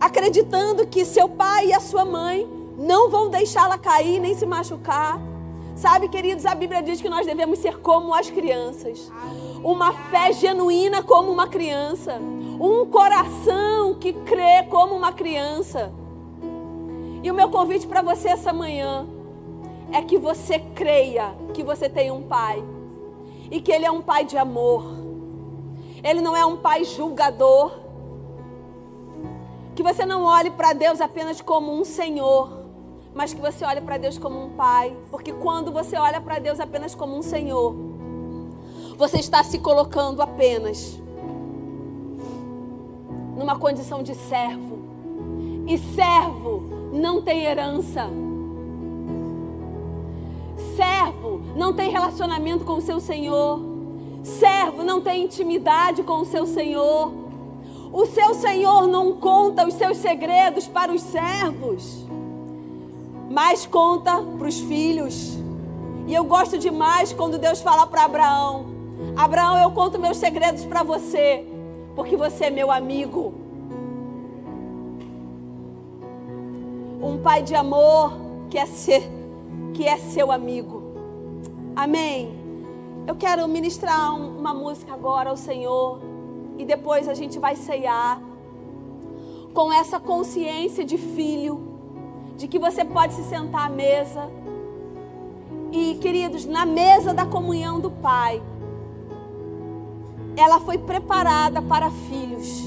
acreditando 0.00 0.86
que 0.86 1.04
seu 1.04 1.28
pai 1.28 1.68
e 1.68 1.74
a 1.74 1.80
sua 1.80 2.04
mãe 2.04 2.48
não 2.78 3.10
vão 3.10 3.28
deixá-la 3.28 3.76
cair 3.76 4.18
nem 4.18 4.34
se 4.34 4.46
machucar. 4.46 5.20
Sabe, 5.74 6.08
queridos, 6.08 6.46
a 6.46 6.54
Bíblia 6.54 6.82
diz 6.82 7.00
que 7.00 7.08
nós 7.08 7.26
devemos 7.26 7.58
ser 7.58 7.78
como 7.78 8.14
as 8.14 8.30
crianças. 8.30 9.12
Uma 9.62 9.92
fé 9.92 10.32
genuína 10.32 11.02
como 11.02 11.30
uma 11.30 11.46
criança. 11.46 12.18
Um 12.60 12.86
coração 12.86 13.94
que 13.94 14.12
crê 14.12 14.64
como 14.70 14.94
uma 14.94 15.12
criança. 15.12 15.92
E 17.22 17.30
o 17.30 17.34
meu 17.34 17.48
convite 17.48 17.86
para 17.86 18.02
você 18.02 18.28
essa 18.28 18.52
manhã 18.52 19.06
é 19.92 20.02
que 20.02 20.18
você 20.18 20.58
creia 20.58 21.34
que 21.52 21.62
você 21.62 21.88
tem 21.88 22.10
um 22.10 22.22
pai. 22.22 22.64
E 23.50 23.60
que 23.60 23.70
ele 23.70 23.84
é 23.84 23.90
um 23.90 24.02
pai 24.02 24.24
de 24.24 24.36
amor. 24.36 25.07
Ele 26.02 26.20
não 26.20 26.36
é 26.36 26.44
um 26.44 26.56
pai 26.56 26.84
julgador. 26.84 27.72
Que 29.74 29.82
você 29.82 30.04
não 30.04 30.24
olhe 30.24 30.50
para 30.50 30.72
Deus 30.72 31.00
apenas 31.00 31.40
como 31.40 31.72
um 31.72 31.84
Senhor 31.84 32.58
mas 33.14 33.34
que 33.34 33.40
você 33.40 33.64
olhe 33.64 33.80
para 33.80 33.98
Deus 33.98 34.16
como 34.16 34.40
um 34.40 34.50
pai, 34.50 34.96
porque 35.10 35.32
quando 35.32 35.72
você 35.72 35.96
olha 35.96 36.20
para 36.20 36.38
Deus 36.38 36.60
apenas 36.60 36.94
como 36.94 37.16
um 37.16 37.22
Senhor, 37.22 37.74
você 38.96 39.18
está 39.18 39.42
se 39.42 39.58
colocando 39.58 40.22
apenas 40.22 41.00
numa 43.36 43.58
condição 43.58 44.02
de 44.02 44.14
servo. 44.14 44.78
E 45.66 45.78
servo 45.78 46.62
não 46.92 47.22
tem 47.22 47.44
herança. 47.44 48.08
Servo 50.76 51.40
não 51.56 51.72
tem 51.72 51.90
relacionamento 51.90 52.64
com 52.64 52.74
o 52.74 52.80
seu 52.80 53.00
Senhor. 53.00 53.60
Servo 54.28 54.82
não 54.82 55.00
tem 55.00 55.24
intimidade 55.24 56.02
com 56.02 56.20
o 56.20 56.24
seu 56.24 56.46
Senhor. 56.46 57.12
O 57.92 58.06
seu 58.06 58.34
Senhor 58.34 58.86
não 58.86 59.14
conta 59.14 59.66
os 59.66 59.74
seus 59.74 59.96
segredos 59.96 60.68
para 60.68 60.92
os 60.92 61.02
servos 61.02 62.08
mais 63.28 63.66
conta 63.66 64.22
para 64.38 64.48
os 64.48 64.58
filhos. 64.60 65.38
E 66.06 66.14
eu 66.14 66.24
gosto 66.24 66.58
demais 66.58 67.12
quando 67.12 67.38
Deus 67.38 67.60
fala 67.60 67.86
para 67.86 68.04
Abraão: 68.04 68.66
Abraão, 69.16 69.58
eu 69.58 69.70
conto 69.70 69.98
meus 69.98 70.16
segredos 70.16 70.64
para 70.64 70.82
você, 70.82 71.44
porque 71.94 72.16
você 72.16 72.46
é 72.46 72.50
meu 72.50 72.70
amigo. 72.70 73.34
Um 77.00 77.18
pai 77.18 77.42
de 77.42 77.54
amor 77.54 78.12
que 78.50 78.58
é 78.58 78.66
ser, 78.66 79.08
que 79.74 79.86
é 79.86 79.98
seu 79.98 80.32
amigo. 80.32 80.82
Amém. 81.76 82.37
Eu 83.08 83.16
quero 83.16 83.48
ministrar 83.48 84.14
uma 84.14 84.52
música 84.52 84.92
agora 84.92 85.30
ao 85.30 85.36
Senhor 85.36 85.98
e 86.58 86.64
depois 86.66 87.08
a 87.08 87.14
gente 87.14 87.38
vai 87.38 87.56
ceiar 87.56 88.20
com 89.54 89.72
essa 89.72 89.98
consciência 89.98 90.84
de 90.84 90.98
filho 90.98 91.58
de 92.36 92.46
que 92.46 92.58
você 92.58 92.84
pode 92.84 93.14
se 93.14 93.22
sentar 93.22 93.64
à 93.64 93.70
mesa. 93.70 94.30
E, 95.72 95.94
queridos, 96.02 96.44
na 96.44 96.66
mesa 96.66 97.14
da 97.14 97.24
comunhão 97.24 97.80
do 97.80 97.90
Pai, 97.90 98.42
ela 100.36 100.60
foi 100.60 100.76
preparada 100.76 101.62
para 101.62 101.90
filhos. 101.90 102.64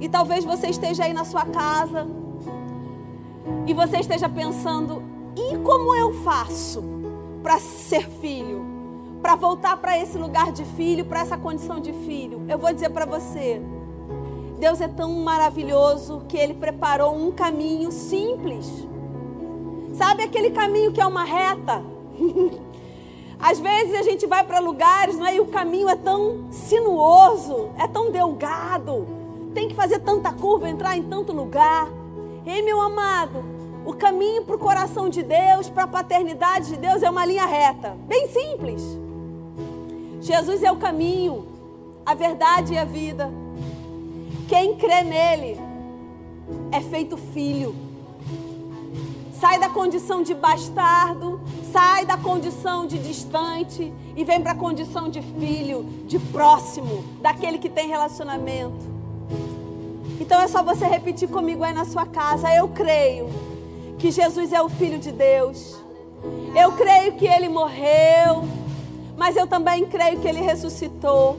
E 0.00 0.08
talvez 0.08 0.44
você 0.44 0.68
esteja 0.68 1.02
aí 1.02 1.12
na 1.12 1.24
sua 1.24 1.44
casa 1.46 2.06
e 3.66 3.74
você 3.74 3.96
esteja 3.96 4.28
pensando: 4.28 5.02
e 5.34 5.58
como 5.64 5.96
eu 5.96 6.12
faço 6.22 6.80
para 7.42 7.58
ser 7.58 8.08
filho? 8.08 8.61
Para 9.22 9.36
voltar 9.36 9.76
para 9.76 9.96
esse 9.96 10.18
lugar 10.18 10.50
de 10.50 10.64
filho, 10.64 11.04
para 11.04 11.20
essa 11.20 11.38
condição 11.38 11.78
de 11.78 11.92
filho? 11.92 12.44
Eu 12.48 12.58
vou 12.58 12.72
dizer 12.74 12.90
para 12.90 13.06
você: 13.06 13.62
Deus 14.58 14.80
é 14.80 14.88
tão 14.88 15.12
maravilhoso 15.20 16.22
que 16.28 16.36
Ele 16.36 16.54
preparou 16.54 17.14
um 17.14 17.30
caminho 17.30 17.92
simples. 17.92 18.68
Sabe 19.94 20.24
aquele 20.24 20.50
caminho 20.50 20.92
que 20.92 21.00
é 21.00 21.06
uma 21.06 21.22
reta? 21.22 21.84
Às 23.38 23.60
vezes 23.60 23.94
a 23.94 24.02
gente 24.02 24.26
vai 24.26 24.44
para 24.44 24.58
lugares 24.58 25.16
né, 25.16 25.36
e 25.36 25.40
o 25.40 25.46
caminho 25.46 25.88
é 25.88 25.96
tão 25.96 26.46
sinuoso, 26.50 27.70
é 27.78 27.86
tão 27.88 28.10
delgado, 28.10 29.06
tem 29.52 29.68
que 29.68 29.74
fazer 29.74 29.98
tanta 30.00 30.32
curva, 30.32 30.68
entrar 30.68 30.96
em 30.96 31.02
tanto 31.02 31.32
lugar. 31.32 31.88
Ei, 32.46 32.62
meu 32.62 32.80
amado, 32.80 33.44
o 33.84 33.92
caminho 33.94 34.44
para 34.44 34.56
o 34.56 34.58
coração 34.58 35.08
de 35.08 35.22
Deus, 35.22 35.68
para 35.68 35.84
a 35.84 35.88
paternidade 35.88 36.68
de 36.68 36.76
Deus, 36.76 37.02
é 37.02 37.10
uma 37.10 37.26
linha 37.26 37.46
reta. 37.46 37.96
Bem 38.06 38.28
simples. 38.28 39.01
Jesus 40.22 40.62
é 40.62 40.70
o 40.70 40.76
caminho, 40.76 41.46
a 42.06 42.14
verdade 42.14 42.74
e 42.74 42.78
a 42.78 42.84
vida. 42.84 43.28
Quem 44.48 44.76
crê 44.76 45.02
nele 45.02 45.58
é 46.70 46.80
feito 46.80 47.16
filho. 47.16 47.74
Sai 49.32 49.58
da 49.58 49.68
condição 49.68 50.22
de 50.22 50.32
bastardo, 50.32 51.40
sai 51.72 52.06
da 52.06 52.16
condição 52.16 52.86
de 52.86 52.98
distante 53.00 53.92
e 54.14 54.22
vem 54.22 54.40
para 54.40 54.52
a 54.52 54.54
condição 54.54 55.08
de 55.08 55.20
filho, 55.20 55.84
de 56.06 56.20
próximo, 56.20 57.04
daquele 57.20 57.58
que 57.58 57.68
tem 57.68 57.88
relacionamento. 57.88 58.92
Então 60.20 60.40
é 60.40 60.46
só 60.46 60.62
você 60.62 60.86
repetir 60.86 61.28
comigo 61.28 61.64
aí 61.64 61.72
na 61.72 61.84
sua 61.84 62.06
casa. 62.06 62.54
Eu 62.54 62.68
creio 62.68 63.28
que 63.98 64.12
Jesus 64.12 64.52
é 64.52 64.62
o 64.62 64.68
Filho 64.68 65.00
de 65.00 65.10
Deus. 65.10 65.76
Eu 66.54 66.70
creio 66.72 67.14
que 67.14 67.26
ele 67.26 67.48
morreu, 67.48 68.44
mas 69.22 69.36
eu 69.36 69.46
também 69.46 69.86
creio 69.86 70.18
que 70.18 70.26
ele 70.26 70.40
ressuscitou. 70.40 71.38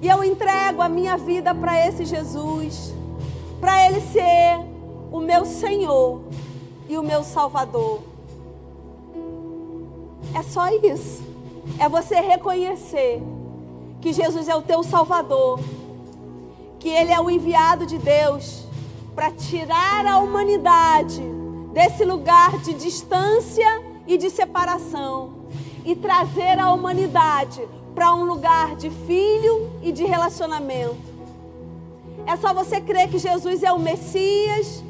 E 0.00 0.06
eu 0.08 0.22
entrego 0.22 0.80
a 0.80 0.88
minha 0.88 1.16
vida 1.16 1.52
para 1.52 1.76
esse 1.84 2.04
Jesus, 2.04 2.94
para 3.60 3.86
ele 3.86 4.00
ser 4.00 4.60
o 5.10 5.18
meu 5.18 5.44
Senhor 5.44 6.20
e 6.88 6.96
o 6.96 7.02
meu 7.02 7.24
Salvador. 7.24 7.98
É 10.32 10.44
só 10.44 10.68
isso. 10.68 11.24
É 11.76 11.88
você 11.88 12.20
reconhecer 12.20 13.20
que 14.00 14.12
Jesus 14.12 14.46
é 14.46 14.54
o 14.54 14.62
teu 14.62 14.84
Salvador, 14.84 15.58
que 16.78 16.88
ele 16.88 17.10
é 17.10 17.20
o 17.20 17.28
enviado 17.28 17.84
de 17.84 17.98
Deus 17.98 18.64
para 19.12 19.32
tirar 19.32 20.06
a 20.06 20.18
humanidade 20.18 21.20
desse 21.72 22.04
lugar 22.04 22.58
de 22.58 22.74
distância 22.74 23.82
e 24.06 24.16
de 24.16 24.30
separação 24.30 25.39
e 25.84 25.94
trazer 25.96 26.58
a 26.58 26.72
humanidade 26.72 27.66
para 27.94 28.14
um 28.14 28.24
lugar 28.24 28.76
de 28.76 28.90
filho 28.90 29.70
e 29.82 29.92
de 29.92 30.04
relacionamento. 30.04 31.10
É 32.26 32.36
só 32.36 32.52
você 32.54 32.80
crer 32.80 33.08
que 33.08 33.18
Jesus 33.18 33.62
é 33.62 33.72
o 33.72 33.78
Messias 33.78 34.82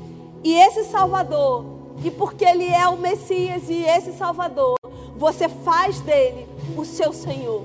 e 0.43 0.55
esse 0.55 0.85
Salvador. 0.85 1.65
E 2.05 2.11
porque 2.11 2.45
Ele 2.45 2.67
é 2.67 2.87
o 2.89 2.97
Messias 2.97 3.69
e 3.69 3.83
esse 3.83 4.13
Salvador, 4.13 4.77
você 5.17 5.49
faz 5.49 6.01
dele 6.01 6.49
o 6.77 6.85
seu 6.85 7.13
Senhor. 7.13 7.63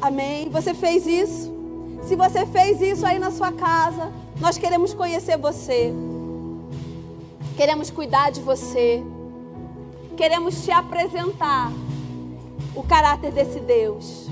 Amém? 0.00 0.48
Você 0.50 0.74
fez 0.74 1.06
isso? 1.06 1.52
Se 2.02 2.16
você 2.16 2.44
fez 2.46 2.80
isso 2.80 3.06
aí 3.06 3.18
na 3.18 3.30
sua 3.30 3.52
casa, 3.52 4.12
nós 4.40 4.58
queremos 4.58 4.92
conhecer 4.92 5.36
você. 5.36 5.92
Queremos 7.56 7.90
cuidar 7.90 8.30
de 8.30 8.40
você. 8.40 9.02
Queremos 10.16 10.64
te 10.64 10.70
apresentar 10.70 11.72
o 12.74 12.82
caráter 12.82 13.32
desse 13.32 13.60
Deus. 13.60 14.28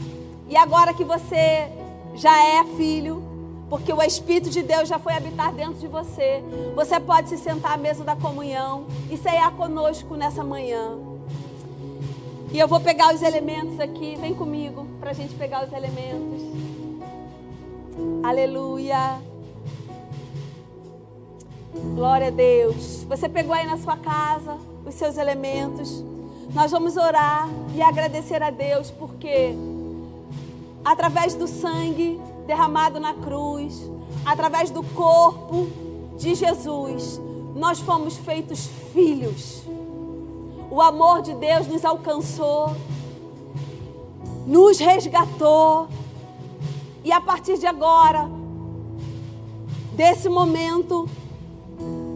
E 0.48 0.56
agora 0.56 0.92
que 0.92 1.04
você 1.04 1.70
já 2.14 2.44
é 2.44 2.64
filho, 2.76 3.22
porque 3.68 3.92
o 3.92 4.02
Espírito 4.02 4.50
de 4.50 4.62
Deus 4.62 4.88
já 4.88 4.98
foi 4.98 5.14
habitar 5.14 5.52
dentro 5.52 5.74
de 5.74 5.86
você, 5.86 6.42
você 6.74 6.98
pode 6.98 7.28
se 7.28 7.38
sentar 7.38 7.72
à 7.72 7.76
mesa 7.76 8.02
da 8.02 8.16
comunhão 8.16 8.86
e 9.08 9.16
ceiar 9.16 9.52
conosco 9.52 10.16
nessa 10.16 10.42
manhã. 10.42 10.98
E 12.52 12.58
eu 12.58 12.66
vou 12.66 12.80
pegar 12.80 13.14
os 13.14 13.22
elementos 13.22 13.78
aqui, 13.78 14.16
vem 14.20 14.34
comigo 14.34 14.86
para 14.98 15.10
a 15.10 15.14
gente 15.14 15.34
pegar 15.34 15.64
os 15.64 15.72
elementos. 15.72 16.42
Aleluia. 18.24 19.20
Glória 21.94 22.26
a 22.26 22.30
Deus. 22.30 23.04
Você 23.04 23.28
pegou 23.28 23.54
aí 23.54 23.64
na 23.66 23.78
sua 23.78 23.96
casa 23.96 24.58
os 24.90 24.96
seus 24.96 25.16
elementos. 25.16 26.04
Nós 26.52 26.72
vamos 26.72 26.96
orar 26.96 27.48
e 27.74 27.80
agradecer 27.80 28.42
a 28.42 28.50
Deus 28.50 28.90
porque 28.90 29.54
através 30.84 31.34
do 31.34 31.46
sangue 31.46 32.20
derramado 32.46 32.98
na 32.98 33.14
cruz, 33.14 33.88
através 34.26 34.70
do 34.70 34.82
corpo 34.82 35.68
de 36.18 36.34
Jesus, 36.34 37.20
nós 37.54 37.78
fomos 37.78 38.16
feitos 38.16 38.66
filhos. 38.92 39.62
O 40.70 40.80
amor 40.80 41.22
de 41.22 41.34
Deus 41.34 41.68
nos 41.68 41.84
alcançou, 41.84 42.74
nos 44.44 44.78
resgatou. 44.78 45.88
E 47.04 47.12
a 47.12 47.20
partir 47.20 47.58
de 47.58 47.66
agora, 47.66 48.28
desse 49.92 50.28
momento, 50.28 51.08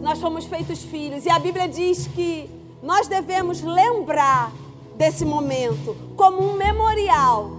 nós 0.01 0.19
fomos 0.19 0.43
feitos 0.43 0.83
filhos. 0.83 1.25
E 1.25 1.29
a 1.29 1.39
Bíblia 1.39 1.67
diz 1.67 2.07
que 2.07 2.54
nós 2.85 3.07
devemos 3.07 3.63
lembrar 3.63 4.51
desse 4.95 5.25
momento 5.25 5.97
como 6.15 6.39
um 6.39 6.53
memorial 6.53 7.49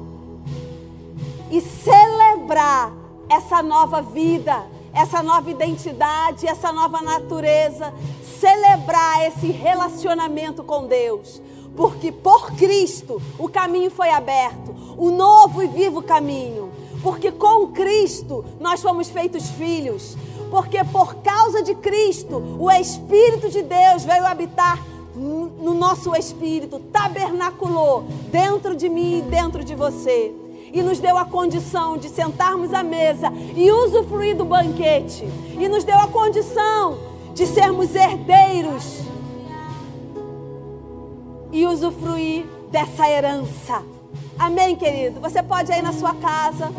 e 1.50 1.60
celebrar 1.60 2.92
essa 3.28 3.60
nova 3.60 4.00
vida, 4.00 4.64
essa 4.94 5.24
nova 5.24 5.50
identidade, 5.50 6.46
essa 6.46 6.72
nova 6.72 7.02
natureza, 7.02 7.92
celebrar 8.38 9.26
esse 9.26 9.48
relacionamento 9.50 10.62
com 10.62 10.86
Deus. 10.86 11.42
Porque 11.76 12.12
por 12.12 12.52
Cristo 12.52 13.20
o 13.36 13.48
caminho 13.48 13.90
foi 13.90 14.10
aberto, 14.10 14.72
o 14.96 15.10
novo 15.10 15.60
e 15.60 15.66
vivo 15.66 16.02
caminho. 16.02 16.70
Porque 17.02 17.32
com 17.32 17.66
Cristo 17.72 18.44
nós 18.60 18.80
fomos 18.80 19.10
feitos 19.10 19.50
filhos 19.50 20.16
porque 20.50 20.82
por 20.84 21.16
causa 21.16 21.60
de 21.60 21.74
Cristo, 21.74 22.40
o 22.58 22.70
Espírito 22.70 23.48
de 23.50 23.62
Deus 23.62 24.04
veio 24.04 24.24
habitar 24.24 24.78
no 25.16 25.74
nosso 25.74 26.14
espírito, 26.14 26.78
tabernaculou 26.92 28.04
dentro 28.30 28.76
de 28.76 28.88
mim 28.88 29.18
e 29.18 29.22
dentro 29.22 29.64
de 29.64 29.74
você. 29.74 30.34
E 30.72 30.82
nos 30.82 30.98
deu 30.98 31.16
a 31.16 31.24
condição 31.24 31.96
de 31.96 32.08
sentarmos 32.08 32.74
à 32.74 32.82
mesa 32.82 33.32
e 33.54 33.70
usufruir 33.70 34.36
do 34.36 34.44
banquete. 34.44 35.24
E 35.58 35.68
nos 35.68 35.84
deu 35.84 35.98
a 35.98 36.08
condição 36.08 36.98
de 37.34 37.46
sermos 37.46 37.94
herdeiros 37.94 39.00
e 41.52 41.66
usufruir 41.66 42.44
dessa 42.70 43.08
herança. 43.08 43.82
Amém, 44.38 44.76
querido? 44.76 45.20
Você 45.20 45.42
pode 45.42 45.72
ir 45.72 45.82
na 45.82 45.92
sua 45.92 46.14
casa 46.14 46.70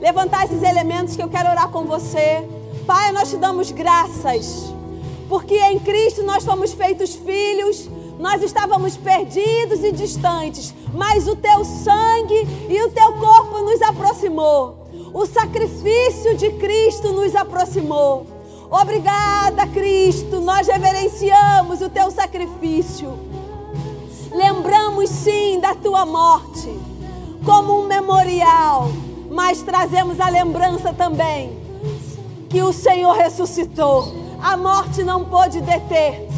levantar 0.00 0.44
esses 0.44 0.62
elementos 0.62 1.16
que 1.16 1.22
eu 1.22 1.28
quero 1.28 1.50
orar 1.50 1.68
com 1.68 1.84
você. 1.84 2.46
Pai, 2.86 3.12
nós 3.12 3.30
te 3.30 3.36
damos 3.36 3.70
graças, 3.70 4.72
porque 5.28 5.54
em 5.54 5.78
Cristo 5.78 6.22
nós 6.22 6.44
fomos 6.44 6.72
feitos 6.72 7.14
filhos, 7.14 7.88
nós 8.18 8.42
estávamos 8.42 8.96
perdidos 8.96 9.82
e 9.84 9.92
distantes, 9.92 10.74
mas 10.92 11.26
o 11.28 11.36
teu 11.36 11.64
sangue 11.64 12.46
e 12.68 12.82
o 12.82 12.90
teu 12.90 13.12
corpo 13.14 13.60
nos 13.60 13.82
aproximou. 13.82 14.86
O 15.12 15.26
sacrifício 15.26 16.36
de 16.36 16.50
Cristo 16.52 17.12
nos 17.12 17.34
aproximou. 17.34 18.26
Obrigada, 18.70 19.66
Cristo, 19.68 20.40
nós 20.40 20.66
reverenciamos 20.66 21.80
o 21.80 21.88
teu 21.88 22.10
sacrifício. 22.10 23.12
Lembramos 24.32 25.08
sim 25.08 25.60
da 25.60 25.74
tua 25.74 26.04
morte 26.04 26.68
como 27.44 27.80
um 27.80 27.86
memorial 27.86 28.88
mas 29.36 29.60
trazemos 29.62 30.20
a 30.20 30.28
lembrança 30.28 30.92
também 30.92 31.58
que 32.48 32.62
o 32.62 32.72
Senhor 32.72 33.14
ressuscitou. 33.14 34.25
A 34.42 34.56
morte 34.56 35.02
não 35.02 35.24
pôde 35.24 35.60
deter. 35.60 36.28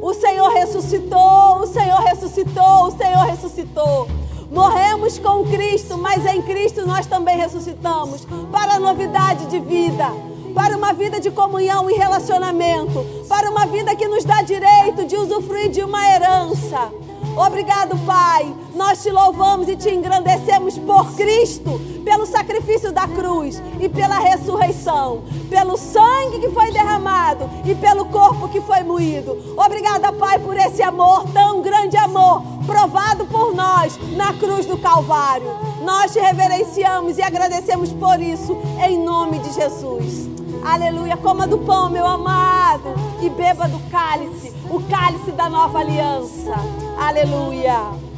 O 0.00 0.12
Senhor 0.12 0.48
ressuscitou, 0.52 1.60
o 1.60 1.66
Senhor 1.66 2.00
ressuscitou, 2.00 2.86
o 2.86 2.90
Senhor 2.90 3.24
ressuscitou. 3.24 4.08
Morremos 4.50 5.18
com 5.18 5.44
Cristo, 5.44 5.96
mas 5.98 6.24
em 6.26 6.42
Cristo 6.42 6.86
nós 6.86 7.06
também 7.06 7.36
ressuscitamos 7.36 8.26
para 8.52 8.74
a 8.74 8.80
novidade 8.80 9.46
de 9.46 9.58
vida, 9.58 10.06
para 10.54 10.76
uma 10.76 10.92
vida 10.92 11.18
de 11.18 11.30
comunhão 11.30 11.90
e 11.90 11.94
relacionamento, 11.94 13.04
para 13.28 13.50
uma 13.50 13.66
vida 13.66 13.96
que 13.96 14.06
nos 14.06 14.24
dá 14.24 14.42
direito 14.42 15.06
de 15.06 15.16
usufruir 15.16 15.70
de 15.70 15.82
uma 15.82 16.06
herança. 16.08 16.92
Obrigado, 17.36 17.96
Pai. 18.06 18.54
Nós 18.74 19.02
te 19.02 19.10
louvamos 19.10 19.68
e 19.68 19.76
te 19.76 19.90
engrandecemos 19.90 20.78
por 20.78 21.14
Cristo, 21.14 21.80
pelo 22.04 22.26
sacrifício 22.26 22.92
da 22.92 23.08
cruz 23.08 23.60
e 23.80 23.88
pela 23.88 24.18
ressurreição, 24.18 25.22
pelo 25.48 25.76
sangue 25.76 26.40
que 26.40 26.50
foi 26.50 26.70
derramado 26.70 27.48
e 27.64 27.74
pelo 27.74 28.04
corpo 28.06 28.48
que 28.48 28.60
foi 28.60 28.82
moído. 28.82 29.36
Obrigada, 29.56 30.12
Pai, 30.12 30.38
por 30.38 30.56
esse 30.56 30.82
amor, 30.82 31.24
tão 31.32 31.62
grande 31.62 31.96
amor, 31.96 32.42
provado 32.66 33.26
por 33.26 33.54
nós 33.54 33.98
na 34.16 34.32
cruz 34.34 34.66
do 34.66 34.78
Calvário. 34.78 35.46
Nós 35.82 36.12
te 36.12 36.20
reverenciamos 36.20 37.18
e 37.18 37.22
agradecemos 37.22 37.92
por 37.92 38.20
isso, 38.20 38.56
em 38.86 38.98
nome 38.98 39.38
de 39.38 39.52
Jesus. 39.52 40.33
Aleluia. 40.64 41.16
Coma 41.16 41.46
do 41.46 41.58
pão, 41.58 41.90
meu 41.90 42.06
amado, 42.06 42.94
e 43.22 43.28
beba 43.28 43.68
do 43.68 43.78
cálice, 43.90 44.52
o 44.70 44.80
cálice 44.82 45.30
da 45.32 45.48
nova 45.48 45.78
aliança. 45.78 46.54
Aleluia. 46.98 48.13